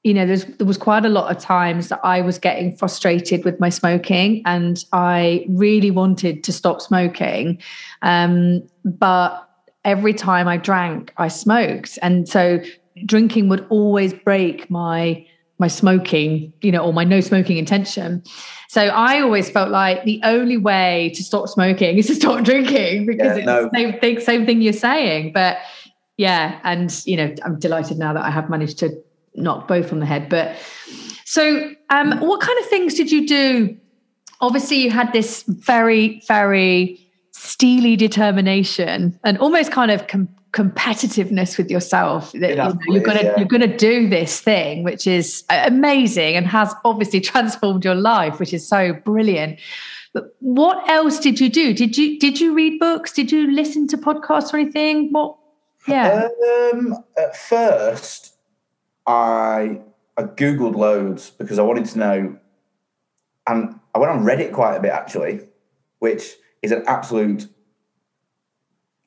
you 0.05 0.15
know, 0.15 0.27
there's, 0.27 0.45
there 0.45 0.67
was 0.67 0.77
quite 0.79 1.05
a 1.05 1.09
lot 1.09 1.35
of 1.35 1.43
times 1.43 1.89
that 1.89 1.99
I 2.05 2.21
was 2.21 2.39
getting 2.39 2.77
frustrated 2.77 3.45
with 3.45 3.59
my 3.59 3.71
smoking 3.71 4.43
and 4.45 4.85
I 4.93 5.47
really 5.49 5.91
wanted 5.91 6.45
to 6.45 6.53
stop 6.53 6.81
smoking. 6.83 7.61
Um, 8.03 8.63
but 8.85 9.49
every 9.85 10.13
time 10.15 10.47
I 10.47 10.59
drank, 10.59 11.13
I 11.17 11.29
smoked. 11.29 11.99
And 12.03 12.29
so 12.29 12.61
drinking 13.07 13.49
would 13.49 13.67
always 13.71 14.13
break 14.13 14.71
my 14.71 15.27
my 15.59 15.69
smoking, 15.69 16.53
you 16.63 16.73
know, 16.73 16.81
or 16.85 16.93
my 16.93 17.05
no 17.05 17.21
smoking 17.21 17.57
intention. 17.59 18.23
So 18.69 18.83
I 18.87 19.21
always 19.21 19.49
felt 19.49 19.71
like 19.71 20.05
the 20.05 20.21
only 20.25 20.57
way 20.57 21.13
to 21.15 21.23
stop 21.23 21.49
smoking 21.49 21.97
is 21.99 22.09
to 22.09 22.15
stop 22.17 22.45
drinking 22.45 23.07
because 23.07 23.27
Yeah, 23.27 23.37
it's 23.37 23.47
no. 23.47 23.65
the 23.65 23.71
same 23.73 23.99
thing, 24.01 24.21
same 24.21 24.47
thing 24.47 24.63
you're 24.63 24.73
saying. 24.73 25.33
But 25.33 25.59
yeah, 26.17 26.59
and 26.65 26.93
you 27.07 27.17
know, 27.17 27.35
I'm 27.45 27.59
delighted 27.59 27.99
now 27.99 28.13
that 28.13 28.25
I 28.25 28.31
have 28.31 28.51
managed 28.51 28.79
to 28.81 28.91
knock 29.37 29.69
both 29.69 29.93
on 29.93 30.01
the 30.01 30.07
head. 30.07 30.29
But 30.29 30.57
so, 31.25 31.71
um, 31.91 32.19
what 32.21 32.41
kind 32.41 32.59
of 32.59 32.67
things 32.67 32.95
did 32.95 33.11
you 33.13 33.27
do? 33.27 33.77
Obviously, 34.41 34.79
you 34.79 34.91
had 34.91 35.13
this 35.13 35.45
very, 35.47 36.21
very 36.27 37.01
steely 37.31 37.97
determination 37.97 39.19
and 39.25 39.39
almost 39.39 39.71
kind 39.73 39.91
of 39.91 40.07
com- 40.07 40.29
competitiveness 40.55 41.59
with 41.59 41.69
yourself 41.69 42.31
that 42.33 42.51
you 42.51 42.57
know, 42.57 42.79
you're 42.87 43.03
gonna 43.03 43.25
yeah. 43.25 43.37
you're 43.37 43.49
gonna 43.49 43.77
do 43.77 44.09
this 44.09 44.41
thing, 44.41 44.85
which 44.85 45.07
is 45.07 45.45
amazing 45.51 46.37
and 46.37 46.47
has 46.47 46.73
obviously 46.85 47.21
transformed 47.21 47.85
your 47.85 47.97
life, 47.97 48.39
which 48.39 48.55
is 48.55 48.67
so 48.67 48.93
brilliant. 48.93 49.59
But 50.13 50.37
what 50.39 50.89
else 50.89 51.19
did 51.19 51.41
you 51.41 51.49
do? 51.49 51.75
Did 51.75 51.99
you 51.99 52.19
did 52.21 52.41
you 52.41 52.55
read 52.55 52.79
books? 52.79 53.13
Did 53.13 53.33
you 53.33 53.51
listen 53.51 53.89
to 53.89 53.99
podcasts 53.99 54.55
or 54.55 54.59
anything? 54.59 55.13
What? 55.13 55.37
Yeah. 55.89 56.29
Um, 56.73 57.05
at 57.19 57.37
first, 57.37 58.37
I 59.07 59.81
I 60.17 60.23
googled 60.23 60.77
loads 60.77 61.31
because 61.31 61.59
I 61.59 61.63
wanted 61.63 61.87
to 61.87 61.99
know, 61.99 62.39
and 63.49 63.81
I 63.93 63.99
went 63.99 64.13
on 64.13 64.25
Reddit 64.25 64.53
quite 64.53 64.77
a 64.77 64.81
bit 64.81 64.93
actually, 64.93 65.41
which 65.99 66.35
is 66.63 66.71
an 66.71 66.85
absolute. 66.87 67.49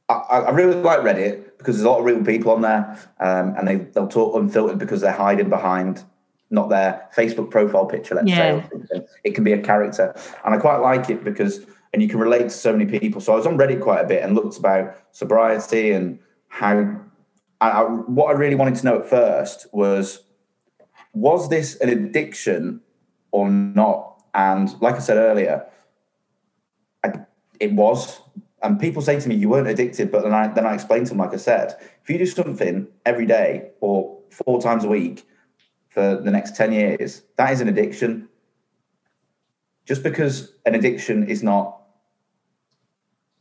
I, 0.10 0.14
I 0.14 0.50
really 0.52 0.76
like 0.76 1.00
Reddit 1.00 1.58
because 1.58 1.76
there's 1.76 1.86
a 1.86 1.90
lot 1.90 2.00
of 2.00 2.06
real 2.06 2.24
people 2.24 2.52
on 2.52 2.62
there, 2.62 2.98
um, 3.20 3.56
and 3.58 3.68
they 3.68 3.76
they'll 3.76 4.08
talk 4.08 4.36
unfiltered 4.36 4.80
because 4.80 5.02
they're 5.02 5.12
hiding 5.12 5.50
behind 5.50 6.04
not 6.50 6.70
their 6.70 7.10
Facebook 7.16 7.52
profile 7.52 7.86
picture. 7.86 8.16
Let's 8.16 8.30
say 8.32 8.52
Yeah. 8.52 8.56
or 8.56 8.70
something. 8.70 9.08
it 9.24 9.36
can 9.36 9.44
be 9.44 9.54
a 9.54 9.62
character, 9.62 10.16
and 10.46 10.56
I 10.56 10.58
quite 10.58 10.78
like 10.78 11.10
it 11.10 11.24
because 11.24 11.66
and 11.94 12.02
you 12.02 12.08
can 12.08 12.20
relate 12.20 12.44
to 12.44 12.50
so 12.50 12.72
many 12.72 13.00
people. 13.00 13.20
So 13.22 13.34
I 13.34 13.36
was 13.36 13.48
on 13.48 13.58
Reddit 13.58 13.82
quite 13.82 14.04
a 14.04 14.08
bit 14.08 14.24
and 14.24 14.36
looked 14.36 14.58
about 14.58 14.96
sobriety 15.12 15.92
and 15.92 16.20
how. 16.48 17.02
I, 17.60 17.70
I, 17.70 17.82
what 17.84 18.28
I 18.28 18.38
really 18.38 18.56
wanted 18.56 18.76
to 18.76 18.86
know 18.86 19.00
at 19.00 19.10
first 19.10 19.66
was 19.74 20.24
was 21.14 21.50
this 21.50 21.76
an 21.78 21.90
addiction 21.90 22.82
or 23.32 23.50
not? 23.50 24.24
And 24.34 24.70
like 24.82 24.96
I 24.96 25.00
said 25.00 25.18
earlier, 25.18 25.66
I, 27.04 27.14
it 27.60 27.74
was. 27.74 28.22
And 28.64 28.80
people 28.80 29.02
say 29.02 29.20
to 29.20 29.30
me, 29.30 29.36
"You 29.36 29.50
weren't 29.50 29.68
addicted," 29.68 30.12
but 30.12 30.24
then 30.24 30.34
I 30.34 30.48
then 30.48 30.66
I 30.66 30.74
explain 30.74 31.04
to 31.04 31.10
them, 31.10 31.20
like 31.20 31.34
I 31.34 31.38
said, 31.38 31.76
if 32.02 32.10
you 32.10 32.18
do 32.18 32.26
something 32.26 32.88
every 33.06 33.26
day 33.26 33.70
or 33.82 34.18
four 34.32 34.60
times 34.62 34.84
a 34.84 34.88
week 34.88 35.28
for 35.90 36.16
the 36.16 36.32
next 36.32 36.56
ten 36.56 36.72
years, 36.74 37.24
that 37.36 37.54
is 37.54 37.62
an 37.62 37.68
addiction. 37.68 38.30
Just 39.86 40.04
because 40.04 40.54
an 40.66 40.76
addiction 40.76 41.28
is 41.28 41.44
not, 41.44 41.82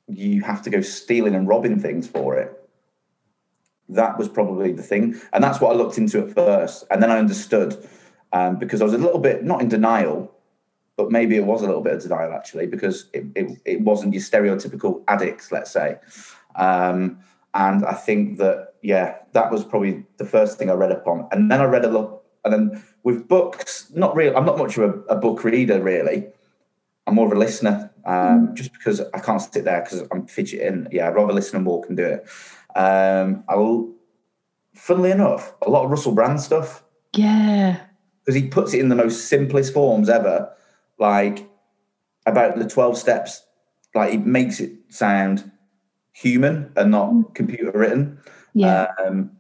you 0.07 0.43
have 0.43 0.63
to 0.63 0.71
go 0.71 0.81
stealing 0.81 1.35
and 1.35 1.49
robbing 1.49 1.81
things 1.81 2.07
for 2.07 2.37
it. 2.37 2.53
That 3.89 4.19
was 4.19 4.29
probably 4.29 4.73
the 4.73 4.83
thing, 4.83 5.19
and 5.33 5.43
that's 5.43 5.61
what 5.61 5.73
I 5.73 5.79
looked 5.79 5.97
into 5.97 6.21
at 6.21 6.35
first, 6.35 6.85
and 6.91 7.03
then 7.03 7.11
I 7.11 7.19
understood 7.19 7.89
um, 8.33 8.59
because 8.59 8.83
I 8.83 8.85
was 8.85 8.93
a 8.93 8.99
little 8.99 9.19
bit 9.19 9.45
not 9.45 9.63
in 9.63 9.69
denial, 9.69 10.36
but 10.97 11.11
maybe 11.11 11.37
it 11.37 11.45
was 11.45 11.63
a 11.63 11.67
little 11.67 11.83
bit 11.83 11.95
of 11.95 12.03
denial 12.03 12.33
actually 12.33 12.67
because 12.67 13.09
it, 13.13 13.25
it, 13.35 13.59
it 13.65 13.81
wasn't 13.83 14.13
your 14.13 14.23
stereotypical 14.23 15.03
addicts, 15.09 15.53
let's 15.53 15.71
say. 15.71 15.99
Um, 16.57 17.19
and 17.55 17.85
I 17.85 17.93
think 17.93 18.39
that, 18.39 18.75
yeah, 18.83 19.17
that 19.33 19.51
was 19.51 19.65
probably 19.65 20.05
the 20.17 20.25
first 20.25 20.59
thing 20.59 20.71
I 20.71 20.75
read 20.75 20.93
upon. 20.93 21.29
And 21.33 21.51
then 21.51 21.61
I 21.61 21.65
read 21.65 21.85
a 21.85 21.91
lot, 21.91 22.23
and 22.45 22.53
then 22.53 22.83
with 23.03 23.29
books, 23.29 23.91
not 23.95 24.15
real, 24.15 24.37
I'm 24.37 24.47
not 24.47 24.59
much 24.59 24.77
of 24.79 24.85
a, 24.85 25.15
a 25.15 25.17
book 25.17 25.45
reader 25.45 25.83
really. 25.83 26.27
I'm 27.07 27.15
more 27.15 27.27
of 27.27 27.33
a 27.33 27.39
listener 27.39 27.91
um, 28.05 28.51
just 28.55 28.73
because 28.73 29.01
I 29.15 29.21
can't 29.21 29.41
sit 29.41 29.65
there 29.65 29.83
because 29.83 30.03
I'm 30.11 30.27
fidgeting. 30.27 30.89
Yeah, 30.91 31.09
I'd 31.09 31.15
rather 31.15 31.33
listen 31.33 31.57
and 31.57 31.67
walk 31.67 31.87
and 31.89 31.97
do 31.97 32.05
it. 32.05 32.27
Um, 32.75 33.45
I'll, 33.49 33.93
funnily 34.75 35.11
enough, 35.11 35.55
a 35.63 35.71
lot 35.71 35.85
of 35.85 35.91
Russell 35.91 36.13
Brand 36.13 36.41
stuff 36.41 36.83
yeah. 37.15 37.81
because 38.25 38.35
he 38.35 38.49
puts 38.49 38.75
it 38.75 38.81
in 38.81 38.89
the 38.89 38.97
most 38.97 39.29
simplest 39.29 39.73
forms 39.73 40.09
ever, 40.09 40.53
like 40.99 41.49
about 42.27 42.59
the 42.59 42.69
12 42.69 42.99
steps. 42.99 43.43
Like 43.95 44.15
it 44.15 44.27
makes 44.27 44.61
it 44.61 44.73
sound 44.89 45.51
human 46.13 46.73
and 46.77 46.91
not 46.91 47.35
computer 47.35 47.71
written. 47.73 48.19
Yeah. 48.55 48.89
Um, 49.05 49.31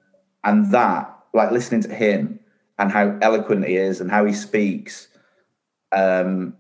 and 0.45 0.71
that, 0.73 1.13
like 1.35 1.51
listening 1.51 1.83
to 1.83 1.95
him 1.95 2.39
and 2.79 2.91
how 2.91 3.19
eloquent 3.21 3.67
he 3.67 3.77
is 3.77 4.01
and 4.01 4.11
how 4.11 4.25
he 4.25 4.33
speaks, 4.33 5.09
um, 5.93 6.55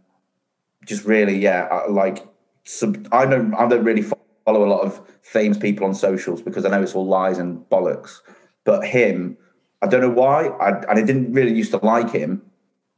just 0.84 1.04
really, 1.04 1.38
yeah, 1.38 1.82
like 1.88 2.26
sub- 2.64 3.08
I 3.12 3.26
don't, 3.26 3.54
I 3.54 3.68
don't 3.68 3.84
really 3.84 4.02
follow 4.02 4.64
a 4.64 4.70
lot 4.70 4.82
of 4.82 5.00
famous 5.22 5.58
people 5.58 5.86
on 5.86 5.94
socials 5.94 6.42
because 6.42 6.64
I 6.64 6.70
know 6.70 6.82
it's 6.82 6.94
all 6.94 7.06
lies 7.06 7.38
and 7.38 7.58
bollocks. 7.70 8.20
But 8.64 8.84
him, 8.84 9.36
I 9.82 9.86
don't 9.86 10.00
know 10.00 10.10
why, 10.10 10.46
I, 10.46 10.70
and 10.70 10.98
I 10.98 11.02
didn't 11.02 11.32
really 11.32 11.54
used 11.54 11.70
to 11.72 11.78
like 11.78 12.10
him, 12.10 12.42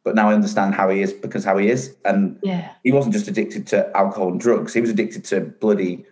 but 0.09 0.15
now 0.15 0.31
I 0.31 0.33
understand 0.33 0.75
how 0.75 0.89
he 0.89 1.03
is 1.03 1.13
because 1.13 1.45
how 1.45 1.59
he 1.59 1.69
is, 1.69 1.95
and 2.07 2.39
yeah. 2.43 2.71
he 2.83 2.93
wasn't 2.93 3.13
just 3.13 3.29
addicted 3.29 3.67
to 3.67 3.95
alcohol 3.95 4.29
and 4.29 4.41
drugs; 4.41 4.73
he 4.73 4.81
was 4.81 4.89
addicted 4.89 5.23
to 5.27 5.41
bloody. 5.41 6.07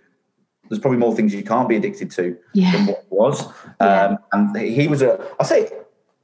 There's 0.69 0.79
probably 0.79 0.99
more 0.99 1.17
things 1.17 1.33
you 1.33 1.43
can't 1.43 1.67
be 1.67 1.77
addicted 1.77 2.11
to 2.11 2.37
Yeah. 2.53 2.73
than 2.73 2.87
what 2.89 2.99
he 3.01 3.07
was. 3.09 3.47
Um, 3.81 4.19
and 4.33 4.55
he 4.55 4.87
was 4.87 5.01
a, 5.01 5.27
I 5.41 5.45
say, 5.45 5.71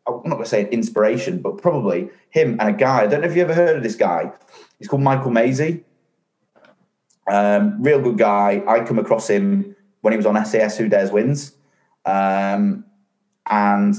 I'm 0.07 0.17
not 0.17 0.25
going 0.25 0.43
to 0.43 0.49
say 0.51 0.65
an 0.65 0.67
inspiration, 0.67 1.41
but 1.41 1.63
probably 1.63 2.11
him 2.29 2.59
and 2.61 2.69
a 2.69 2.73
guy. 2.75 3.05
I 3.05 3.07
don't 3.07 3.23
know 3.23 3.29
if 3.29 3.35
you 3.35 3.41
ever 3.41 3.55
heard 3.55 3.79
of 3.79 3.83
this 3.83 3.97
guy. 3.97 4.33
He's 4.79 4.89
called 4.89 5.01
Michael 5.03 5.31
Maisie. 5.31 5.85
Um, 7.27 7.83
real 7.83 8.03
good 8.03 8.19
guy. 8.19 8.63
I 8.69 8.81
come 8.81 8.99
across 8.99 9.31
him 9.31 9.75
when 10.03 10.13
he 10.13 10.19
was 10.19 10.27
on 10.27 10.45
SAS 10.45 10.77
Who 10.77 10.91
Dares 10.91 11.11
Wins. 11.11 11.53
Um, 12.05 12.85
and 13.47 13.95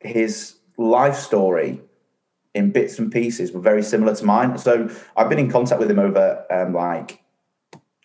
his 0.00 0.56
life 0.76 1.14
story 1.14 1.80
in 2.54 2.70
bits 2.70 2.98
and 2.98 3.12
pieces 3.12 3.52
were 3.52 3.60
very 3.60 3.82
similar 3.82 4.14
to 4.14 4.24
mine. 4.24 4.56
So 4.58 4.88
I've 5.16 5.28
been 5.28 5.38
in 5.38 5.50
contact 5.50 5.80
with 5.80 5.90
him 5.90 5.98
over 5.98 6.44
um, 6.50 6.72
like 6.72 7.20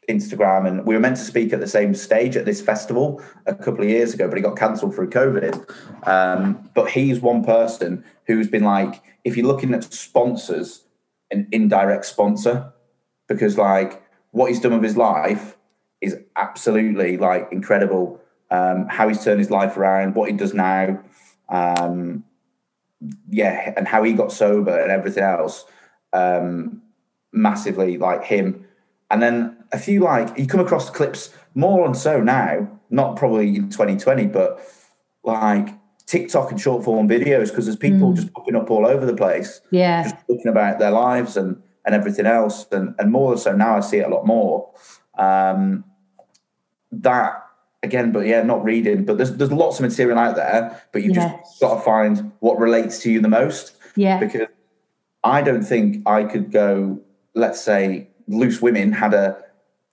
Instagram, 0.10 0.68
and 0.68 0.86
we 0.86 0.96
were 0.96 1.00
meant 1.00 1.18
to 1.18 1.24
speak 1.24 1.54
at 1.54 1.60
the 1.60 1.68
same 1.68 1.94
stage 1.94 2.36
at 2.36 2.46
this 2.46 2.62
festival 2.62 3.22
a 3.46 3.54
couple 3.54 3.84
of 3.84 3.90
years 3.90 4.14
ago, 4.14 4.28
but 4.28 4.38
it 4.38 4.42
got 4.42 4.58
cancelled 4.58 4.96
through 4.96 5.12
COVID. 5.12 6.08
Um, 6.08 6.70
but 6.74 6.90
he's 6.90 7.20
one 7.20 7.44
person 7.44 8.04
who's 8.26 8.48
been 8.48 8.64
like, 8.64 9.04
if 9.24 9.38
you're 9.38 9.46
looking 9.46 9.74
at 9.74 9.84
sponsors, 9.84 10.86
an 11.30 11.48
indirect 11.52 12.06
sponsor, 12.06 12.74
because 13.28 13.58
like 13.58 14.02
what 14.32 14.50
he's 14.50 14.60
done 14.60 14.74
with 14.74 14.84
his 14.84 14.98
life 14.98 15.56
is 16.02 16.18
absolutely 16.36 17.18
like 17.18 17.48
incredible. 17.52 18.20
Um, 18.52 18.88
how 18.88 19.08
he's 19.08 19.24
turned 19.24 19.40
his 19.40 19.52
life 19.52 19.78
around, 19.78 20.16
what 20.16 20.32
he 20.32 20.36
does 20.36 20.56
now, 20.56 21.00
um, 21.50 22.24
yeah, 23.30 23.74
and 23.78 23.88
how 23.88 24.04
he 24.04 24.14
got 24.14 24.32
sober 24.32 24.78
and 24.78 24.92
everything 24.92 25.24
else, 25.24 25.66
um, 26.14 26.82
massively 27.32 27.98
like 27.98 28.24
him. 28.24 28.66
And 29.12 29.22
then 29.22 29.58
a 29.72 29.78
few 29.80 30.02
like 30.02 30.38
you 30.38 30.48
come 30.48 30.60
across 30.60 30.90
clips 30.90 31.34
more 31.56 31.86
and 31.86 31.96
so 31.98 32.22
now, 32.22 32.68
not 32.90 33.16
probably 33.16 33.56
in 33.56 33.70
2020, 33.70 34.28
but 34.28 34.60
like 35.24 35.70
TikTok 36.06 36.52
and 36.52 36.60
short 36.60 36.84
form 36.84 37.08
videos 37.08 37.50
because 37.50 37.66
there's 37.66 37.78
people 37.78 38.12
Mm. 38.12 38.16
just 38.16 38.34
popping 38.34 38.56
up 38.56 38.70
all 38.72 38.86
over 38.86 39.06
the 39.06 39.16
place, 39.16 39.62
Yeah. 39.72 40.04
just 40.04 40.16
talking 40.28 40.48
about 40.48 40.80
their 40.80 40.92
lives 40.92 41.38
and 41.38 41.62
and 41.86 41.96
everything 41.96 42.26
else, 42.26 42.68
and 42.72 42.94
and 43.00 43.12
more 43.12 43.38
so 43.38 43.56
now 43.56 43.78
I 43.78 43.80
see 43.80 43.98
it 43.98 44.06
a 44.06 44.10
lot 44.14 44.26
more. 44.26 44.70
Um, 45.18 45.84
that 46.92 47.44
again, 47.84 48.12
but 48.12 48.26
yeah, 48.26 48.42
not 48.44 48.64
reading, 48.64 49.06
but 49.06 49.18
there's 49.18 49.36
there's 49.36 49.52
lots 49.52 49.80
of 49.80 49.84
material 49.84 50.18
out 50.18 50.36
there, 50.36 50.82
but 50.92 51.04
you 51.04 51.12
Yes. 51.14 51.32
just 51.50 51.62
got 51.62 51.76
to 51.76 51.82
find 51.82 52.32
what 52.40 52.60
relates 52.60 53.00
to 53.04 53.12
you 53.12 53.22
the 53.22 53.28
most 53.30 53.74
Yeah. 53.96 54.20
because 54.20 54.48
I 55.24 55.42
don't 55.42 55.64
think 55.64 56.08
I 56.08 56.24
could 56.24 56.52
go. 56.52 57.00
Let's 57.36 57.62
say 57.62 58.10
Loose 58.28 58.62
Women 58.62 58.92
had 58.92 59.14
a 59.14 59.38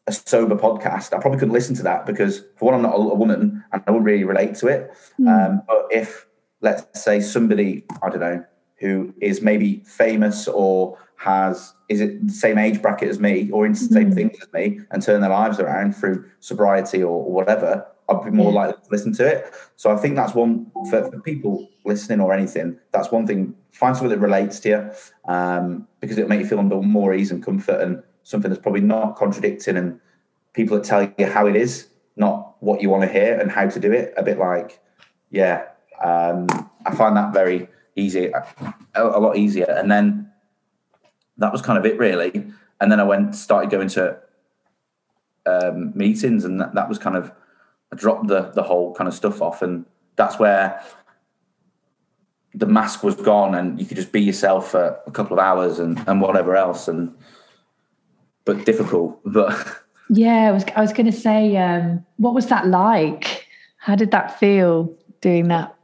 a 0.09 0.12
sober 0.12 0.55
podcast. 0.55 1.12
I 1.12 1.18
probably 1.20 1.39
couldn't 1.41 1.55
listen 1.55 1.74
to 1.76 1.82
that 1.82 2.07
because 2.07 2.45
for 2.57 2.66
one, 2.66 2.74
I'm 2.74 2.82
not 2.82 2.95
a, 2.95 2.99
a 2.99 3.14
woman 3.14 3.64
and 3.72 3.82
I 3.87 3.91
wouldn't 3.91 4.05
really 4.07 4.22
relate 4.22 4.55
to 4.57 4.68
it. 4.68 4.91
Hmm. 5.16 5.28
Um, 5.28 5.62
but 5.66 5.87
if 5.91 6.26
let's 6.61 7.03
say 7.03 7.20
somebody, 7.20 7.84
I 8.03 8.09
don't 8.09 8.20
know, 8.20 8.45
who 8.78 9.12
is 9.20 9.43
maybe 9.43 9.82
famous 9.84 10.47
or 10.49 10.97
has 11.16 11.74
is 11.88 12.00
it 12.00 12.26
the 12.26 12.32
same 12.32 12.58
age 12.58 12.82
bracket 12.82 13.08
as 13.08 13.20
me 13.20 13.50
or 13.50 13.64
into 13.64 13.86
the 13.86 13.94
same 13.94 14.10
Mhm. 14.10 14.14
things 14.14 14.38
as 14.42 14.52
me 14.52 14.80
and 14.90 15.02
turn 15.02 15.20
their 15.20 15.30
lives 15.30 15.60
around 15.60 15.94
through 15.94 16.24
sobriety 16.40 17.02
or, 17.02 17.24
or 17.24 17.32
whatever, 17.32 17.86
I'd 18.08 18.24
be 18.24 18.30
more 18.30 18.52
Yeah. 18.52 18.60
likely 18.60 18.82
to 18.82 18.90
listen 18.90 19.12
to 19.14 19.26
it. 19.26 19.46
So 19.76 19.90
I 19.90 19.96
think 19.96 20.16
that's 20.16 20.34
one 20.34 20.66
for, 20.90 21.10
for 21.10 21.20
people 21.20 21.68
listening 21.84 22.20
or 22.20 22.32
anything. 22.32 22.78
That's 22.92 23.10
one 23.10 23.26
thing. 23.26 23.54
Find 23.70 23.96
something 23.96 24.10
that 24.10 24.18
relates 24.24 24.58
to 24.60 24.68
you 24.68 25.32
um, 25.32 25.86
because 26.00 26.18
it'll 26.18 26.28
make 26.28 26.40
you 26.40 26.46
feel 26.46 26.62
more 26.62 27.14
ease 27.14 27.30
and 27.30 27.42
comfort 27.44 27.80
and 27.80 28.02
something 28.22 28.50
that's 28.50 28.62
probably 28.62 28.80
not 28.80 29.16
contradicting 29.16 29.76
and 29.76 30.00
people 30.54 30.76
that 30.76 30.84
tell 30.84 31.02
you 31.18 31.26
how 31.26 31.46
it 31.46 31.54
is, 31.56 31.88
not 32.16 32.56
what 32.60 32.82
you 32.82 32.90
want 32.90 33.02
to 33.02 33.08
hear 33.08 33.38
and 33.38 33.50
how 33.50 33.68
to 33.68 33.78
do 33.78 33.92
it. 33.92 34.12
A 34.16 34.22
bit 34.22 34.38
like, 34.38 34.80
yeah, 35.30 35.64
um, 36.02 36.46
I 36.84 36.94
find 36.94 37.16
that 37.16 37.32
very 37.32 37.68
easy, 37.94 38.26
a, 38.26 38.44
a 38.94 39.20
lot 39.20 39.36
easier. 39.36 39.66
And 39.70 39.90
then 39.90 40.25
that 41.39 41.53
was 41.53 41.62
kind 41.62 41.78
of 41.78 41.87
it, 41.87 41.99
really. 41.99 42.47
And 42.80 42.93
then 42.93 43.01
I 43.01 43.05
went, 43.05 43.34
started 43.34 43.70
going 43.70 43.89
to 43.89 44.18
um, 45.47 45.93
meetings, 45.95 46.45
and 46.45 46.61
that, 46.61 46.74
that 46.74 46.89
was 46.89 46.99
kind 46.99 47.16
of 47.16 47.32
I 47.93 47.97
dropped 47.97 48.28
the 48.28 48.51
the 48.55 48.62
whole 48.62 48.95
kind 48.95 49.09
of 49.09 49.14
stuff 49.14 49.41
off, 49.41 49.62
and 49.62 49.84
that's 50.16 50.39
where 50.39 50.82
the 52.55 52.66
mask 52.66 53.03
was 53.03 53.14
gone, 53.14 53.55
and 53.55 53.78
you 53.80 53.87
could 53.87 53.97
just 53.97 54.12
be 54.12 54.20
yourself 54.20 54.70
for 54.70 54.99
a 55.07 55.11
couple 55.11 55.39
of 55.39 55.45
hours 55.45 55.78
and 55.78 56.03
and 56.09 56.20
whatever 56.20 56.57
else, 56.57 56.89
and 56.89 57.14
but 58.45 58.64
difficult, 58.64 59.20
but. 59.24 59.82
Yeah, 60.09 60.49
I 60.49 60.53
was 60.53 60.64
I 60.76 60.80
was 60.80 60.93
going 60.93 61.07
to 61.07 61.12
say, 61.12 61.57
um, 61.57 62.07
what 62.18 62.32
was 62.32 62.47
that 62.47 62.68
like? 62.68 63.49
How 63.78 63.97
did 63.97 64.12
that 64.12 64.39
feel 64.39 64.95
doing 65.20 65.49
that? 65.49 65.76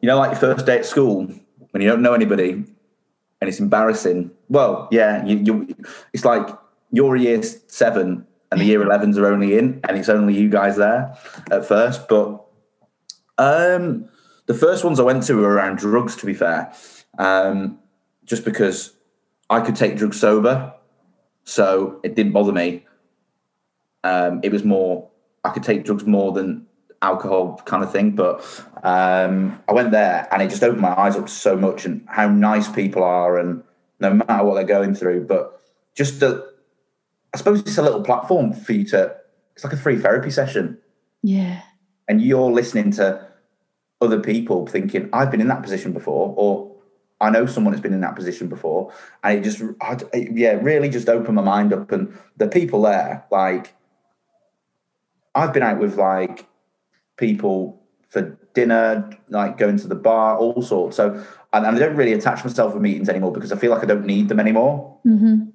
you 0.00 0.06
know, 0.06 0.18
like 0.18 0.30
your 0.30 0.40
first 0.40 0.66
day 0.66 0.78
at 0.78 0.86
school 0.86 1.30
when 1.70 1.82
you 1.82 1.88
don't 1.88 2.02
know 2.02 2.14
anybody 2.14 2.50
and 2.52 3.48
it's 3.48 3.60
embarrassing. 3.60 4.30
Well, 4.50 4.88
yeah, 4.90 5.24
you, 5.24 5.36
you 5.38 5.76
it's 6.12 6.24
like 6.24 6.48
you're 6.90 7.14
a 7.14 7.20
year 7.20 7.40
seven 7.42 8.26
and 8.50 8.60
the 8.60 8.64
year 8.64 8.80
11s 8.80 9.16
are 9.16 9.26
only 9.26 9.56
in 9.56 9.80
and 9.88 9.96
it's 9.96 10.08
only 10.08 10.34
you 10.34 10.48
guys 10.48 10.76
there 10.76 11.16
at 11.52 11.64
first. 11.64 12.08
But 12.08 12.44
um, 13.38 14.08
the 14.46 14.54
first 14.54 14.84
ones 14.84 14.98
I 14.98 15.04
went 15.04 15.22
to 15.24 15.34
were 15.34 15.48
around 15.48 15.78
drugs, 15.78 16.16
to 16.16 16.26
be 16.26 16.34
fair, 16.34 16.74
um, 17.16 17.78
just 18.24 18.44
because 18.44 18.92
I 19.48 19.60
could 19.60 19.76
take 19.76 19.96
drugs 19.96 20.18
sober. 20.18 20.74
So 21.44 22.00
it 22.02 22.16
didn't 22.16 22.32
bother 22.32 22.52
me. 22.52 22.86
Um, 24.02 24.40
it 24.42 24.50
was 24.50 24.64
more, 24.64 25.08
I 25.44 25.50
could 25.50 25.62
take 25.62 25.84
drugs 25.84 26.04
more 26.06 26.32
than 26.32 26.66
alcohol 27.02 27.62
kind 27.66 27.84
of 27.84 27.92
thing. 27.92 28.16
But 28.16 28.40
um, 28.82 29.62
I 29.68 29.72
went 29.72 29.92
there 29.92 30.26
and 30.32 30.42
it 30.42 30.50
just 30.50 30.64
opened 30.64 30.82
my 30.82 30.98
eyes 30.98 31.14
up 31.14 31.28
so 31.28 31.56
much 31.56 31.84
and 31.84 32.04
how 32.08 32.28
nice 32.28 32.68
people 32.68 33.04
are 33.04 33.38
and 33.38 33.62
no 34.00 34.14
matter 34.14 34.44
what 34.44 34.54
they're 34.54 34.64
going 34.64 34.94
through. 34.94 35.26
But 35.26 35.60
just 35.94 36.22
a, 36.22 36.44
I 37.34 37.36
suppose 37.38 37.60
it's 37.60 37.78
a 37.78 37.82
little 37.82 38.02
platform 38.02 38.52
for 38.52 38.72
you 38.72 38.84
to, 38.86 39.14
it's 39.54 39.64
like 39.64 39.72
a 39.72 39.76
free 39.76 39.98
therapy 39.98 40.30
session. 40.30 40.78
Yeah, 41.22 41.60
And 42.08 42.22
you're 42.22 42.50
listening 42.50 42.90
to 42.92 43.26
other 44.00 44.18
people 44.20 44.66
thinking, 44.66 45.10
I've 45.12 45.30
been 45.30 45.40
in 45.40 45.48
that 45.48 45.62
position 45.62 45.92
before, 45.92 46.34
or 46.36 46.74
I 47.20 47.28
know 47.30 47.44
someone 47.44 47.72
that's 47.72 47.82
been 47.82 47.92
in 47.92 48.00
that 48.00 48.16
position 48.16 48.48
before. 48.48 48.92
And 49.22 49.38
it 49.38 49.44
just, 49.44 49.62
I, 49.80 49.98
it, 50.14 50.36
yeah, 50.36 50.52
really 50.52 50.88
just 50.88 51.08
opened 51.08 51.36
my 51.36 51.42
mind 51.42 51.72
up. 51.72 51.92
And 51.92 52.18
the 52.38 52.48
people 52.48 52.82
there, 52.82 53.26
like, 53.30 53.74
I've 55.34 55.52
been 55.52 55.62
out 55.62 55.78
with 55.78 55.96
like 55.96 56.46
people 57.16 57.80
for 58.08 58.38
dinner, 58.54 59.10
like 59.28 59.58
going 59.58 59.76
to 59.78 59.86
the 59.86 59.94
bar, 59.94 60.36
all 60.36 60.62
sorts. 60.62 60.96
So, 60.96 61.24
and, 61.52 61.66
and 61.66 61.76
I 61.76 61.78
don't 61.78 61.96
really 61.96 62.12
attach 62.12 62.44
myself 62.44 62.74
with 62.74 62.82
meetings 62.82 63.08
anymore 63.08 63.32
because 63.32 63.52
I 63.52 63.56
feel 63.56 63.70
like 63.70 63.82
I 63.82 63.86
don't 63.86 64.06
need 64.06 64.28
them 64.28 64.40
anymore. 64.40 64.98
hmm 65.02 65.46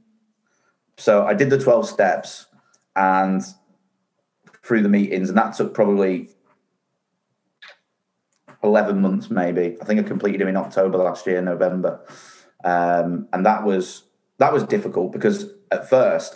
So 0.97 1.25
I 1.25 1.33
did 1.33 1.49
the 1.49 1.57
12 1.59 1.87
steps 1.87 2.47
and 2.95 3.41
through 4.63 4.81
the 4.81 4.89
meetings, 4.89 5.29
and 5.29 5.37
that 5.37 5.53
took 5.55 5.73
probably 5.73 6.29
11 8.63 8.99
months, 9.01 9.29
maybe. 9.29 9.77
I 9.81 9.85
think 9.85 9.99
I 9.99 10.03
completed 10.03 10.41
them 10.41 10.47
in 10.47 10.57
October 10.57 10.97
last 10.97 11.25
year, 11.27 11.41
November. 11.41 11.99
Um, 12.63 13.27
and 13.31 13.45
that 13.45 13.63
was 13.63 14.03
that 14.37 14.51
was 14.51 14.63
difficult 14.63 15.11
because 15.13 15.51
at 15.71 15.89
first 15.89 16.35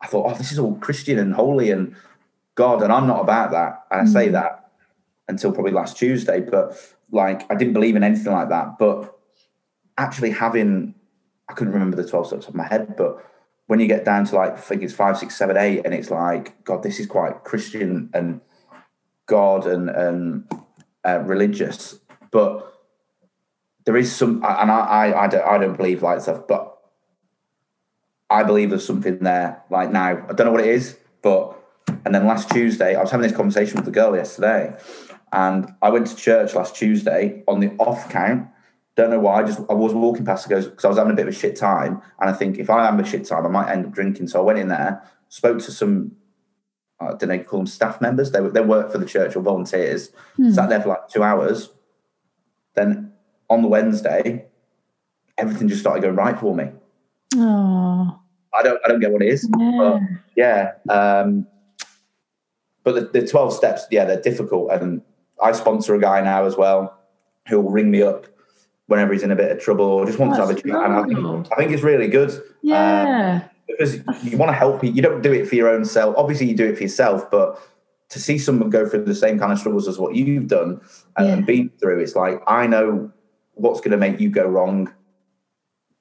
I 0.00 0.06
thought, 0.06 0.30
oh, 0.30 0.34
this 0.36 0.52
is 0.52 0.58
all 0.58 0.74
Christian 0.76 1.18
and 1.18 1.34
holy 1.34 1.70
and 1.70 1.94
God, 2.54 2.82
and 2.82 2.92
I'm 2.92 3.06
not 3.06 3.20
about 3.20 3.50
that. 3.52 3.84
And 3.90 4.00
I 4.00 4.04
say 4.04 4.28
Mm. 4.28 4.32
that 4.32 4.70
until 5.28 5.52
probably 5.52 5.72
last 5.72 5.96
Tuesday, 5.96 6.40
but 6.40 6.76
like 7.10 7.50
I 7.50 7.54
didn't 7.54 7.74
believe 7.74 7.96
in 7.96 8.04
anything 8.04 8.32
like 8.32 8.48
that. 8.50 8.78
But 8.78 9.16
actually 9.98 10.30
having 10.30 10.94
I 11.48 11.52
couldn't 11.52 11.72
remember 11.72 11.96
the 11.96 12.08
12 12.08 12.28
steps 12.28 12.46
off 12.46 12.54
my 12.54 12.66
head, 12.66 12.96
but 12.96 13.24
when 13.66 13.80
you 13.80 13.86
get 13.86 14.04
down 14.04 14.24
to 14.24 14.36
like 14.36 14.52
I 14.52 14.56
think 14.56 14.82
it's 14.82 14.94
five, 14.94 15.18
six, 15.18 15.36
seven, 15.36 15.56
eight, 15.56 15.82
and 15.84 15.94
it's 15.94 16.10
like, 16.10 16.64
God, 16.64 16.82
this 16.82 16.98
is 16.98 17.06
quite 17.06 17.44
Christian 17.44 18.10
and 18.12 18.40
God 19.26 19.66
and 19.66 19.88
and 19.88 20.44
uh, 21.06 21.20
religious, 21.20 21.98
but 22.30 22.66
there 23.84 23.96
is 23.96 24.14
some, 24.14 24.44
and 24.44 24.70
I, 24.70 24.80
I 24.80 25.24
I 25.24 25.28
don't 25.28 25.46
I 25.46 25.58
don't 25.58 25.76
believe 25.76 26.02
like 26.02 26.20
stuff, 26.20 26.46
but 26.48 26.78
I 28.28 28.42
believe 28.42 28.70
there's 28.70 28.86
something 28.86 29.18
there. 29.20 29.62
Like 29.70 29.90
now, 29.90 30.26
I 30.28 30.32
don't 30.32 30.46
know 30.46 30.52
what 30.52 30.60
it 30.60 30.68
is, 30.68 30.98
but 31.22 31.56
and 32.04 32.14
then 32.14 32.26
last 32.26 32.50
Tuesday, 32.50 32.94
I 32.94 33.00
was 33.00 33.10
having 33.10 33.26
this 33.26 33.36
conversation 33.36 33.76
with 33.76 33.84
the 33.84 33.90
girl 33.90 34.16
yesterday, 34.16 34.76
and 35.32 35.72
I 35.82 35.90
went 35.90 36.06
to 36.08 36.16
church 36.16 36.54
last 36.54 36.76
Tuesday 36.76 37.42
on 37.46 37.60
the 37.60 37.70
off 37.78 38.10
count. 38.10 38.48
Don't 38.96 39.10
know 39.10 39.20
why. 39.20 39.40
I 39.40 39.44
just 39.44 39.60
I 39.70 39.74
was 39.74 39.94
walking 39.94 40.24
past 40.24 40.48
because 40.48 40.84
I 40.84 40.88
was 40.88 40.98
having 40.98 41.12
a 41.12 41.16
bit 41.16 41.28
of 41.28 41.34
a 41.34 41.36
shit 41.36 41.56
time, 41.56 42.02
and 42.20 42.30
I 42.30 42.32
think 42.32 42.58
if 42.58 42.68
I 42.68 42.84
have 42.84 42.98
a 42.98 43.04
shit 43.04 43.24
time, 43.24 43.46
I 43.46 43.48
might 43.48 43.70
end 43.70 43.86
up 43.86 43.92
drinking. 43.92 44.28
So 44.28 44.40
I 44.40 44.42
went 44.42 44.58
in 44.58 44.68
there, 44.68 45.02
spoke 45.28 45.58
to 45.60 45.72
some. 45.72 46.12
I 47.02 47.14
don't 47.14 47.30
know, 47.30 47.38
call 47.38 47.60
them 47.60 47.66
staff 47.66 48.00
members. 48.00 48.30
They 48.30 48.40
they 48.48 48.60
work 48.60 48.92
for 48.92 48.98
the 48.98 49.06
church 49.06 49.36
or 49.36 49.40
volunteers. 49.40 50.10
Hmm. 50.36 50.50
Sat 50.50 50.68
there 50.68 50.82
for 50.82 50.90
like 50.90 51.08
two 51.08 51.22
hours. 51.22 51.70
Then 52.74 53.12
on 53.48 53.62
the 53.62 53.68
Wednesday, 53.68 54.46
everything 55.38 55.68
just 55.68 55.80
started 55.80 56.02
going 56.02 56.16
right 56.16 56.38
for 56.38 56.54
me. 56.54 56.70
Oh, 57.36 58.20
I 58.52 58.62
don't 58.62 58.80
I 58.84 58.88
don't 58.88 59.00
get 59.00 59.12
what 59.12 59.22
it 59.22 59.28
is. 59.28 59.48
yeah. 59.58 60.00
Yeah. 60.36 60.72
Um, 60.90 61.46
but 62.82 63.12
the, 63.12 63.20
the 63.20 63.26
12 63.26 63.52
steps, 63.52 63.84
yeah, 63.90 64.04
they're 64.04 64.20
difficult. 64.20 64.70
And 64.72 65.02
I 65.42 65.52
sponsor 65.52 65.94
a 65.94 66.00
guy 66.00 66.20
now 66.20 66.44
as 66.44 66.56
well 66.56 66.96
who 67.48 67.60
will 67.60 67.70
ring 67.70 67.90
me 67.90 68.02
up 68.02 68.26
whenever 68.86 69.12
he's 69.12 69.22
in 69.22 69.30
a 69.30 69.36
bit 69.36 69.50
of 69.52 69.60
trouble 69.60 69.84
or 69.84 70.04
just 70.06 70.18
wants 70.18 70.36
to 70.36 70.46
have 70.46 70.50
a 70.50 70.54
chat. 70.54 70.66
And 70.66 70.76
I 70.94 71.04
think, 71.04 71.52
I 71.52 71.56
think 71.56 71.70
it's 71.72 71.82
really 71.82 72.08
good 72.08 72.30
um, 72.30 72.42
Yeah. 72.62 73.42
because 73.68 73.96
you 74.24 74.36
want 74.36 74.50
to 74.50 74.54
help 74.54 74.80
people. 74.80 74.96
You 74.96 75.02
don't 75.02 75.22
do 75.22 75.32
it 75.32 75.48
for 75.48 75.54
your 75.54 75.68
own 75.68 75.84
self. 75.84 76.14
Obviously, 76.18 76.48
you 76.48 76.56
do 76.56 76.66
it 76.66 76.76
for 76.76 76.82
yourself, 76.82 77.30
but 77.30 77.60
to 78.10 78.18
see 78.18 78.36
someone 78.38 78.68
go 78.70 78.88
through 78.88 79.04
the 79.04 79.14
same 79.14 79.38
kind 79.38 79.52
of 79.52 79.58
struggles 79.60 79.86
as 79.86 79.98
what 79.98 80.16
you've 80.16 80.48
done 80.48 80.80
and, 81.16 81.26
Yeah. 81.28 81.32
and 81.34 81.46
been 81.46 81.70
through, 81.80 82.00
it's 82.00 82.16
like, 82.16 82.42
I 82.48 82.66
know 82.66 83.12
what's 83.54 83.80
going 83.80 83.92
to 83.92 83.96
make 83.96 84.18
you 84.20 84.28
go 84.28 84.46
wrong 84.46 84.92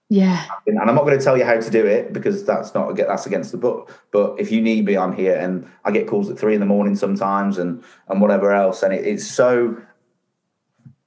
yeah. 0.10 0.48
and 0.66 0.80
I'm 0.80 0.96
not 0.96 1.06
going 1.06 1.18
to 1.18 1.24
tell 1.24 1.38
you 1.38 1.46
how 1.46 1.60
to 1.60 1.70
do 1.70 1.86
it 1.86 2.12
because 2.14 2.44
that's 2.44 2.74
not 2.74 2.96
that's 2.96 3.28
against 3.28 3.52
the 3.52 3.60
book. 3.60 3.96
But 4.12 4.40
if 4.40 4.52
you 4.52 4.60
need 4.60 4.86
me, 4.86 4.98
I'm 4.98 5.14
here, 5.14 5.36
and 5.36 5.70
I 5.86 5.92
get 5.92 6.08
calls 6.08 6.32
at 6.32 6.40
three 6.40 6.56
in 6.56 6.60
the 6.60 6.66
morning 6.66 6.96
sometimes, 6.96 7.60
and 7.60 7.84
and 8.08 8.20
whatever 8.20 8.52
else. 8.52 8.82
And 8.82 8.92
it, 8.92 9.06
it's 9.06 9.28
so, 9.28 9.78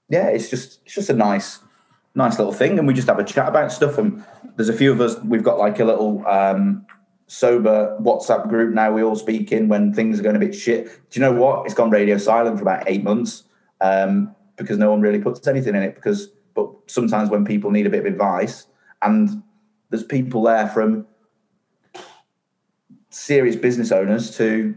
yeah, 0.09 0.29
it's 0.29 0.49
just 0.49 0.81
it's 0.85 0.95
just 0.95 1.11
a 1.11 1.15
nice 1.15 1.59
nice 2.15 2.39
little 2.39 2.53
thing, 2.53 2.79
and 2.79 2.87
we 2.87 2.95
just 2.95 3.09
have 3.09 3.19
a 3.19 3.25
chat 3.25 3.49
about 3.49 3.73
stuff. 3.73 3.99
And 3.99 4.25
there's 4.55 4.69
a 4.69 4.73
few 4.73 4.93
of 4.93 5.01
us. 5.01 5.19
We've 5.25 5.43
got 5.43 5.59
like 5.59 5.81
a 5.81 5.85
little 5.85 6.25
um, 6.29 6.87
sober 7.27 7.99
WhatsApp 8.01 8.49
group 8.49 8.73
now. 8.73 8.93
We 8.93 9.03
all 9.03 9.17
speak 9.17 9.51
in 9.51 9.67
when 9.67 9.93
things 9.93 10.21
are 10.21 10.23
going 10.23 10.37
a 10.37 10.39
bit 10.39 10.55
shit. 10.55 10.87
Do 11.11 11.19
you 11.19 11.23
know 11.23 11.33
what? 11.33 11.67
It's 11.67 11.75
gone 11.75 11.91
radio 11.91 12.19
silent 12.19 12.57
for 12.57 12.63
about 12.63 12.85
eight 12.87 13.03
months 13.03 13.43
um, 13.81 14.33
because 14.55 14.79
no 14.79 14.93
one 14.93 15.01
really 15.01 15.19
puts 15.19 15.45
anything 15.49 15.75
in 15.75 15.83
it. 15.83 15.97
Because 15.97 16.29
but 16.55 16.71
sometimes 16.87 17.31
when 17.31 17.45
people 17.45 17.73
need 17.73 17.87
a 17.87 17.91
bit 17.91 18.01
of 18.01 18.07
advice 18.07 18.67
and 19.03 19.43
there's 19.91 20.05
people 20.05 20.43
there 20.43 20.69
from 20.69 21.07
serious 23.11 23.57
business 23.57 23.93
owners 23.93 24.37
to 24.39 24.75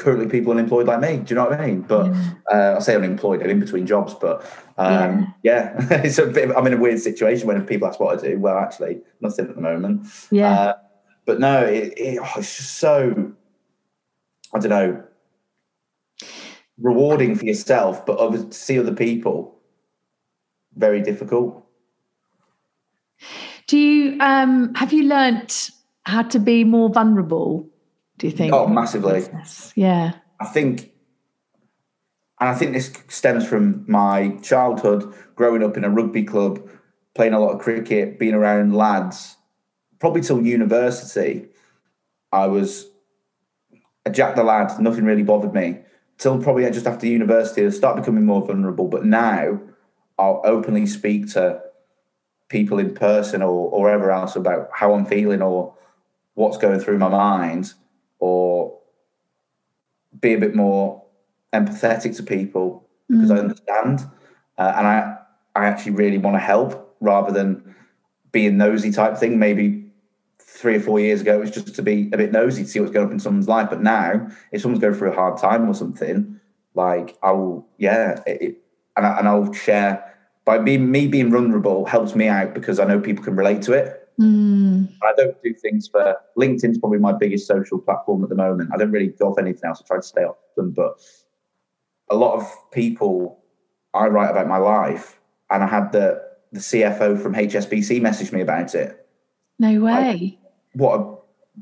currently 0.00 0.26
people 0.26 0.52
unemployed 0.52 0.86
like 0.86 1.00
me. 1.00 1.18
Do 1.18 1.24
you 1.28 1.34
know 1.36 1.44
what 1.44 1.60
I 1.60 1.66
mean? 1.66 1.82
But 1.82 2.12
uh, 2.52 2.76
I 2.76 2.78
say 2.80 2.96
unemployed, 2.96 3.42
I'm 3.42 3.50
in 3.50 3.60
between 3.60 3.86
jobs. 3.86 4.14
But 4.14 4.44
um, 4.78 5.32
yeah, 5.42 5.74
it's 6.02 6.18
a 6.18 6.26
bit. 6.26 6.50
Of, 6.50 6.56
I'm 6.56 6.66
in 6.66 6.72
a 6.72 6.78
weird 6.78 6.98
situation 6.98 7.46
when 7.46 7.64
people 7.66 7.86
ask 7.86 8.00
what 8.00 8.18
I 8.18 8.28
do. 8.28 8.38
Well, 8.38 8.58
actually, 8.58 9.00
nothing 9.20 9.46
at 9.46 9.54
the 9.54 9.60
moment. 9.60 10.06
Yeah. 10.30 10.52
Uh, 10.52 10.74
but 11.26 11.38
no, 11.38 11.64
it, 11.64 11.92
it, 11.96 12.18
oh, 12.20 12.32
it's 12.38 12.56
just 12.56 12.78
so. 12.78 13.32
I 14.52 14.58
don't 14.58 14.70
know. 14.70 15.04
Rewarding 16.78 17.36
for 17.36 17.44
yourself, 17.44 18.04
but 18.06 18.16
other, 18.16 18.42
to 18.42 18.52
see 18.52 18.78
other 18.78 18.94
people, 18.94 19.58
very 20.74 21.02
difficult. 21.02 21.66
Do 23.70 23.78
you 23.78 24.16
um 24.18 24.74
have 24.74 24.92
you 24.92 25.04
learnt 25.04 25.70
how 26.02 26.22
to 26.22 26.40
be 26.40 26.64
more 26.64 26.88
vulnerable? 26.90 27.68
Do 28.18 28.26
you 28.26 28.32
think? 28.32 28.52
Oh, 28.52 28.66
massively. 28.66 29.22
Yeah. 29.76 30.14
I 30.40 30.46
think 30.46 30.90
and 32.40 32.48
I 32.48 32.54
think 32.54 32.72
this 32.72 32.92
stems 33.06 33.46
from 33.46 33.84
my 33.86 34.30
childhood, 34.42 35.14
growing 35.36 35.62
up 35.62 35.76
in 35.76 35.84
a 35.84 35.88
rugby 35.88 36.24
club, 36.24 36.68
playing 37.14 37.32
a 37.32 37.38
lot 37.38 37.52
of 37.52 37.60
cricket, 37.60 38.18
being 38.18 38.34
around 38.34 38.74
lads. 38.74 39.36
Probably 40.00 40.22
till 40.22 40.44
university, 40.44 41.46
I 42.32 42.48
was 42.48 42.90
a 44.04 44.10
jack 44.10 44.34
the 44.34 44.42
lad. 44.42 44.80
Nothing 44.80 45.04
really 45.04 45.22
bothered 45.22 45.54
me. 45.54 45.78
Till 46.18 46.42
probably 46.42 46.68
just 46.72 46.88
after 46.88 47.06
university, 47.06 47.64
I 47.64 47.70
start 47.70 47.94
becoming 47.94 48.26
more 48.26 48.44
vulnerable. 48.44 48.88
But 48.88 49.04
now, 49.04 49.60
I'll 50.18 50.42
openly 50.44 50.86
speak 50.86 51.30
to 51.34 51.69
people 52.50 52.78
in 52.78 52.92
person 52.94 53.40
or, 53.40 53.70
or 53.70 53.84
wherever 53.84 54.10
else 54.10 54.36
about 54.36 54.68
how 54.74 54.92
I'm 54.92 55.06
feeling 55.06 55.40
or 55.40 55.72
what's 56.34 56.58
going 56.58 56.80
through 56.80 56.98
my 56.98 57.08
mind, 57.08 57.72
or 58.18 58.78
be 60.20 60.34
a 60.34 60.38
bit 60.38 60.54
more 60.54 61.02
empathetic 61.54 62.14
to 62.16 62.22
people 62.22 62.86
because 63.08 63.30
mm. 63.30 63.36
I 63.36 63.38
understand, 63.38 64.00
uh, 64.58 64.74
and 64.76 64.86
I 64.86 65.16
I 65.56 65.64
actually 65.66 65.92
really 65.92 66.18
want 66.18 66.34
to 66.34 66.40
help 66.40 66.96
rather 67.00 67.32
than 67.32 67.74
being 68.32 68.58
nosy 68.58 68.92
type 68.92 69.16
thing. 69.16 69.38
Maybe 69.38 69.90
three 70.38 70.76
or 70.76 70.80
four 70.80 71.00
years 71.00 71.20
ago, 71.20 71.36
it 71.36 71.40
was 71.40 71.50
just 71.50 71.74
to 71.74 71.82
be 71.82 72.10
a 72.12 72.16
bit 72.16 72.32
nosy 72.32 72.64
to 72.64 72.68
see 72.68 72.80
what's 72.80 72.92
going 72.92 73.06
on 73.06 73.12
in 73.14 73.20
someone's 73.20 73.48
life. 73.48 73.70
But 73.70 73.82
now, 73.82 74.28
if 74.52 74.60
someone's 74.60 74.82
going 74.82 74.94
through 74.94 75.12
a 75.12 75.14
hard 75.14 75.38
time 75.38 75.68
or 75.68 75.74
something, 75.74 76.38
like 76.74 77.16
I 77.22 77.32
will, 77.32 77.66
yeah, 77.78 78.20
it, 78.26 78.58
and 78.96 79.06
I, 79.06 79.18
and 79.18 79.28
I'll 79.28 79.52
share. 79.52 80.06
By 80.50 80.58
being 80.58 80.90
me 80.90 81.06
being 81.06 81.30
vulnerable 81.30 81.86
helps 81.86 82.16
me 82.16 82.26
out 82.26 82.54
because 82.54 82.80
I 82.80 82.84
know 82.84 82.98
people 82.98 83.22
can 83.22 83.36
relate 83.36 83.62
to 83.62 83.72
it. 83.72 84.08
Mm. 84.20 84.92
I 85.00 85.12
don't 85.16 85.40
do 85.44 85.54
things 85.54 85.86
for 85.86 86.16
LinkedIn's 86.36 86.76
probably 86.78 86.98
my 86.98 87.12
biggest 87.12 87.46
social 87.46 87.78
platform 87.78 88.24
at 88.24 88.30
the 88.30 88.34
moment. 88.34 88.70
I 88.74 88.76
don't 88.76 88.90
really 88.90 89.10
go 89.10 89.30
off 89.30 89.38
anything 89.38 89.62
else. 89.64 89.80
I 89.80 89.86
try 89.86 89.98
to 89.98 90.02
stay 90.02 90.22
off 90.22 90.38
them, 90.56 90.72
but 90.72 91.00
a 92.10 92.16
lot 92.16 92.34
of 92.34 92.52
people 92.72 93.38
I 93.94 94.08
write 94.08 94.28
about 94.32 94.48
my 94.48 94.56
life, 94.56 95.20
and 95.50 95.62
I 95.62 95.68
had 95.68 95.92
the 95.92 96.20
the 96.50 96.58
CFO 96.58 97.22
from 97.22 97.32
HSBC 97.32 98.02
message 98.02 98.32
me 98.32 98.40
about 98.40 98.74
it. 98.74 99.06
No 99.60 99.80
way. 99.80 99.92
Like, 99.92 100.38
what 100.72 101.00
a 101.00 101.16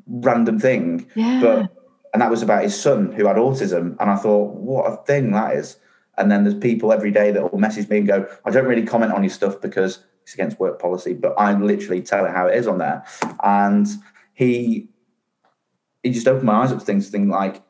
random 0.06 0.58
thing. 0.58 1.06
Yeah. 1.14 1.42
But 1.42 1.74
and 2.14 2.22
that 2.22 2.30
was 2.30 2.40
about 2.40 2.62
his 2.62 2.80
son 2.80 3.12
who 3.12 3.26
had 3.26 3.36
autism, 3.36 3.96
and 4.00 4.08
I 4.08 4.16
thought, 4.16 4.54
what 4.54 4.86
a 4.86 4.96
thing 5.04 5.32
that 5.32 5.56
is. 5.56 5.76
And 6.18 6.30
then 6.30 6.44
there's 6.44 6.58
people 6.58 6.92
every 6.92 7.10
day 7.10 7.30
that 7.30 7.52
will 7.52 7.58
message 7.58 7.88
me 7.88 7.98
and 7.98 8.06
go, 8.06 8.26
I 8.44 8.50
don't 8.50 8.66
really 8.66 8.84
comment 8.84 9.12
on 9.12 9.22
your 9.22 9.30
stuff 9.30 9.60
because 9.60 10.00
it's 10.22 10.34
against 10.34 10.60
work 10.60 10.80
policy, 10.80 11.14
but 11.14 11.34
I 11.38 11.54
literally 11.54 12.02
tell 12.02 12.26
it 12.26 12.32
how 12.32 12.46
it 12.46 12.56
is 12.56 12.66
on 12.66 12.78
there. 12.78 13.04
And 13.42 13.86
he 14.34 14.88
he 16.02 16.10
just 16.10 16.28
opened 16.28 16.44
my 16.44 16.62
eyes 16.62 16.72
up 16.72 16.78
to 16.78 16.84
things, 16.84 17.08
thing 17.08 17.28
like 17.28 17.62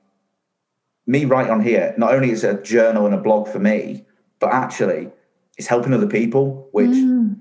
me 1.06 1.24
writing 1.24 1.50
on 1.50 1.62
here, 1.62 1.94
not 1.96 2.14
only 2.14 2.30
is 2.30 2.44
it 2.44 2.58
a 2.58 2.62
journal 2.62 3.06
and 3.06 3.14
a 3.14 3.18
blog 3.18 3.48
for 3.48 3.58
me, 3.58 4.04
but 4.38 4.52
actually 4.52 5.10
it's 5.56 5.66
helping 5.66 5.94
other 5.94 6.06
people, 6.06 6.68
which 6.72 6.90
mm. 6.90 7.36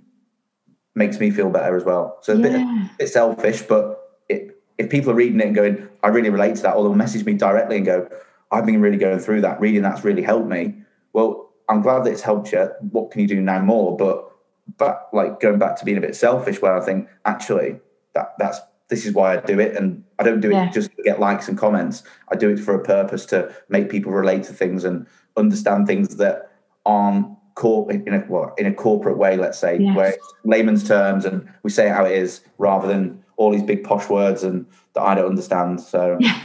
makes 0.95 1.20
me 1.20 1.30
feel 1.30 1.49
better 1.49 1.76
as 1.76 1.84
well. 1.84 2.18
So 2.22 2.34
yeah. 2.34 2.39
a 2.39 2.41
bit, 2.41 2.55
a 2.55 2.89
bit 2.97 3.10
selfish, 3.10 3.62
but 3.64 3.99
it, 4.30 4.62
if 4.78 4.89
people 4.89 5.12
are 5.12 5.16
reading 5.16 5.39
it 5.41 5.47
and 5.47 5.55
going, 5.55 5.88
I 6.01 6.08
really 6.08 6.30
relate 6.30 6.55
to 6.55 6.62
that, 6.64 6.76
or 6.76 6.84
they'll 6.84 6.95
message 6.95 7.26
me 7.26 7.34
directly 7.34 7.78
and 7.78 7.86
go, 7.86 8.10
I've 8.51 8.66
been 8.66 8.82
really 8.82 8.97
going 8.97 9.20
through 9.20 9.41
that. 9.41 9.60
Reading 9.60 9.82
that's 9.82 10.03
really 10.03 10.24
helped 10.24 10.47
me. 10.47 10.76
Well, 11.18 11.49
I'm 11.68 11.82
glad 11.82 12.03
that 12.03 12.11
it's 12.11 12.22
helped 12.22 12.51
you. 12.51 12.70
What 12.91 13.09
can 13.09 13.22
you 13.22 13.28
do 13.28 13.41
now 13.41 13.59
more? 13.59 13.97
But 13.97 14.32
but 14.78 15.09
like 15.13 15.39
going 15.39 15.57
back 15.57 15.76
to 15.78 15.86
being 15.86 15.97
a 15.97 16.01
bit 16.01 16.15
selfish, 16.15 16.61
where 16.61 16.78
I 16.78 16.86
think 16.86 17.09
actually 17.26 17.80
that 18.13 18.36
that's 18.38 18.59
this 18.89 19.03
is 19.03 19.13
why 19.13 19.36
I 19.36 19.38
do 19.38 19.59
it, 19.59 19.76
and 19.76 20.03
I 20.20 20.24
don't 20.24 20.41
do 20.41 20.49
it 20.49 20.53
yeah. 20.53 20.70
just 20.70 20.95
to 20.95 21.01
get 21.01 21.20
likes 21.20 21.47
and 21.47 21.57
comments. 21.57 22.03
I 22.32 22.36
do 22.36 22.51
it 22.51 22.59
for 22.59 22.76
a 22.76 22.84
purpose 22.84 23.26
to 23.28 23.51
make 23.68 23.89
people 23.89 24.11
relate 24.11 24.43
to 24.43 24.53
things 24.53 24.84
and 24.84 25.07
understand 25.36 25.88
things 25.88 26.18
that 26.18 26.51
aren't 26.86 27.36
cor- 27.55 27.91
in 27.91 28.13
a 28.13 28.24
well, 28.30 28.53
in 28.59 28.68
a 28.68 28.74
corporate 28.74 29.18
way, 29.18 29.38
let's 29.38 29.57
say, 29.57 29.80
yes. 29.80 29.95
where 29.95 30.15
layman's 30.45 30.88
terms 30.88 31.26
and 31.26 31.51
we 31.63 31.72
say 31.72 31.89
how 31.89 32.05
it 32.05 32.11
is, 32.11 32.41
rather 32.59 32.88
than 32.88 33.24
all 33.38 33.51
these 33.51 33.63
big 33.63 33.84
posh 33.84 34.07
words 34.07 34.43
and 34.43 34.68
that 34.93 35.01
I 35.01 35.15
don't 35.15 35.30
understand. 35.30 35.82
So. 35.82 36.18
Yeah. 36.20 36.39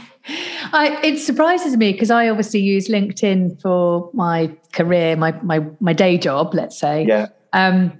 I, 0.73 0.99
it 1.03 1.19
surprises 1.19 1.77
me 1.77 1.91
because 1.91 2.09
I 2.09 2.27
obviously 2.29 2.59
use 2.59 2.87
LinkedIn 2.87 3.61
for 3.61 4.09
my 4.13 4.51
career, 4.73 5.15
my 5.15 5.31
my 5.43 5.65
my 5.79 5.93
day 5.93 6.17
job, 6.17 6.53
let's 6.53 6.77
say. 6.79 7.05
Yeah. 7.05 7.27
Um, 7.53 7.93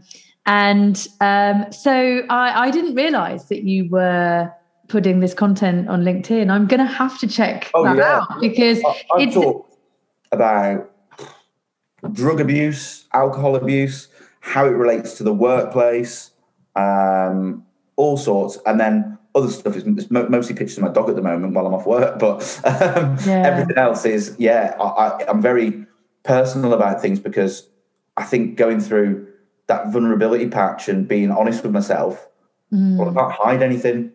and 0.45 1.07
um, 1.21 1.71
so 1.71 2.24
I, 2.30 2.65
I 2.65 2.71
didn't 2.71 2.95
realize 2.95 3.47
that 3.49 3.63
you 3.63 3.89
were 3.89 4.51
putting 4.88 5.19
this 5.19 5.34
content 5.34 5.88
on 5.88 6.03
LinkedIn. 6.03 6.51
I'm 6.51 6.67
going 6.67 6.80
to 6.80 6.91
have 6.91 7.17
to 7.19 7.28
check 7.28 7.71
oh, 7.74 7.84
that 7.84 7.97
yeah. 7.97 8.19
out 8.19 8.41
because 8.41 8.82
I, 8.84 8.89
I've 9.13 9.21
it's 9.28 9.36
talked 9.36 9.78
about 10.32 10.91
drug 12.11 12.41
abuse, 12.41 13.05
alcohol 13.13 13.55
abuse, 13.55 14.09
how 14.41 14.65
it 14.65 14.71
relates 14.71 15.13
to 15.13 15.24
the 15.24 15.34
workplace, 15.34 16.32
um, 16.76 17.65
all 17.95 18.17
sorts, 18.17 18.57
and 18.65 18.80
then 18.80 19.17
other 19.36 19.49
stuff 19.49 19.75
is 19.75 19.86
mostly 20.11 20.55
pictures 20.55 20.77
of 20.77 20.84
my 20.84 20.89
dog 20.89 21.09
at 21.09 21.15
the 21.15 21.21
moment 21.21 21.53
while 21.53 21.65
I'm 21.65 21.73
off 21.73 21.86
work. 21.86 22.19
But 22.19 22.61
um, 22.65 23.17
yeah. 23.25 23.43
everything 23.45 23.77
else 23.77 24.05
is 24.05 24.36
yeah. 24.38 24.75
I, 24.79 25.23
I'm 25.27 25.41
very 25.41 25.86
personal 26.23 26.73
about 26.73 27.01
things 27.01 27.19
because 27.19 27.69
I 28.17 28.23
think 28.23 28.57
going 28.57 28.79
through 28.79 29.27
that 29.67 29.91
vulnerability 29.91 30.47
patch 30.47 30.88
and 30.89 31.07
being 31.07 31.31
honest 31.31 31.63
with 31.63 31.71
myself. 31.71 32.27
Mm. 32.71 32.97
Well, 32.97 33.09
I 33.09 33.13
can't 33.13 33.31
hide 33.31 33.61
anything. 33.63 34.11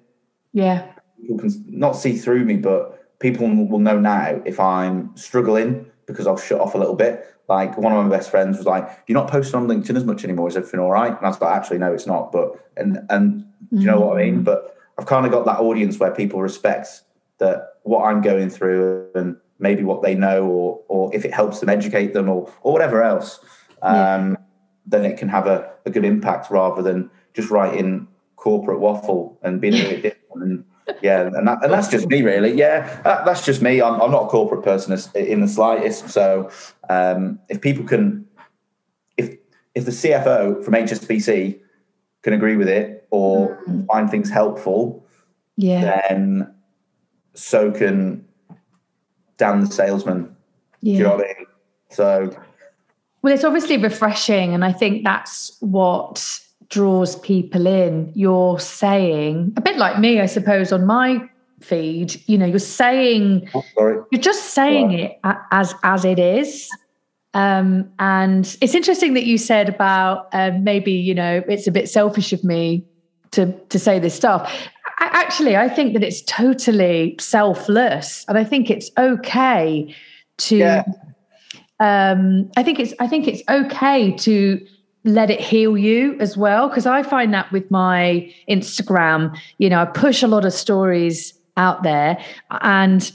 Yeah. 0.53 0.87
People 1.21 1.39
can 1.39 1.65
not 1.69 1.93
see 1.93 2.17
through 2.17 2.45
me, 2.45 2.57
but 2.57 3.19
people 3.19 3.49
will 3.67 3.79
know 3.79 3.99
now 3.99 4.41
if 4.45 4.61
I'm 4.61 5.17
struggling 5.17 5.91
because 6.07 6.27
I'll 6.27 6.37
shut 6.39 6.61
off 6.61 6.75
a 6.75 6.79
little 6.79 6.95
bit. 6.95 7.35
Like 7.49 7.79
one 7.79 7.93
of 7.93 8.05
my 8.05 8.15
best 8.15 8.31
friends 8.31 8.59
was 8.59 8.67
like, 8.67 8.89
"You're 9.07 9.19
not 9.19 9.31
posting 9.31 9.55
on 9.57 9.67
LinkedIn 9.67 9.97
as 9.97 10.05
much 10.05 10.23
anymore. 10.23 10.49
Is 10.49 10.57
everything 10.57 10.81
all 10.81 10.91
right?" 10.91 11.17
And 11.17 11.25
I 11.25 11.29
was 11.29 11.41
like, 11.41 11.57
"Actually, 11.57 11.79
no, 11.79 11.93
it's 11.95 12.07
not." 12.07 12.31
But 12.31 12.53
and 12.77 12.99
and 13.09 13.43
mm. 13.43 13.45
do 13.71 13.81
you 13.81 13.87
know 13.87 14.01
what 14.01 14.19
I 14.19 14.25
mean? 14.25 14.41
Mm. 14.41 14.45
But 14.45 14.78
I've 14.99 15.07
kind 15.07 15.25
of 15.25 15.33
got 15.33 15.45
that 15.47 15.61
audience 15.61 15.99
where 15.99 16.11
people 16.11 16.43
respect 16.43 17.03
that 17.39 17.75
what 17.83 18.05
I'm 18.05 18.21
going 18.21 18.51
through 18.51 19.11
and 19.15 19.37
maybe 19.59 19.85
what 19.85 20.03
they 20.03 20.15
know, 20.15 20.47
or 20.47 20.81
or 20.89 21.15
if 21.15 21.25
it 21.25 21.33
helps 21.33 21.61
them 21.61 21.69
educate 21.69 22.13
them, 22.15 22.29
or 22.29 22.53
or 22.63 22.73
whatever 22.73 23.03
else. 23.03 23.41
Um, 23.83 24.37
then 24.87 25.05
it 25.05 25.19
can 25.19 25.29
have 25.29 25.47
a, 25.47 25.71
a 25.85 25.91
good 25.91 26.05
impact 26.05 26.51
rather 26.51 26.83
than 26.83 27.11
just 27.35 27.51
writing 27.51 28.09
corporate 28.37 28.81
waffle 28.81 29.39
and 29.43 29.61
being 29.61 29.75
a 29.75 29.89
bit 29.89 30.03
different. 30.03 30.43
And 30.43 30.65
yeah, 31.03 31.27
and, 31.27 31.47
that, 31.47 31.63
and 31.63 31.71
that's 31.71 31.89
just 31.89 32.09
me, 32.09 32.23
really. 32.23 32.55
Yeah, 32.55 33.03
that, 33.03 33.27
that's 33.27 33.45
just 33.45 33.61
me. 33.61 33.83
I'm, 33.83 34.01
I'm, 34.01 34.11
not 34.11 34.25
a 34.25 34.29
corporate 34.29 34.65
person 34.65 34.99
in 35.15 35.43
the 35.43 35.49
slightest. 35.49 36.09
So 36.09 36.51
um, 36.89 37.39
if 37.49 37.61
people 37.61 37.85
can, 37.85 38.27
if 39.17 39.37
if 39.75 39.85
the 39.85 39.91
CFO 39.91 40.65
from 40.65 40.75
HSBC 40.75 41.61
can 42.23 42.33
agree 42.33 42.57
with 42.57 42.69
it 42.69 42.98
or 43.11 43.63
mm. 43.69 43.87
find 43.87 44.11
things 44.11 44.31
helpful, 44.31 45.05
yeah, 45.57 46.03
then 46.09 46.55
so 47.35 47.71
can 47.71 48.25
Dan 49.37 49.61
the 49.61 49.67
salesman. 49.67 50.35
Yeah. 50.81 50.93
Do 50.93 50.99
you 50.99 51.05
know 51.05 51.17
what 51.17 51.25
I 51.25 51.29
mean? 51.29 51.47
So 51.91 52.37
well, 53.23 53.35
it's 53.35 53.45
obviously 53.45 53.77
refreshing. 53.79 54.55
And 54.55 54.65
I 54.65 54.73
think 54.73 55.05
that's 55.05 55.57
what 55.61 56.41
draws 56.69 57.17
people 57.17 57.67
in. 57.67 58.13
You're 58.15 58.59
saying, 58.61 59.53
a 59.57 59.61
bit 59.61 59.77
like 59.77 59.99
me, 59.99 60.21
I 60.21 60.27
suppose, 60.27 60.73
on 60.73 60.87
my 60.87 61.29
feed, 61.61 62.21
you 62.29 62.39
know, 62.39 62.47
you're 62.47 62.59
saying, 62.59 63.49
oh, 63.55 64.07
you're 64.11 64.23
just 64.23 64.55
saying 64.55 64.93
it 64.93 65.19
as, 65.51 65.75
as 65.83 66.05
it 66.05 66.19
is. 66.19 66.69
Um, 67.35 67.91
and 67.99 68.57
it's 68.61 68.75
interesting 68.75 69.15
that 69.15 69.25
you 69.25 69.39
said 69.39 69.69
about 69.69 70.29
um, 70.33 70.65
maybe, 70.65 70.93
you 70.93 71.15
know, 71.15 71.43
it's 71.49 71.67
a 71.67 71.73
bit 71.73 71.89
selfish 71.89 72.33
of 72.33 72.43
me 72.45 72.85
to, 73.33 73.53
to 73.69 73.79
say 73.79 73.99
this 73.99 74.15
stuff. 74.15 74.53
I, 74.99 75.11
actually, 75.13 75.57
I 75.57 75.69
think 75.69 75.93
that 75.95 76.03
it's 76.03 76.23
totally 76.23 77.17
selfless. 77.21 78.25
And 78.29 78.37
I 78.37 78.45
think 78.45 78.71
it's 78.71 78.91
okay 78.99 79.95
to. 80.39 80.57
Yeah 80.57 80.85
um, 81.81 82.51
I 82.57 82.63
think 82.63 82.81
it's 82.81 82.93
I 82.99 83.07
think 83.07 83.29
it's 83.29 83.43
okay 83.49 84.13
to 84.13 84.67
let 85.05 85.31
it 85.31 85.41
heal 85.41 85.79
you 85.79 86.17
as 86.21 86.37
well 86.37 86.69
because 86.69 86.87
I 86.87 87.03
find 87.03 87.33
that 87.35 87.51
with 87.53 87.71
my 87.71 88.33
Instagram, 88.49 89.37
you 89.59 89.71
know, 89.71 89.81
I 89.81 89.85
push 89.85 90.23
a 90.23 90.27
lot 90.27 90.45
of 90.45 90.53
stories 90.53 91.35
out 91.57 91.83
there 91.83 92.19
and 92.51 93.11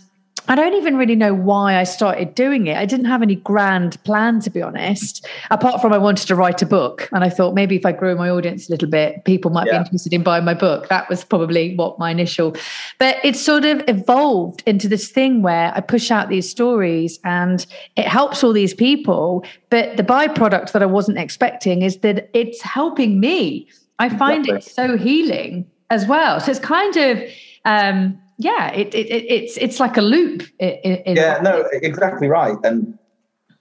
I 0.48 0.56
don't 0.56 0.74
even 0.74 0.98
really 0.98 1.16
know 1.16 1.34
why 1.34 1.78
I 1.78 1.86
started 1.86 2.36
doing 2.36 2.68
it. 2.68 2.76
I 2.76 2.86
didn't 2.86 3.06
have 3.06 3.22
any 3.22 3.36
grand 3.36 4.02
plan, 4.04 4.41
to 4.41 4.50
be 4.50 4.62
honest, 4.62 5.26
apart 5.52 5.82
from 5.82 5.94
I 5.94 5.98
wanted 5.98 6.28
to 6.28 6.36
write 6.36 6.62
a 6.62 6.66
book. 6.66 7.08
And 7.14 7.24
I 7.24 7.30
thought 7.30 7.54
maybe 7.54 7.78
if 7.78 7.86
I 7.86 7.94
grow 7.94 8.14
my 8.16 8.30
audience 8.30 8.68
a 8.68 8.72
little 8.72 8.89
bit, 8.89 9.24
people 9.24 9.52
might 9.52 9.68
yeah. 9.68 9.74
be 9.74 9.86
interested 9.86 10.14
in 10.14 10.22
buying 10.22 10.44
my 10.44 10.54
book. 10.54 10.89
That 10.89 11.08
was 11.10 11.24
probably 11.24 11.76
what 11.76 11.98
my 11.98 12.12
initial, 12.12 12.56
but 13.00 13.24
it 13.24 13.38
sort 13.38 13.64
of 13.64 13.84
evolved 13.88 14.64
into 14.66 14.89
this 14.89 15.10
thing 15.10 15.41
where 15.41 15.72
I 15.76 15.80
push 15.80 16.12
out 16.12 16.28
these 16.28 16.50
stories 16.50 17.20
and 17.24 17.66
it 17.96 18.06
helps 18.06 18.44
all 18.44 18.52
these 18.52 18.74
people. 18.74 19.46
But 19.70 19.96
the 19.96 20.04
byproduct 20.04 20.74
that 20.74 20.84
I 20.84 20.88
wasn't 20.88 21.20
expecting 21.20 21.84
is 21.84 22.00
that 22.00 22.30
it's 22.34 22.62
helping 22.62 23.20
me. 23.20 23.70
I 24.00 24.10
find 24.10 24.46
exactly. 24.46 24.58
it 24.58 24.64
so 24.64 24.98
healing 24.98 25.66
as 25.89 26.06
well. 26.06 26.41
So 26.41 26.52
it's 26.52 26.60
kind 26.60 26.98
of, 26.98 27.24
um, 27.64 28.20
yeah, 28.44 28.72
it, 28.72 28.94
it, 28.94 29.08
it's 29.10 29.58
it's 29.58 29.80
like 29.80 29.98
a 29.98 30.02
loop. 30.02 30.44
Yeah, 30.60 31.39
no, 31.41 31.66
exactly 31.72 32.28
right. 32.28 32.58
And 32.64 32.98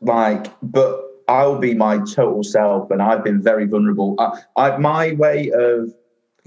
like, 0.00 0.46
but 0.62 1.04
I'll 1.28 1.58
be 1.58 1.74
my 1.74 1.98
total 1.98 2.42
self, 2.42 2.90
and 2.90 3.00
I've 3.00 3.22
been 3.22 3.40
very 3.40 3.66
vulnerable. 3.66 4.16
I, 4.18 4.40
I 4.56 4.76
my 4.78 5.12
way 5.12 5.50
of 5.54 5.94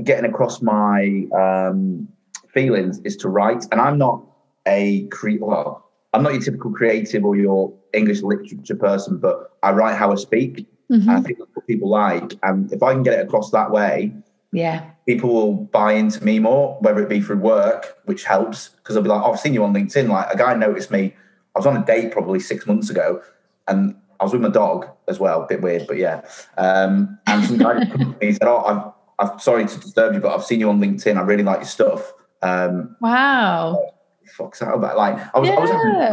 getting 0.04 0.30
across 0.30 0.62
my 0.62 1.26
um, 1.34 2.08
feelings 2.50 3.00
is 3.06 3.16
to 3.18 3.30
write, 3.30 3.66
and 3.72 3.80
I'm 3.80 3.98
not 3.98 4.22
a 4.68 5.06
cre- 5.08 5.40
well, 5.40 5.90
I'm 6.14 6.24
not 6.24 6.34
your 6.34 6.42
typical 6.42 6.72
creative 6.72 7.24
or 7.24 7.36
your 7.38 7.74
English 7.94 8.22
literature 8.22 8.76
person, 8.76 9.18
but 9.18 9.58
I 9.64 9.72
write 9.72 9.96
how 9.96 10.12
I 10.12 10.16
speak. 10.16 10.68
Mm-hmm. 10.92 11.10
I 11.10 11.22
think 11.22 11.40
that's 11.40 11.52
what 11.54 11.66
people 11.68 11.90
like, 11.90 12.34
and 12.44 12.72
if 12.74 12.84
I 12.84 12.94
can 12.94 13.04
get 13.04 13.14
it 13.14 13.26
across 13.26 13.52
that 13.52 13.72
way, 13.72 14.14
yeah, 14.52 14.92
people 15.06 15.34
will 15.34 15.54
buy 15.54 15.94
into 15.94 16.24
me 16.24 16.40
more, 16.40 16.78
whether 16.82 17.02
it 17.02 17.10
be 17.10 17.22
through 17.22 17.38
work, 17.38 17.98
which 18.06 18.24
helps 18.24 18.70
because 18.70 18.96
they'll 18.96 19.04
be 19.04 19.10
like, 19.10 19.22
oh, 19.24 19.32
"I've 19.32 19.40
seen 19.40 19.54
you 19.54 19.64
on 19.64 19.74
LinkedIn." 19.74 20.10
Like 20.10 20.34
a 20.34 20.38
guy 20.38 20.54
noticed 20.56 20.92
me. 20.92 21.16
I 21.56 21.60
was 21.60 21.66
on 21.66 21.78
a 21.78 21.86
date 21.86 22.12
probably 22.12 22.40
six 22.40 22.66
months 22.66 22.90
ago, 22.90 23.22
and 23.68 23.96
I 24.20 24.24
was 24.24 24.34
with 24.34 24.42
my 24.42 24.50
dog 24.50 24.88
as 25.08 25.20
well. 25.20 25.44
A 25.44 25.48
bit 25.48 25.62
weird, 25.62 25.88
but 25.88 25.98
yeah. 25.98 26.22
Um, 26.58 27.20
and 27.28 27.46
some 27.46 27.58
guy 27.58 27.86
he 28.22 28.34
said, 28.34 28.48
"Oh, 28.48 28.64
I'm, 28.66 29.30
I'm 29.30 29.40
sorry 29.40 29.66
to 29.66 29.80
disturb 29.80 30.14
you, 30.14 30.20
but 30.20 30.34
I've 30.34 30.46
seen 30.46 30.60
you 30.60 30.70
on 30.70 30.80
LinkedIn. 30.80 31.18
I 31.18 31.22
really 31.22 31.44
like 31.44 31.60
your 31.60 31.66
stuff." 31.66 32.14
Um, 32.42 32.96
wow. 33.02 33.92
Fuck's 34.36 34.60
that 34.60 34.74
about? 34.74 34.98
Like, 34.98 35.18
I 35.36 35.40
was, 35.40 35.50
yeah. 35.50 35.56
I 35.56 35.60
was 35.60 35.70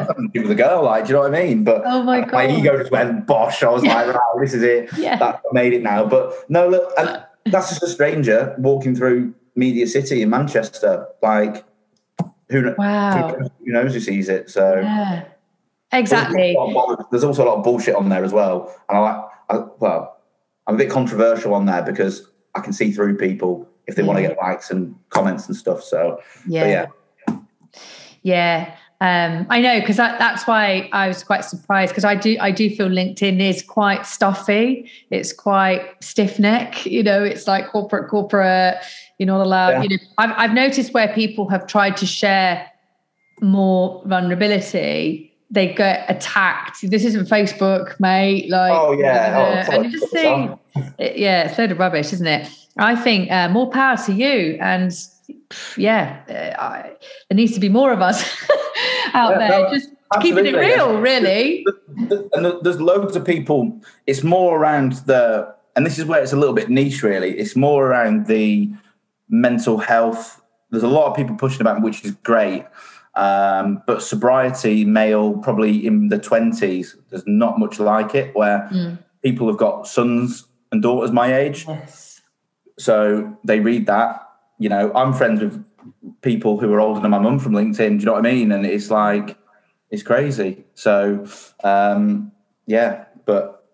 having, 0.06 0.30
with 0.34 0.50
a 0.50 0.54
girl, 0.54 0.84
like, 0.84 1.04
do 1.04 1.08
you 1.08 1.14
know 1.14 1.22
what 1.22 1.34
I 1.34 1.44
mean? 1.44 1.64
But 1.64 1.82
oh 1.86 2.02
my, 2.02 2.20
God. 2.20 2.32
my 2.32 2.50
ego 2.50 2.78
just 2.78 2.90
went 2.90 3.26
bosh. 3.26 3.62
I 3.62 3.70
was 3.70 3.82
like, 3.82 4.06
right, 4.14 4.20
this 4.40 4.52
is 4.52 4.62
it. 4.62 4.90
Yeah. 4.98 5.16
That 5.16 5.40
made 5.52 5.72
it 5.72 5.82
now. 5.82 6.04
But 6.04 6.34
no, 6.50 6.68
look, 6.68 6.92
and 6.98 7.24
that's 7.46 7.70
just 7.70 7.82
a 7.82 7.88
stranger 7.88 8.54
walking 8.58 8.94
through 8.94 9.34
Media 9.56 9.86
City 9.86 10.22
in 10.22 10.30
Manchester. 10.30 11.06
Like, 11.22 11.64
who, 12.48 12.74
wow. 12.78 13.36
who, 13.38 13.72
knows, 13.72 13.94
who 13.94 14.00
sees 14.00 14.28
it? 14.28 14.50
So, 14.50 14.80
yeah. 14.80 15.24
Exactly. 15.92 16.56
There's 17.10 17.24
also 17.24 17.44
a 17.44 17.46
lot 17.46 17.58
of 17.58 17.64
bullshit 17.64 17.94
on 17.94 18.08
there 18.08 18.24
as 18.24 18.32
well. 18.32 18.74
And 18.88 18.98
I 18.98 19.00
like, 19.00 19.24
I, 19.50 19.58
well, 19.78 20.18
I'm 20.66 20.76
a 20.76 20.78
bit 20.78 20.90
controversial 20.90 21.54
on 21.54 21.66
there 21.66 21.82
because 21.82 22.30
I 22.54 22.60
can 22.60 22.72
see 22.72 22.92
through 22.92 23.18
people 23.18 23.68
if 23.86 23.96
they 23.96 24.02
want 24.02 24.18
to 24.18 24.22
get 24.22 24.38
likes 24.38 24.70
and 24.70 24.94
comments 25.10 25.46
and 25.48 25.56
stuff. 25.56 25.82
So, 25.82 26.20
yeah. 26.46 26.88
yeah. 27.28 27.36
Yeah. 28.22 28.74
Um, 29.02 29.46
I 29.50 29.60
know 29.60 29.80
because 29.80 29.96
that, 29.96 30.20
that's 30.20 30.46
why 30.46 30.88
I 30.92 31.08
was 31.08 31.24
quite 31.24 31.44
surprised 31.44 31.90
because 31.90 32.04
I 32.04 32.14
do 32.14 32.36
I 32.40 32.52
do 32.52 32.70
feel 32.70 32.88
LinkedIn 32.88 33.40
is 33.40 33.62
quite 33.62 34.06
stuffy. 34.06 34.88
It's 35.10 35.32
quite 35.32 35.82
stiff 36.00 36.38
neck. 36.38 36.86
You 36.86 37.02
know, 37.02 37.24
it's 37.24 37.48
like 37.48 37.68
corporate 37.70 38.08
corporate. 38.08 38.76
You're 39.18 39.26
not 39.26 39.40
allowed. 39.40 39.70
Yeah. 39.70 39.82
You 39.82 39.88
know, 39.88 40.04
I've 40.18 40.30
I've 40.36 40.54
noticed 40.54 40.94
where 40.94 41.12
people 41.12 41.48
have 41.48 41.66
tried 41.66 41.96
to 41.96 42.06
share 42.06 42.70
more 43.42 44.02
vulnerability, 44.06 45.34
they 45.50 45.74
get 45.74 46.08
attacked. 46.08 46.78
This 46.88 47.04
isn't 47.04 47.28
Facebook, 47.28 47.98
mate. 48.00 48.48
Like, 48.48 48.72
oh 48.72 48.92
yeah, 48.92 49.66
oh, 49.68 49.74
and 49.74 49.84
you 49.84 49.98
just 49.98 50.12
think, 50.12 50.58
yeah, 50.98 51.48
it's 51.48 51.58
a 51.58 51.62
load 51.62 51.72
of 51.72 51.78
rubbish, 51.78 52.12
isn't 52.12 52.26
it? 52.26 52.48
I 52.78 52.96
think 52.96 53.30
uh, 53.30 53.48
more 53.48 53.70
power 53.70 53.96
to 54.06 54.12
you 54.12 54.56
and 54.60 54.96
yeah, 55.76 56.22
uh, 56.28 56.60
I, 56.60 56.92
there 57.28 57.36
needs 57.36 57.54
to 57.54 57.60
be 57.60 57.68
more 57.68 57.92
of 57.92 58.00
us 58.00 58.22
out 59.14 59.32
yeah, 59.32 59.38
there, 59.38 59.48
no, 59.48 59.70
just 59.70 59.90
keeping 60.20 60.46
it 60.46 60.54
real, 60.54 60.98
really. 60.98 61.64
And 62.32 62.54
there's 62.62 62.80
loads 62.80 63.16
of 63.16 63.24
people. 63.24 63.80
It's 64.06 64.22
more 64.22 64.58
around 64.58 64.92
the, 65.06 65.54
and 65.76 65.86
this 65.86 65.98
is 65.98 66.04
where 66.04 66.22
it's 66.22 66.32
a 66.32 66.36
little 66.36 66.54
bit 66.54 66.68
niche, 66.68 67.02
really. 67.02 67.38
It's 67.38 67.56
more 67.56 67.86
around 67.86 68.26
the 68.26 68.70
mental 69.28 69.78
health. 69.78 70.42
There's 70.70 70.82
a 70.82 70.88
lot 70.88 71.10
of 71.10 71.16
people 71.16 71.36
pushing 71.36 71.60
about, 71.60 71.82
which 71.82 72.04
is 72.04 72.12
great. 72.22 72.64
Um, 73.14 73.82
but 73.86 74.02
sobriety, 74.02 74.84
male, 74.84 75.36
probably 75.38 75.86
in 75.86 76.08
the 76.08 76.18
twenties, 76.18 76.96
there's 77.10 77.26
not 77.26 77.58
much 77.58 77.78
like 77.78 78.14
it. 78.14 78.34
Where 78.34 78.68
mm. 78.72 78.98
people 79.22 79.46
have 79.48 79.58
got 79.58 79.86
sons 79.86 80.46
and 80.70 80.82
daughters 80.82 81.12
my 81.12 81.34
age, 81.34 81.66
yes. 81.68 82.22
so 82.78 83.36
they 83.44 83.60
read 83.60 83.84
that 83.86 84.21
you 84.62 84.68
know, 84.68 84.92
I'm 84.94 85.12
friends 85.12 85.40
with 85.40 85.64
people 86.20 86.56
who 86.58 86.72
are 86.72 86.78
older 86.78 87.00
than 87.00 87.10
my 87.10 87.18
mum 87.18 87.40
from 87.40 87.52
LinkedIn. 87.52 87.88
Do 87.88 87.96
you 87.96 88.04
know 88.04 88.12
what 88.12 88.24
I 88.24 88.32
mean? 88.32 88.52
And 88.52 88.64
it's 88.64 88.90
like, 88.90 89.36
it's 89.90 90.04
crazy. 90.04 90.64
So, 90.74 91.26
um, 91.64 92.30
yeah, 92.66 93.06
but 93.26 93.66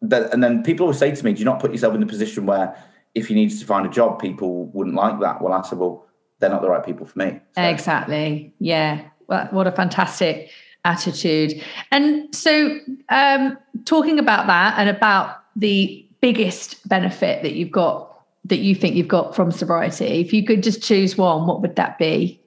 that, 0.00 0.32
and 0.32 0.42
then 0.42 0.62
people 0.62 0.84
always 0.84 0.98
say 0.98 1.14
to 1.14 1.24
me, 1.24 1.34
do 1.34 1.38
you 1.40 1.44
not 1.44 1.60
put 1.60 1.70
yourself 1.70 1.94
in 1.94 2.00
the 2.00 2.06
position 2.06 2.46
where 2.46 2.74
if 3.14 3.28
you 3.28 3.36
needed 3.36 3.58
to 3.58 3.66
find 3.66 3.84
a 3.84 3.90
job, 3.90 4.18
people 4.18 4.66
wouldn't 4.68 4.96
like 4.96 5.20
that? 5.20 5.42
Well, 5.42 5.52
I 5.52 5.60
said, 5.68 5.78
well, 5.78 6.06
they're 6.38 6.50
not 6.50 6.62
the 6.62 6.70
right 6.70 6.84
people 6.84 7.04
for 7.04 7.18
me. 7.18 7.38
So. 7.54 7.62
Exactly. 7.62 8.54
Yeah. 8.58 9.02
Well, 9.26 9.48
what 9.50 9.66
a 9.66 9.72
fantastic 9.72 10.50
attitude. 10.86 11.62
And 11.90 12.34
so, 12.34 12.78
um, 13.10 13.58
talking 13.84 14.18
about 14.18 14.46
that 14.46 14.78
and 14.78 14.88
about 14.88 15.42
the 15.56 16.08
biggest 16.22 16.88
benefit 16.88 17.42
that 17.42 17.52
you've 17.52 17.70
got 17.70 18.15
that 18.48 18.58
you 18.58 18.74
think 18.74 18.96
you've 18.96 19.08
got 19.08 19.34
from 19.34 19.50
sobriety? 19.50 20.20
If 20.20 20.32
you 20.32 20.44
could 20.44 20.62
just 20.62 20.82
choose 20.82 21.16
one, 21.16 21.46
what 21.46 21.60
would 21.62 21.76
that 21.76 21.98
be? 21.98 22.40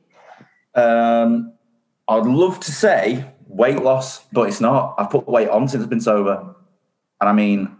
Um, 0.75 1.53
I'd 2.07 2.25
love 2.25 2.59
to 2.61 2.71
say 2.71 3.25
weight 3.47 3.81
loss, 3.81 4.25
but 4.31 4.47
it's 4.47 4.61
not. 4.61 4.95
I've 4.97 5.09
put 5.09 5.27
weight 5.27 5.49
on 5.49 5.67
since 5.67 5.83
I've 5.83 5.89
been 5.89 6.01
sober, 6.01 6.55
and 7.19 7.29
I 7.29 7.33
mean, 7.33 7.75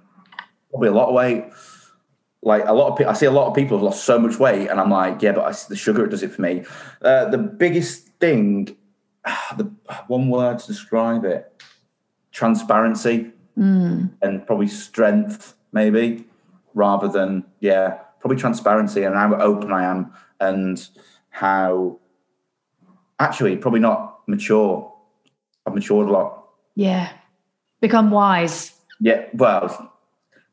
probably 0.70 0.90
a 0.90 0.94
lot 0.94 1.10
of 1.10 1.16
weight. 1.16 1.46
Like 2.42 2.64
a 2.66 2.74
lot 2.74 2.92
of 2.92 2.98
people, 2.98 3.12
I 3.12 3.16
see 3.16 3.26
a 3.26 3.32
lot 3.32 3.48
of 3.48 3.56
people 3.56 3.78
have 3.78 3.84
lost 3.84 4.04
so 4.04 4.20
much 4.20 4.40
weight, 4.40 4.68
and 4.68 4.80
I'm 4.80 4.90
like, 4.90 5.22
yeah, 5.22 5.32
but 5.32 5.46
I, 5.46 5.56
the 5.68 5.76
sugar 5.76 6.06
it 6.06 6.10
does 6.10 6.24
it 6.24 6.32
for 6.32 6.42
me. 6.42 6.64
Uh, 7.02 7.26
the 7.26 7.38
biggest 7.38 8.08
thing, 8.20 8.78
the 9.58 9.72
one 10.08 10.30
word 10.30 10.60
to 10.60 10.68
describe 10.68 11.26
it, 11.26 11.64
transparency, 12.32 13.32
mm. 13.58 14.10
and 14.22 14.46
probably 14.48 14.68
strength, 14.68 15.56
maybe, 15.72 16.26
rather 16.74 17.08
than 17.08 17.46
yeah 17.60 18.00
probably 18.20 18.38
transparency 18.38 19.04
and 19.04 19.16
how 19.16 19.36
open 19.36 19.72
I 19.72 19.86
am 19.86 20.14
and 20.40 20.86
how 21.30 22.00
actually 23.20 23.56
probably 23.58 23.80
not 23.80 24.22
mature. 24.28 24.94
I've 25.66 25.74
matured 25.74 26.08
a 26.08 26.12
lot. 26.12 26.46
Yeah. 26.76 27.12
Become 27.82 28.12
wise. 28.12 28.74
Yeah. 29.00 29.26
Well, 29.34 29.94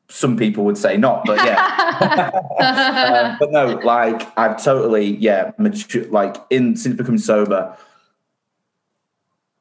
some 0.08 0.36
people 0.36 0.64
would 0.64 0.78
say 0.78 0.96
not, 0.96 1.24
but 1.24 1.44
yeah. 1.44 2.30
uh, 2.60 3.36
but 3.38 3.50
no, 3.50 3.80
like 3.84 4.26
I've 4.38 4.62
totally, 4.62 5.16
yeah, 5.16 5.52
mature, 5.58 6.04
like 6.06 6.36
in 6.50 6.76
since 6.76 6.96
becoming 6.96 7.18
sober, 7.18 7.76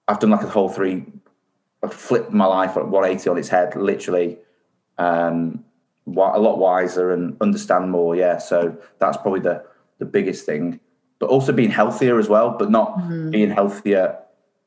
I've 0.07 0.19
done 0.19 0.29
like 0.29 0.43
a 0.43 0.47
whole 0.47 0.69
three, 0.69 1.03
I've 1.83 1.93
flipped 1.93 2.31
my 2.31 2.45
life 2.45 2.77
at 2.77 2.87
180 2.87 3.29
on 3.29 3.37
its 3.37 3.49
head, 3.49 3.75
literally. 3.75 4.37
Um, 4.97 5.64
a 6.07 6.39
lot 6.39 6.57
wiser 6.57 7.11
and 7.11 7.35
understand 7.41 7.91
more. 7.91 8.15
Yeah, 8.15 8.37
so 8.37 8.77
that's 8.99 9.17
probably 9.17 9.41
the 9.41 9.63
the 9.99 10.05
biggest 10.05 10.45
thing. 10.45 10.79
But 11.19 11.29
also 11.29 11.53
being 11.53 11.71
healthier 11.71 12.19
as 12.19 12.27
well, 12.27 12.55
but 12.57 12.69
not 12.69 12.97
mm-hmm. 12.97 13.31
being 13.31 13.49
healthier 13.49 14.17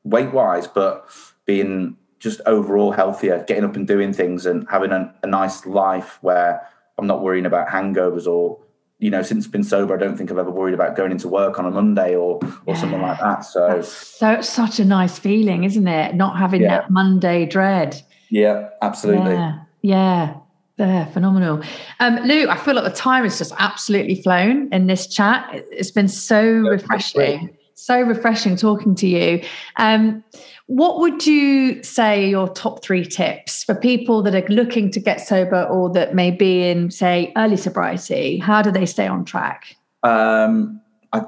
weight 0.03 0.33
wise, 0.33 0.67
but 0.67 1.07
being 1.45 1.95
just 2.17 2.41
overall 2.45 2.91
healthier, 2.91 3.43
getting 3.47 3.63
up 3.63 3.75
and 3.75 3.87
doing 3.87 4.13
things 4.13 4.45
and 4.45 4.67
having 4.69 4.91
a, 4.91 5.13
a 5.23 5.27
nice 5.27 5.65
life 5.65 6.17
where 6.21 6.67
I'm 6.97 7.07
not 7.07 7.21
worrying 7.21 7.45
about 7.45 7.69
hangovers 7.69 8.27
or 8.27 8.59
you 8.99 9.09
know, 9.09 9.21
since 9.21 9.47
been 9.47 9.63
sober, 9.63 9.95
I 9.95 9.97
don't 9.97 10.17
think 10.17 10.29
I've 10.29 10.37
ever 10.37 10.51
worried 10.51 10.73
about 10.73 10.97
going 10.97 11.11
into 11.11 11.29
work 11.29 11.57
on 11.57 11.65
a 11.65 11.71
Monday 11.71 12.15
or 12.15 12.35
or 12.65 12.73
yeah. 12.73 12.73
something 12.75 13.01
like 13.01 13.19
that. 13.19 13.45
So, 13.45 13.81
so 13.81 14.41
such 14.41 14.79
a 14.79 14.85
nice 14.85 15.17
feeling, 15.17 15.63
isn't 15.63 15.87
it? 15.87 16.15
Not 16.15 16.37
having 16.37 16.61
yeah. 16.61 16.81
that 16.81 16.89
Monday 16.91 17.45
dread. 17.45 18.01
Yeah, 18.29 18.69
absolutely. 18.81 19.31
Yeah. 19.31 19.59
yeah. 19.81 20.35
They're 20.79 21.07
phenomenal. 21.07 21.61
Um, 21.99 22.15
Lou, 22.23 22.47
I 22.47 22.55
feel 22.55 22.73
like 22.73 22.85
the 22.85 22.89
time 22.89 23.23
has 23.23 23.37
just 23.37 23.51
absolutely 23.59 24.15
flown 24.21 24.71
in 24.71 24.87
this 24.87 25.07
chat. 25.07 25.49
It's 25.53 25.91
been 25.91 26.07
so 26.07 26.41
refreshing, 26.41 27.49
so 27.73 27.99
refreshing 27.99 28.55
talking 28.55 28.95
to 28.95 29.05
you. 29.05 29.43
Um, 29.75 30.23
what 30.67 31.01
would 31.01 31.27
you 31.27 31.83
say 31.83 32.29
your 32.29 32.47
top 32.47 32.81
three 32.81 33.03
tips 33.03 33.65
for 33.65 33.75
people 33.75 34.23
that 34.23 34.33
are 34.33 34.47
looking 34.47 34.89
to 34.91 35.01
get 35.01 35.19
sober 35.19 35.63
or 35.63 35.91
that 35.91 36.15
may 36.15 36.31
be 36.31 36.69
in, 36.69 36.91
say, 36.91 37.33
early 37.35 37.57
sobriety? 37.57 38.37
How 38.37 38.61
do 38.61 38.71
they 38.71 38.85
stay 38.85 39.05
on 39.05 39.25
track? 39.25 39.75
Um, 40.03 40.79
I 41.11 41.23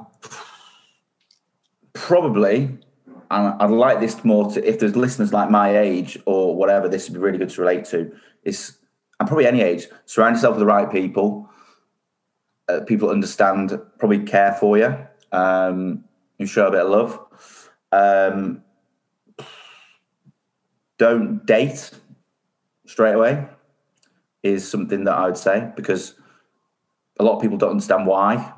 probably, 1.92 2.70
and 3.30 3.54
I'd 3.60 3.68
like 3.70 4.00
this 4.00 4.24
more 4.24 4.50
to, 4.52 4.66
if 4.66 4.78
there's 4.78 4.96
listeners 4.96 5.34
like 5.34 5.50
my 5.50 5.76
age 5.76 6.18
or 6.24 6.56
whatever, 6.56 6.88
this 6.88 7.10
would 7.10 7.14
be 7.14 7.20
really 7.20 7.36
good 7.36 7.50
to 7.50 7.60
relate 7.60 7.84
to. 7.86 8.10
Is 8.44 8.78
and 9.22 9.28
probably 9.28 9.46
any 9.46 9.60
age, 9.60 9.86
surround 10.04 10.34
yourself 10.34 10.56
with 10.56 10.58
the 10.58 10.66
right 10.66 10.90
people. 10.90 11.48
Uh, 12.68 12.80
people 12.80 13.08
understand, 13.08 13.78
probably 14.00 14.18
care 14.18 14.52
for 14.54 14.76
you. 14.76 14.98
Um, 15.30 16.02
you 16.38 16.46
show 16.46 16.66
a 16.66 16.72
bit 16.72 16.80
of 16.80 16.90
love. 16.90 17.70
Um, 17.92 18.64
don't 20.98 21.46
date 21.46 21.92
straight 22.84 23.14
away 23.14 23.46
is 24.42 24.68
something 24.68 25.04
that 25.04 25.14
I 25.14 25.26
would 25.26 25.36
say 25.36 25.70
because 25.76 26.14
a 27.20 27.22
lot 27.22 27.36
of 27.36 27.42
people 27.42 27.58
don't 27.58 27.70
understand 27.70 28.08
why, 28.08 28.52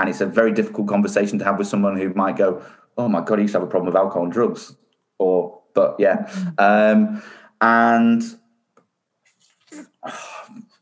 and 0.00 0.08
it's 0.08 0.20
a 0.20 0.26
very 0.26 0.50
difficult 0.50 0.88
conversation 0.88 1.38
to 1.38 1.44
have 1.44 1.58
with 1.58 1.68
someone 1.68 1.96
who 1.96 2.12
might 2.14 2.36
go, 2.36 2.60
"Oh 2.98 3.08
my 3.08 3.20
god, 3.20 3.38
I 3.38 3.42
used 3.42 3.52
to 3.52 3.60
have 3.60 3.68
a 3.68 3.70
problem 3.70 3.86
with 3.86 3.94
alcohol 3.94 4.24
and 4.24 4.32
drugs," 4.32 4.74
or 5.20 5.60
but 5.74 5.94
yeah. 6.00 6.28
Um, 6.58 7.22
and 7.60 8.24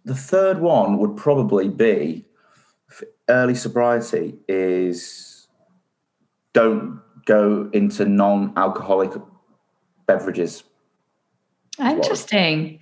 the 0.05 0.15
third 0.15 0.61
one 0.61 0.99
would 0.99 1.17
probably 1.17 1.69
be 1.69 2.25
early 3.29 3.55
sobriety 3.55 4.35
is 4.49 5.49
don't 6.53 7.01
go 7.27 7.71
into 7.73 8.05
non-alcoholic 8.05 9.13
beverages. 10.07 10.65
Interesting. 11.79 12.81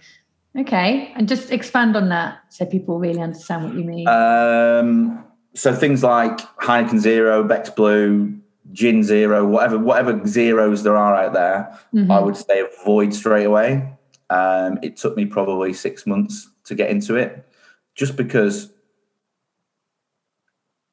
Okay, 0.58 1.12
and 1.14 1.28
just 1.28 1.52
expand 1.52 1.96
on 1.96 2.08
that 2.08 2.38
so 2.48 2.64
people 2.64 2.98
really 2.98 3.20
understand 3.20 3.64
what 3.64 3.74
you 3.74 3.84
mean. 3.84 4.08
Um, 4.08 5.24
so 5.54 5.74
things 5.74 6.02
like 6.02 6.38
Heineken 6.58 6.98
Zero, 6.98 7.44
Beck's 7.44 7.70
Blue, 7.70 8.34
Gin 8.72 9.02
Zero, 9.02 9.46
whatever 9.46 9.78
whatever 9.78 10.26
zeros 10.26 10.82
there 10.82 10.96
are 10.96 11.14
out 11.14 11.32
there, 11.32 11.78
mm-hmm. 11.94 12.10
I 12.10 12.18
would 12.18 12.36
say 12.36 12.60
avoid 12.60 13.14
straight 13.14 13.44
away. 13.44 13.97
Um, 14.30 14.78
it 14.82 14.96
took 14.96 15.16
me 15.16 15.26
probably 15.26 15.72
six 15.72 16.06
months 16.06 16.50
to 16.64 16.74
get 16.74 16.90
into 16.90 17.16
it, 17.16 17.48
just 17.94 18.16
because 18.16 18.72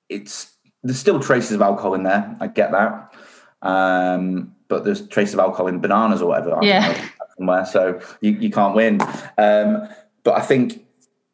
it's 0.10 0.54
there's 0.84 1.00
still 1.00 1.20
traces 1.20 1.52
of 1.52 1.62
alcohol 1.62 1.96
in 1.96 2.04
there. 2.04 2.36
I 2.40 2.48
get 2.48 2.72
that, 2.72 3.14
um, 3.62 4.56
but 4.68 4.84
there's 4.86 5.08
traces 5.08 5.34
of 5.34 5.40
alcohol 5.40 5.68
in 5.68 5.80
bananas 5.80 6.22
or 6.22 6.30
whatever. 6.30 6.60
Yeah. 6.62 7.10
Somewhere, 7.38 7.66
so 7.66 8.00
you, 8.22 8.32
you 8.32 8.50
can't 8.50 8.76
win. 8.76 9.02
Um, 9.38 9.90
but 10.24 10.36
I 10.36 10.42
think, 10.42 10.86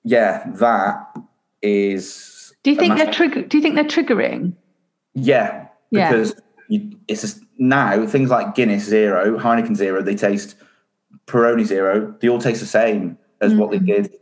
yeah, 0.04 0.50
that 0.56 1.16
is. 1.62 2.54
Do 2.64 2.72
you 2.72 2.78
think 2.78 2.98
they're 2.98 3.14
trigger? 3.14 3.44
Do 3.44 3.58
you 3.58 3.62
think 3.62 3.76
they're 3.76 3.84
triggering? 3.84 4.54
Yeah, 5.14 5.68
because 5.92 6.34
yeah. 6.70 6.80
you, 6.80 6.98
it's 7.08 7.22
just, 7.22 7.42
now 7.60 8.08
things 8.08 8.32
like 8.32 8.56
Guinness 8.56 8.86
Zero, 8.86 9.38
Heineken 9.38 9.76
Zero, 9.76 10.02
they 10.02 10.16
taste 10.16 10.56
Peroni 11.28 11.66
Zero. 11.66 12.16
They 12.20 12.30
all 12.30 12.40
taste 12.40 12.60
the 12.60 12.68
same 12.68 13.18
as 13.40 13.52
mm-hmm. 13.52 13.62
what 13.62 13.72
they 13.72 13.80
mm. 13.80 13.88
did 13.88 14.14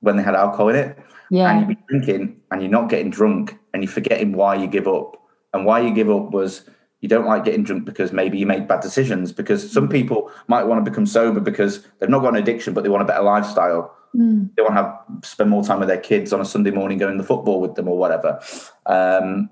when 0.00 0.16
they 0.16 0.22
had 0.22 0.34
alcohol 0.34 0.68
in 0.68 0.76
it. 0.76 0.98
Yeah. 1.30 1.50
And 1.50 1.60
you'd 1.60 1.76
be 1.76 1.82
drinking 1.88 2.40
and 2.50 2.62
you're 2.62 2.70
not 2.70 2.88
getting 2.88 3.10
drunk 3.10 3.58
and 3.72 3.82
you're 3.82 3.92
forgetting 3.92 4.32
why 4.32 4.54
you 4.54 4.66
give 4.66 4.88
up. 4.88 5.16
And 5.54 5.64
why 5.64 5.80
you 5.80 5.94
give 5.94 6.10
up 6.10 6.30
was 6.30 6.68
you 7.00 7.08
don't 7.08 7.26
like 7.26 7.44
getting 7.44 7.62
drunk 7.62 7.84
because 7.84 8.12
maybe 8.12 8.38
you 8.38 8.46
made 8.46 8.68
bad 8.68 8.80
decisions. 8.80 9.32
Because 9.32 9.70
some 9.70 9.88
mm. 9.88 9.92
people 9.92 10.30
might 10.46 10.64
want 10.64 10.84
to 10.84 10.90
become 10.90 11.06
sober 11.06 11.40
because 11.40 11.86
they've 11.98 12.08
not 12.08 12.20
got 12.20 12.34
an 12.34 12.42
addiction, 12.42 12.74
but 12.74 12.82
they 12.82 12.90
want 12.90 13.02
a 13.02 13.06
better 13.06 13.22
lifestyle. 13.22 13.94
Mm. 14.14 14.54
They 14.56 14.62
want 14.62 14.74
to 14.74 14.82
have 14.82 14.98
spend 15.24 15.50
more 15.50 15.62
time 15.62 15.80
with 15.80 15.88
their 15.88 16.00
kids 16.00 16.32
on 16.32 16.40
a 16.40 16.44
Sunday 16.44 16.70
morning, 16.70 16.98
going 16.98 17.18
to 17.18 17.24
football 17.24 17.60
with 17.60 17.74
them 17.74 17.88
or 17.88 17.96
whatever. 17.98 18.40
Um, 18.86 19.50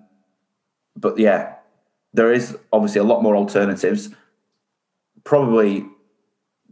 but 0.97 1.19
yeah, 1.19 1.55
there 2.15 2.33
is 2.33 2.57
obviously 2.73 3.01
a 3.01 3.05
lot 3.05 3.23
more 3.23 3.37
alternatives. 3.37 4.09
Probably 5.25 5.85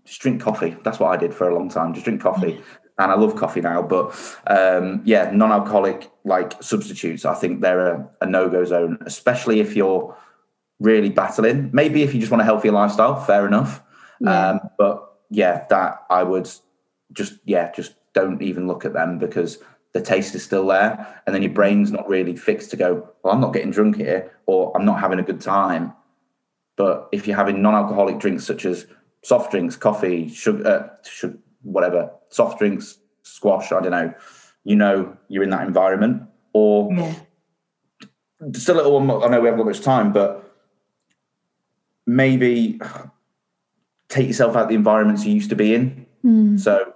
just 0.04 0.20
drink 0.20 0.40
coffee. 0.40 0.76
That's 0.84 0.98
what 0.98 1.12
I 1.12 1.16
did 1.16 1.34
for 1.34 1.48
a 1.48 1.54
long 1.54 1.68
time. 1.68 1.94
Just 1.94 2.04
drink 2.04 2.20
coffee 2.20 2.60
and 2.98 3.10
I 3.10 3.14
love 3.14 3.36
coffee 3.36 3.60
now. 3.60 3.82
But 3.82 4.14
um, 4.46 5.02
yeah, 5.04 5.30
non-alcoholic 5.32 6.10
like 6.24 6.62
substitutes, 6.62 7.24
I 7.24 7.34
think 7.34 7.60
they're 7.60 7.88
a, 7.88 8.10
a 8.20 8.26
no-go 8.26 8.64
zone, 8.64 8.98
especially 9.06 9.60
if 9.60 9.74
you're 9.76 10.16
really 10.80 11.10
battling. 11.10 11.70
Maybe 11.72 12.02
if 12.02 12.14
you 12.14 12.20
just 12.20 12.30
want 12.30 12.42
a 12.42 12.44
healthier 12.44 12.72
lifestyle, 12.72 13.20
fair 13.24 13.46
enough. 13.46 13.82
Yeah. 14.20 14.50
Um, 14.50 14.60
but 14.78 15.18
yeah, 15.30 15.66
that 15.70 16.04
I 16.10 16.22
would 16.22 16.48
just 17.12 17.34
yeah, 17.44 17.72
just 17.72 17.94
don't 18.12 18.42
even 18.42 18.66
look 18.66 18.84
at 18.84 18.92
them 18.92 19.18
because 19.18 19.58
the 19.92 20.00
taste 20.00 20.34
is 20.34 20.42
still 20.42 20.66
there, 20.66 21.22
and 21.26 21.34
then 21.34 21.42
your 21.42 21.52
brain's 21.52 21.92
not 21.92 22.08
really 22.08 22.36
fixed 22.36 22.70
to 22.70 22.76
go. 22.76 23.08
Well, 23.22 23.32
I'm 23.32 23.40
not 23.40 23.52
getting 23.52 23.70
drunk 23.70 23.96
here, 23.96 24.32
or 24.46 24.76
I'm 24.76 24.84
not 24.84 25.00
having 25.00 25.18
a 25.18 25.24
good 25.24 25.40
time. 25.40 25.92
But 26.76 27.08
if 27.12 27.26
you're 27.26 27.36
having 27.36 27.62
non-alcoholic 27.62 28.18
drinks 28.18 28.44
such 28.44 28.64
as 28.64 28.86
soft 29.24 29.50
drinks, 29.50 29.74
coffee, 29.74 30.28
sugar, 30.28 30.66
uh, 30.66 31.08
sugar 31.08 31.38
whatever, 31.62 32.10
soft 32.28 32.58
drinks, 32.58 32.98
squash, 33.22 33.72
I 33.72 33.80
don't 33.80 33.90
know, 33.90 34.14
you 34.64 34.76
know 34.76 35.16
you're 35.28 35.42
in 35.42 35.50
that 35.50 35.66
environment. 35.66 36.22
Or 36.52 36.92
yeah. 36.92 37.14
just 38.50 38.68
a 38.68 38.74
little 38.74 38.96
I 39.24 39.28
know 39.28 39.40
we 39.40 39.48
haven't 39.48 39.58
got 39.58 39.66
much 39.66 39.80
time, 39.80 40.12
but 40.12 40.42
maybe 42.06 42.80
take 44.08 44.28
yourself 44.28 44.54
out 44.56 44.68
the 44.68 44.74
environments 44.74 45.24
you 45.24 45.34
used 45.34 45.50
to 45.50 45.56
be 45.56 45.74
in. 45.74 46.06
Mm. 46.24 46.60
So 46.60 46.92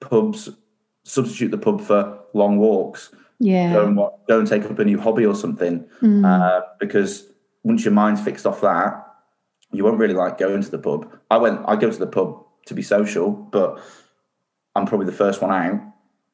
pubs, 0.00 0.50
substitute 1.04 1.50
the 1.50 1.58
pub 1.58 1.80
for 1.80 2.20
long 2.34 2.58
walks. 2.58 3.10
Yeah. 3.40 3.72
Go 3.72 3.86
and, 3.86 3.96
go 3.96 4.38
and 4.38 4.46
take 4.46 4.64
up 4.64 4.78
a 4.78 4.84
new 4.84 5.00
hobby 5.00 5.26
or 5.26 5.34
something. 5.34 5.84
Mm. 6.02 6.24
Uh, 6.24 6.60
because 6.78 7.26
once 7.62 7.84
your 7.84 7.94
mind's 7.94 8.20
fixed 8.20 8.46
off 8.46 8.60
that, 8.60 9.03
you 9.74 9.84
won't 9.84 9.98
really 9.98 10.14
like 10.14 10.38
going 10.38 10.62
to 10.62 10.70
the 10.70 10.78
pub. 10.78 11.10
I 11.30 11.36
went, 11.36 11.60
I 11.66 11.76
go 11.76 11.90
to 11.90 11.98
the 11.98 12.06
pub 12.06 12.44
to 12.66 12.74
be 12.74 12.82
social, 12.82 13.30
but 13.30 13.80
I'm 14.74 14.86
probably 14.86 15.06
the 15.06 15.12
first 15.12 15.42
one 15.42 15.52
out. 15.52 15.80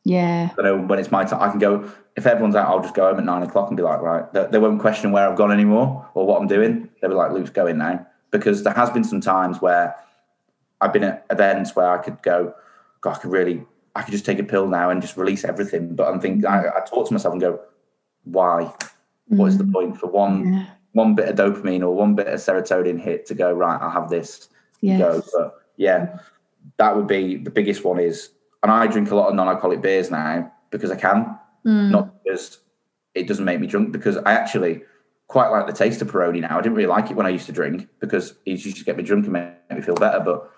Yeah. 0.04 0.50
I 0.58 0.62
know 0.62 0.78
when 0.78 0.98
it's 0.98 1.10
my 1.10 1.24
time, 1.24 1.42
I 1.42 1.50
can 1.50 1.58
go. 1.58 1.90
If 2.16 2.26
everyone's 2.26 2.56
out, 2.56 2.68
I'll 2.68 2.82
just 2.82 2.94
go 2.94 3.08
home 3.08 3.18
at 3.18 3.24
nine 3.24 3.42
o'clock 3.42 3.68
and 3.68 3.76
be 3.76 3.82
like, 3.82 4.00
right. 4.00 4.30
They, 4.32 4.46
they 4.52 4.58
won't 4.58 4.80
question 4.80 5.12
where 5.12 5.28
I've 5.28 5.36
gone 5.36 5.52
anymore 5.52 6.08
or 6.14 6.26
what 6.26 6.40
I'm 6.40 6.48
doing. 6.48 6.88
They'll 7.00 7.10
be 7.10 7.16
like, 7.16 7.32
Luke's 7.32 7.50
going 7.50 7.78
now. 7.78 8.06
Because 8.30 8.62
there 8.62 8.74
has 8.74 8.90
been 8.90 9.04
some 9.04 9.20
times 9.20 9.60
where 9.60 9.94
I've 10.80 10.92
been 10.92 11.04
at 11.04 11.26
events 11.30 11.74
where 11.74 11.90
I 11.90 11.98
could 11.98 12.22
go, 12.22 12.54
God, 13.00 13.16
I 13.16 13.18
could 13.18 13.30
really, 13.30 13.64
I 13.94 14.02
could 14.02 14.12
just 14.12 14.24
take 14.24 14.38
a 14.38 14.44
pill 14.44 14.68
now 14.68 14.90
and 14.90 15.02
just 15.02 15.16
release 15.16 15.44
everything. 15.44 15.94
But 15.94 16.08
I'm 16.08 16.20
thinking, 16.20 16.46
I, 16.46 16.68
I 16.68 16.80
talk 16.86 17.08
to 17.08 17.12
myself 17.12 17.32
and 17.32 17.40
go, 17.40 17.60
why? 18.24 18.72
What 19.26 19.46
is 19.46 19.58
the 19.58 19.64
mm. 19.64 19.72
point 19.72 19.98
for 19.98 20.08
one 20.08 20.52
yeah. 20.52 20.66
One 20.92 21.14
bit 21.14 21.28
of 21.28 21.36
dopamine 21.36 21.82
or 21.82 21.94
one 21.94 22.14
bit 22.14 22.26
of 22.26 22.40
serotonin 22.40 23.00
hit 23.00 23.26
to 23.26 23.34
go 23.34 23.52
right? 23.52 23.80
I'll 23.80 23.90
have 23.90 24.10
this. 24.10 24.48
Yes. 24.80 25.00
Go, 25.00 25.22
but 25.36 25.60
yeah, 25.76 26.18
that 26.78 26.96
would 26.96 27.06
be 27.06 27.36
the 27.36 27.50
biggest 27.50 27.84
one. 27.84 28.00
Is 28.00 28.30
and 28.62 28.72
I 28.72 28.86
drink 28.86 29.10
a 29.10 29.14
lot 29.14 29.28
of 29.28 29.34
non-alcoholic 29.34 29.82
beers 29.82 30.10
now 30.10 30.52
because 30.70 30.90
I 30.90 30.96
can, 30.96 31.38
mm. 31.64 31.90
not 31.90 32.22
because 32.22 32.58
it 33.14 33.28
doesn't 33.28 33.44
make 33.44 33.60
me 33.60 33.66
drunk. 33.66 33.92
Because 33.92 34.16
I 34.18 34.32
actually 34.32 34.82
quite 35.28 35.48
like 35.48 35.66
the 35.66 35.72
taste 35.72 36.02
of 36.02 36.10
Peroni 36.10 36.40
now. 36.40 36.58
I 36.58 36.60
didn't 36.60 36.74
really 36.74 36.88
like 36.88 37.10
it 37.10 37.16
when 37.16 37.26
I 37.26 37.30
used 37.30 37.46
to 37.46 37.52
drink 37.52 37.88
because 38.00 38.34
it 38.46 38.64
used 38.64 38.76
to 38.78 38.84
get 38.84 38.96
me 38.96 39.02
drunk 39.02 39.24
and 39.24 39.32
make 39.32 39.70
me 39.70 39.80
feel 39.80 39.94
better. 39.94 40.20
But 40.20 40.50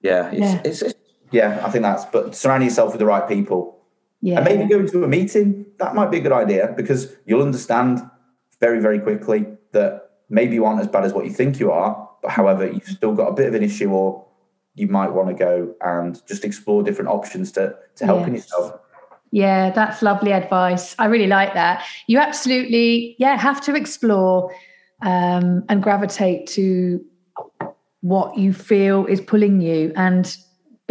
yeah, 0.00 0.30
it's, 0.30 0.40
yeah. 0.40 0.62
It's, 0.64 0.82
it's, 0.82 0.94
yeah, 1.32 1.62
I 1.64 1.70
think 1.70 1.82
that's. 1.82 2.04
But 2.04 2.34
surrounding 2.34 2.68
yourself 2.68 2.92
with 2.92 3.00
the 3.00 3.06
right 3.06 3.26
people. 3.26 3.78
Yeah. 4.22 4.36
And 4.36 4.44
maybe 4.44 4.68
going 4.68 4.86
to 4.88 5.04
a 5.04 5.08
meeting, 5.08 5.64
that 5.78 5.94
might 5.94 6.10
be 6.10 6.18
a 6.18 6.20
good 6.20 6.32
idea 6.32 6.74
because 6.76 7.14
you'll 7.24 7.42
understand 7.42 8.02
very, 8.60 8.80
very 8.80 9.00
quickly 9.00 9.46
that 9.72 10.10
maybe 10.28 10.54
you 10.54 10.64
aren't 10.64 10.80
as 10.80 10.86
bad 10.86 11.04
as 11.04 11.12
what 11.12 11.24
you 11.24 11.32
think 11.32 11.58
you 11.58 11.70
are, 11.70 12.08
but 12.22 12.30
however, 12.30 12.66
you've 12.66 12.84
still 12.84 13.14
got 13.14 13.28
a 13.28 13.32
bit 13.32 13.48
of 13.48 13.54
an 13.54 13.62
issue 13.62 13.90
or 13.90 14.24
you 14.74 14.86
might 14.86 15.12
want 15.12 15.28
to 15.28 15.34
go 15.34 15.74
and 15.80 16.24
just 16.26 16.44
explore 16.44 16.82
different 16.82 17.10
options 17.10 17.52
to 17.52 17.74
to 17.96 18.06
helping 18.06 18.34
yes. 18.34 18.44
yourself. 18.44 18.80
Yeah, 19.32 19.70
that's 19.70 20.02
lovely 20.02 20.32
advice. 20.32 20.94
I 20.98 21.06
really 21.06 21.28
like 21.28 21.54
that. 21.54 21.84
You 22.06 22.18
absolutely, 22.18 23.14
yeah, 23.18 23.36
have 23.36 23.60
to 23.62 23.74
explore 23.76 24.52
um, 25.02 25.64
and 25.68 25.82
gravitate 25.82 26.46
to 26.48 27.04
what 28.00 28.36
you 28.36 28.52
feel 28.52 29.06
is 29.06 29.20
pulling 29.20 29.60
you 29.60 29.92
and 29.94 30.36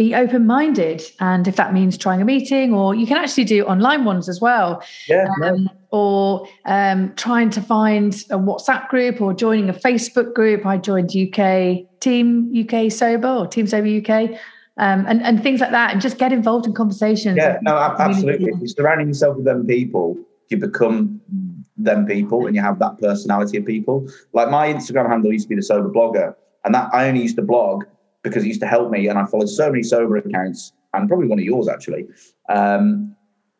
be 0.00 0.14
open 0.14 0.46
minded. 0.46 1.02
And 1.20 1.46
if 1.46 1.56
that 1.56 1.74
means 1.74 1.98
trying 1.98 2.22
a 2.22 2.24
meeting, 2.24 2.72
or 2.72 2.94
you 2.94 3.06
can 3.06 3.18
actually 3.18 3.44
do 3.44 3.66
online 3.66 4.06
ones 4.06 4.30
as 4.30 4.40
well. 4.40 4.82
Yeah. 5.06 5.28
Um, 5.44 5.68
or 5.90 6.48
um, 6.64 7.12
trying 7.16 7.50
to 7.50 7.60
find 7.60 8.14
a 8.30 8.38
WhatsApp 8.38 8.88
group 8.88 9.20
or 9.20 9.34
joining 9.34 9.68
a 9.68 9.74
Facebook 9.74 10.32
group. 10.32 10.64
I 10.64 10.78
joined 10.78 11.10
UK 11.14 12.00
Team 12.00 12.50
UK 12.60 12.90
Sober 12.90 13.28
or 13.28 13.46
Team 13.46 13.66
Sober 13.66 13.88
UK. 13.98 14.40
Um, 14.78 15.04
and, 15.06 15.20
and 15.22 15.42
things 15.42 15.60
like 15.60 15.72
that, 15.72 15.92
and 15.92 16.00
just 16.00 16.16
get 16.16 16.32
involved 16.32 16.64
in 16.64 16.72
conversations. 16.72 17.36
Yeah, 17.36 17.58
no, 17.60 17.76
absolutely. 17.76 18.46
If 18.46 18.58
you're 18.60 18.68
surrounding 18.68 19.08
yourself 19.08 19.36
with 19.36 19.44
them 19.44 19.66
people, 19.66 20.16
you 20.48 20.56
become 20.56 21.20
them 21.76 22.06
people 22.06 22.46
and 22.46 22.56
you 22.56 22.62
have 22.62 22.78
that 22.78 22.98
personality 22.98 23.58
of 23.58 23.66
people. 23.66 24.08
Like 24.32 24.48
my 24.48 24.72
Instagram 24.72 25.10
handle 25.10 25.30
used 25.30 25.44
to 25.44 25.48
be 25.50 25.56
the 25.56 25.62
sober 25.62 25.90
blogger, 25.90 26.34
and 26.64 26.74
that 26.74 26.88
I 26.94 27.08
only 27.08 27.20
used 27.20 27.36
to 27.36 27.42
blog 27.42 27.84
because 28.22 28.44
it 28.44 28.48
used 28.48 28.60
to 28.60 28.66
help 28.66 28.90
me, 28.90 29.08
and 29.08 29.18
I 29.18 29.26
followed 29.26 29.48
so 29.48 29.70
many 29.70 29.82
sober 29.82 30.16
accounts, 30.16 30.72
and 30.94 31.08
probably 31.08 31.28
one 31.28 31.38
of 31.38 31.44
yours 31.44 31.68
actually. 31.68 32.06
Um, 32.48 33.16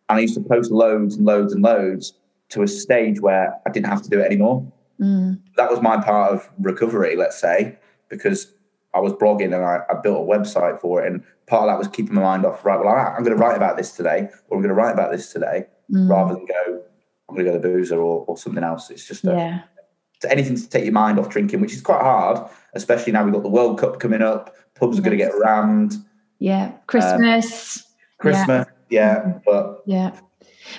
and 0.09 0.19
I 0.19 0.21
used 0.21 0.35
to 0.35 0.41
post 0.41 0.71
loads 0.71 1.17
and 1.17 1.25
loads 1.25 1.53
and 1.53 1.63
loads 1.63 2.15
to 2.51 2.63
a 2.63 2.69
stage 2.69 3.21
where 3.21 3.55
I 3.67 3.71
didn't 3.71 3.87
have 3.87 4.03
to 4.03 4.09
do 4.09 4.21
it 4.21 4.27
anymore. 4.27 4.71
Mm. 5.01 5.41
That 5.57 5.71
was 5.71 5.81
my 5.81 6.03
part 6.03 6.33
of 6.33 6.51
recovery, 6.59 7.17
let's 7.17 7.41
say, 7.41 7.79
because 8.09 8.53
I 8.93 8.99
was 8.99 9.13
blogging 9.13 9.55
and 9.55 9.65
I, 9.65 9.81
I, 9.89 9.95
built 10.03 10.29
a 10.29 10.31
website 10.31 10.81
for 10.81 11.03
it. 11.03 11.11
And 11.11 11.23
part 11.47 11.63
of 11.63 11.69
that 11.69 11.79
was 11.79 11.89
keeping 11.89 12.15
my 12.15 12.23
mind 12.23 12.45
off, 12.45 12.65
right, 12.65 12.79
well, 12.79 12.89
I, 12.89 13.17
am 13.17 13.23
going 13.23 13.37
to 13.37 13.43
write 13.43 13.57
about 13.57 13.77
this 13.77 13.93
today, 13.93 14.29
or 14.49 14.57
I'm 14.57 14.63
going 14.63 14.69
to 14.69 14.75
write 14.75 14.93
about 14.93 15.13
this 15.13 15.33
today, 15.33 15.67
mm. 15.91 16.11
rather 16.11 16.35
than 16.35 16.45
go, 16.45 16.83
I'm 17.29 17.35
going 17.37 17.47
to 17.47 17.53
go 17.53 17.57
to 17.57 17.63
boozer 17.63 18.01
or, 18.01 18.25
or 18.27 18.37
something 18.37 18.65
else. 18.65 18.91
It's 18.91 19.07
just 19.07 19.25
a, 19.25 19.33
yeah. 19.33 20.29
anything 20.29 20.57
to 20.57 20.69
take 20.69 20.85
your 20.85 20.93
mind 20.93 21.21
off 21.21 21.29
drinking, 21.29 21.61
which 21.61 21.73
is 21.73 21.81
quite 21.81 22.03
hard, 22.03 22.51
especially 22.75 23.13
now 23.13 23.25
we've 23.25 23.33
got 23.33 23.43
the 23.43 23.49
World 23.49 23.79
Cup 23.79 24.01
coming 24.01 24.23
up. 24.23 24.55
Pubs 24.75 24.97
yes. 24.97 25.01
are 25.01 25.05
going 25.05 25.19
to 25.19 25.25
get 25.25 25.33
rammed. 25.39 25.97
Yeah. 26.39 26.73
Christmas. 26.87 27.79
Um, 27.79 27.85
Christmas. 28.19 28.67
Yeah. 28.89 29.27
yeah. 29.27 29.39
But 29.45 29.83
yeah. 29.87 30.21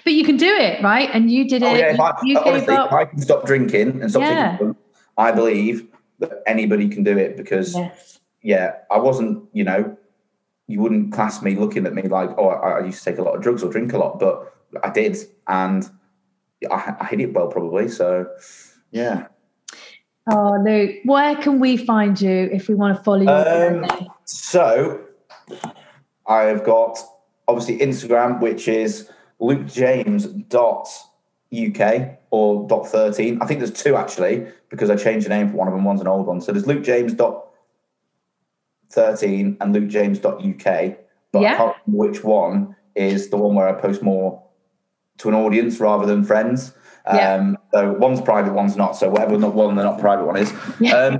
But 0.03 0.13
you 0.13 0.23
can 0.23 0.37
do 0.37 0.47
it, 0.47 0.81
right? 0.83 1.09
And 1.13 1.31
you 1.31 1.47
did 1.47 1.63
it. 1.63 1.65
Oh, 1.65 1.73
yeah, 1.73 1.93
if 1.93 1.99
I, 1.99 2.13
you 2.23 2.39
honestly, 2.39 2.73
if 2.73 2.93
I 2.93 3.05
can 3.05 3.19
stop 3.19 3.45
drinking 3.45 4.01
and 4.01 4.09
stop 4.09 4.21
yeah. 4.21 4.57
drinking, 4.57 4.75
I 5.17 5.31
believe 5.31 5.87
that 6.19 6.31
anybody 6.45 6.87
can 6.87 7.03
do 7.03 7.17
it 7.17 7.35
because 7.35 7.75
Yes. 7.75 8.19
yeah, 8.41 8.73
I 8.89 8.99
wasn't, 8.99 9.43
you 9.53 9.63
know, 9.63 9.97
you 10.67 10.79
wouldn't 10.79 11.11
class 11.11 11.41
me 11.41 11.55
looking 11.55 11.85
at 11.85 11.93
me 11.93 12.03
like, 12.03 12.29
oh, 12.37 12.49
I, 12.49 12.79
I 12.79 12.85
used 12.85 13.03
to 13.03 13.09
take 13.09 13.19
a 13.19 13.23
lot 13.23 13.35
of 13.35 13.41
drugs 13.41 13.63
or 13.63 13.71
drink 13.71 13.91
a 13.93 13.97
lot, 13.97 14.19
but 14.19 14.53
I 14.83 14.89
did, 14.89 15.17
and 15.47 15.89
I, 16.71 16.95
I 17.01 17.05
hid 17.05 17.19
it 17.19 17.33
well 17.33 17.47
probably. 17.47 17.89
So 17.89 18.27
yeah. 18.91 19.27
Oh, 20.31 20.57
Luke, 20.63 20.95
where 21.03 21.35
can 21.35 21.59
we 21.59 21.75
find 21.77 22.19
you 22.19 22.49
if 22.51 22.67
we 22.69 22.73
want 22.75 22.97
to 22.97 23.03
follow 23.03 23.21
you? 23.21 23.29
Um, 23.29 23.85
So 24.25 25.01
I 26.25 26.43
have 26.43 26.63
got 26.63 26.97
obviously 27.47 27.77
Instagram, 27.79 28.39
which 28.39 28.67
is 28.67 29.09
lukejames.uk 29.41 32.17
or 32.29 32.67
dot 32.67 32.87
13. 32.87 33.39
I 33.41 33.45
think 33.45 33.59
there's 33.59 33.71
two 33.71 33.95
actually, 33.97 34.47
because 34.69 34.89
I 34.89 34.95
changed 34.95 35.25
the 35.25 35.29
name 35.29 35.49
for 35.49 35.57
one 35.57 35.67
of 35.67 35.73
them. 35.73 35.83
One's 35.83 35.99
an 36.01 36.07
old 36.07 36.27
one. 36.27 36.39
So 36.39 36.51
there's 36.53 36.65
lukejames.13 36.65 39.57
and 39.59 39.75
lukejames.uk. 39.75 40.97
But 41.33 41.41
Yeah. 41.41 41.53
I 41.53 41.57
can't 41.57 41.75
which 41.87 42.23
one 42.23 42.75
is 42.95 43.29
the 43.29 43.37
one 43.37 43.55
where 43.55 43.67
I 43.67 43.73
post 43.73 44.01
more 44.01 44.41
to 45.17 45.27
an 45.29 45.35
audience 45.35 45.79
rather 45.79 46.05
than 46.05 46.23
friends. 46.23 46.73
Yeah. 47.05 47.33
Um, 47.33 47.57
so 47.73 47.93
one's 47.93 48.21
private, 48.21 48.53
one's 48.53 48.75
not. 48.75 48.95
So 48.95 49.09
whatever 49.09 49.37
the 49.37 49.49
one 49.49 49.75
the 49.75 49.83
not 49.83 49.99
private 49.99 50.25
one 50.25 50.37
is. 50.37 50.53
Yeah. 50.79 50.95
Um, 50.95 51.19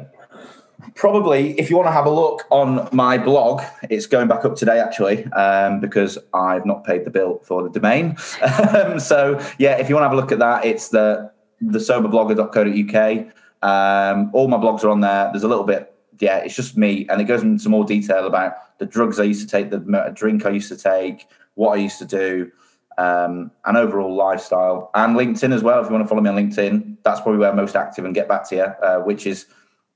probably, 0.96 1.60
if 1.60 1.70
you 1.70 1.76
want 1.76 1.88
to 1.88 1.92
have 1.92 2.06
a 2.06 2.12
look 2.12 2.46
on 2.50 2.88
my 2.92 3.18
blog, 3.18 3.62
it's 3.90 4.06
going 4.06 4.28
back 4.28 4.46
up 4.46 4.56
today 4.56 4.80
actually 4.80 5.26
um, 5.34 5.80
because 5.80 6.18
I've 6.34 6.66
not 6.66 6.84
paid 6.84 7.06
the 7.06 7.10
bill 7.10 7.40
for 7.44 7.64
the 7.64 7.70
domain. 7.70 8.16
um, 8.74 9.00
so 9.00 9.40
yeah, 9.58 9.78
if 9.78 9.90
you 9.90 9.96
want 9.96 10.04
to 10.04 10.10
have 10.10 10.14
a 10.14 10.22
look 10.22 10.32
at 10.32 10.40
that, 10.40 10.66
it's 10.66 10.90
the 10.90 11.32
the 11.62 11.80
soberblogger.co.uk. 11.80 13.28
Um, 13.64 14.32
all 14.34 14.48
my 14.48 14.58
blogs 14.58 14.84
are 14.84 14.90
on 14.90 15.02
there. 15.02 15.30
There's 15.32 15.44
a 15.44 15.48
little 15.48 15.64
bit, 15.64 15.94
yeah, 16.20 16.38
it's 16.38 16.56
just 16.56 16.76
me, 16.76 17.08
and 17.10 17.22
it 17.22 17.26
goes 17.26 17.44
into 17.44 17.70
more 17.70 17.86
detail 17.86 18.26
about 18.26 18.78
the 18.80 18.86
drugs 18.86 19.20
I 19.20 19.24
used 19.24 19.42
to 19.42 19.48
take, 19.48 19.70
the 19.70 20.12
drink 20.16 20.46
I 20.46 20.50
used 20.50 20.70
to 20.70 20.78
take, 20.78 21.28
what 21.54 21.74
I 21.74 21.76
used 21.76 22.00
to 22.00 22.06
do, 22.06 22.52
um, 22.98 23.52
and 23.66 23.78
overall 23.78 24.14
lifestyle. 24.14 24.90
And 24.94 25.16
LinkedIn 25.16 25.54
as 25.54 25.64
well. 25.64 25.80
If 25.80 25.88
you 25.88 25.94
want 25.94 26.04
to 26.04 26.08
follow 26.08 26.22
me 26.22 26.30
on 26.30 26.36
LinkedIn, 26.36 26.98
that's 27.04 27.22
probably 27.22 27.40
where 27.40 27.50
I'm 27.50 27.56
most 27.56 27.76
active 27.76 28.06
and 28.06 28.14
get 28.14 28.28
back 28.28 28.48
to 28.50 28.56
you, 28.56 28.64
uh, 28.64 29.00
which 29.00 29.26
is 29.26 29.48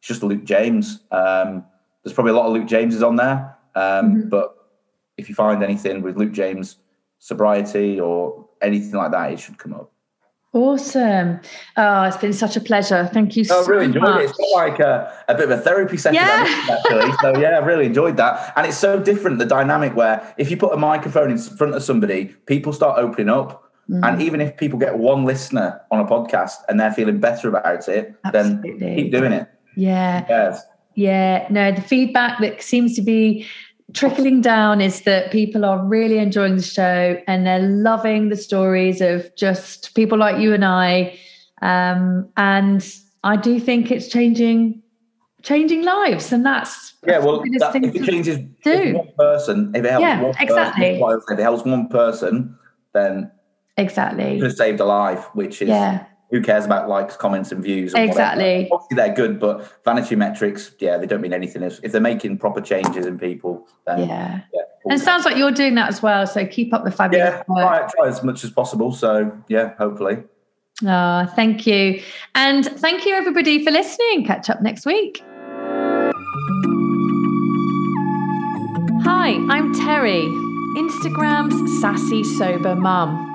just 0.01 0.23
Luke 0.23 0.43
James. 0.43 1.01
Um, 1.11 1.63
there's 2.03 2.13
probably 2.13 2.31
a 2.31 2.35
lot 2.35 2.47
of 2.47 2.53
Luke 2.53 2.67
Jameses 2.67 3.03
on 3.03 3.15
there, 3.15 3.55
um, 3.75 4.29
but 4.29 4.55
if 5.17 5.27
you 5.29 5.35
find 5.35 5.63
anything 5.63 6.01
with 6.01 6.17
Luke 6.17 6.31
James 6.31 6.77
sobriety 7.19 7.99
or 7.99 8.47
anything 8.61 8.93
like 8.93 9.11
that, 9.11 9.31
it 9.31 9.39
should 9.39 9.57
come 9.57 9.73
up. 9.73 9.91
Awesome. 10.55 11.41
Oh, 11.75 12.03
it's 12.03 12.15
been 12.15 12.31
such 12.31 12.55
a 12.55 12.61
pleasure. 12.61 13.09
Thank 13.13 13.35
you 13.35 13.43
Oh, 13.51 13.61
so 13.61 13.65
I 13.65 13.67
really 13.75 13.85
enjoyed 13.87 14.03
much. 14.03 14.21
it. 14.21 14.29
It's 14.29 14.53
like 14.55 14.79
a, 14.79 15.13
a 15.27 15.35
bit 15.35 15.51
of 15.51 15.51
a 15.51 15.61
therapy 15.61 15.97
session, 15.97 16.15
Yeah. 16.15 16.45
actually. 16.71 17.11
So 17.21 17.37
yeah, 17.37 17.59
I 17.59 17.65
really 17.65 17.85
enjoyed 17.85 18.15
that. 18.15 18.53
And 18.55 18.65
it's 18.65 18.77
so 18.77 18.97
different 18.97 19.37
the 19.37 19.45
dynamic 19.45 19.97
where 19.97 20.33
if 20.37 20.49
you 20.49 20.55
put 20.55 20.71
a 20.73 20.77
microphone 20.77 21.29
in 21.29 21.37
front 21.37 21.75
of 21.75 21.83
somebody, 21.83 22.27
people 22.45 22.71
start 22.71 22.97
opening 22.97 23.27
up. 23.27 23.69
Mm. 23.89 24.07
And 24.07 24.21
even 24.21 24.39
if 24.39 24.55
people 24.55 24.79
get 24.79 24.97
one 24.97 25.25
listener 25.25 25.81
on 25.91 25.99
a 25.99 26.05
podcast 26.05 26.55
and 26.69 26.79
they're 26.79 26.93
feeling 26.93 27.19
better 27.19 27.49
about 27.49 27.89
it, 27.89 28.15
then 28.31 28.63
keep 28.63 29.11
doing 29.11 29.33
it. 29.33 29.49
Yeah. 29.75 30.25
Yes. 30.29 30.63
Yeah, 30.97 31.45
no, 31.49 31.73
the 31.73 31.81
feedback 31.81 32.39
that 32.39 32.61
seems 32.61 32.95
to 32.95 33.01
be 33.01 33.45
trickling 33.93 34.41
down 34.41 34.81
is 34.81 35.01
that 35.01 35.31
people 35.31 35.63
are 35.63 35.83
really 35.85 36.17
enjoying 36.17 36.55
the 36.57 36.61
show 36.61 37.21
and 37.27 37.45
they're 37.45 37.59
loving 37.59 38.29
the 38.29 38.35
stories 38.35 39.01
of 39.01 39.33
just 39.35 39.93
people 39.95 40.17
like 40.17 40.39
you 40.39 40.53
and 40.53 40.65
I. 40.65 41.17
Um, 41.61 42.29
and 42.37 42.85
I 43.23 43.35
do 43.35 43.59
think 43.59 43.91
it's 43.91 44.07
changing 44.07 44.81
changing 45.41 45.83
lives, 45.83 46.31
and 46.33 46.43
that's 46.45 46.93
Yeah, 47.05 47.19
well, 47.19 47.43
that, 47.59 47.75
if 47.75 47.95
it 47.95 48.03
changes 48.03 48.37
do. 48.63 48.71
if 48.71 48.95
one 48.95 49.11
person, 49.17 49.71
if 49.75 49.85
it 49.85 49.91
helps 49.91 50.01
Yeah, 50.01 50.21
one 50.21 50.33
person, 50.33 50.47
exactly. 50.47 50.99
well, 51.01 51.17
if 51.17 51.23
it 51.29 51.41
helps 51.41 51.63
one 51.63 51.87
person, 51.87 52.57
then 52.93 53.31
exactly. 53.77 54.23
it 54.23 54.39
could 54.39 54.49
have 54.49 54.57
saved 54.57 54.79
a 54.79 54.85
life, 54.85 55.23
which 55.35 55.61
is 55.61 55.69
Yeah, 55.69 56.05
who 56.31 56.41
cares 56.41 56.65
about 56.65 56.89
likes, 56.89 57.15
comments, 57.15 57.51
and 57.51 57.63
views? 57.63 57.93
and 57.93 58.09
whatever. 58.09 58.11
Exactly. 58.11 58.69
Obviously, 58.71 58.95
they're 58.95 59.13
good, 59.13 59.39
but 59.39 59.83
vanity 59.83 60.15
metrics, 60.15 60.71
yeah, 60.79 60.97
they 60.97 61.05
don't 61.05 61.21
mean 61.21 61.33
anything. 61.33 61.63
If, 61.63 61.79
if 61.83 61.91
they're 61.91 62.01
making 62.01 62.37
proper 62.39 62.61
changes 62.61 63.05
in 63.05 63.17
people, 63.19 63.67
then 63.85 64.07
yeah. 64.07 64.41
yeah. 64.53 64.61
And 64.85 64.93
it 64.93 65.03
sounds 65.03 65.25
like 65.25 65.37
you're 65.37 65.51
doing 65.51 65.75
that 65.75 65.89
as 65.89 66.01
well. 66.01 66.27
So 66.27 66.45
keep 66.45 66.73
up 66.73 66.83
the 66.83 66.91
fabulous 66.91 67.29
yeah, 67.29 67.43
work. 67.47 67.65
try, 67.65 67.89
try 67.95 68.07
as 68.07 68.23
much 68.23 68.43
as 68.43 68.51
possible. 68.51 68.91
So 68.91 69.31
yeah, 69.47 69.73
hopefully. 69.77 70.17
Oh, 70.85 71.25
thank 71.35 71.65
you. 71.65 72.01
And 72.35 72.65
thank 72.65 73.05
you, 73.05 73.13
everybody, 73.15 73.63
for 73.63 73.71
listening. 73.71 74.25
Catch 74.25 74.49
up 74.49 74.61
next 74.61 74.85
week. 74.85 75.23
Hi, 79.03 79.33
I'm 79.49 79.73
Terry, 79.73 80.21
Instagram's 80.77 81.81
sassy 81.81 82.23
sober 82.23 82.75
mum. 82.75 83.34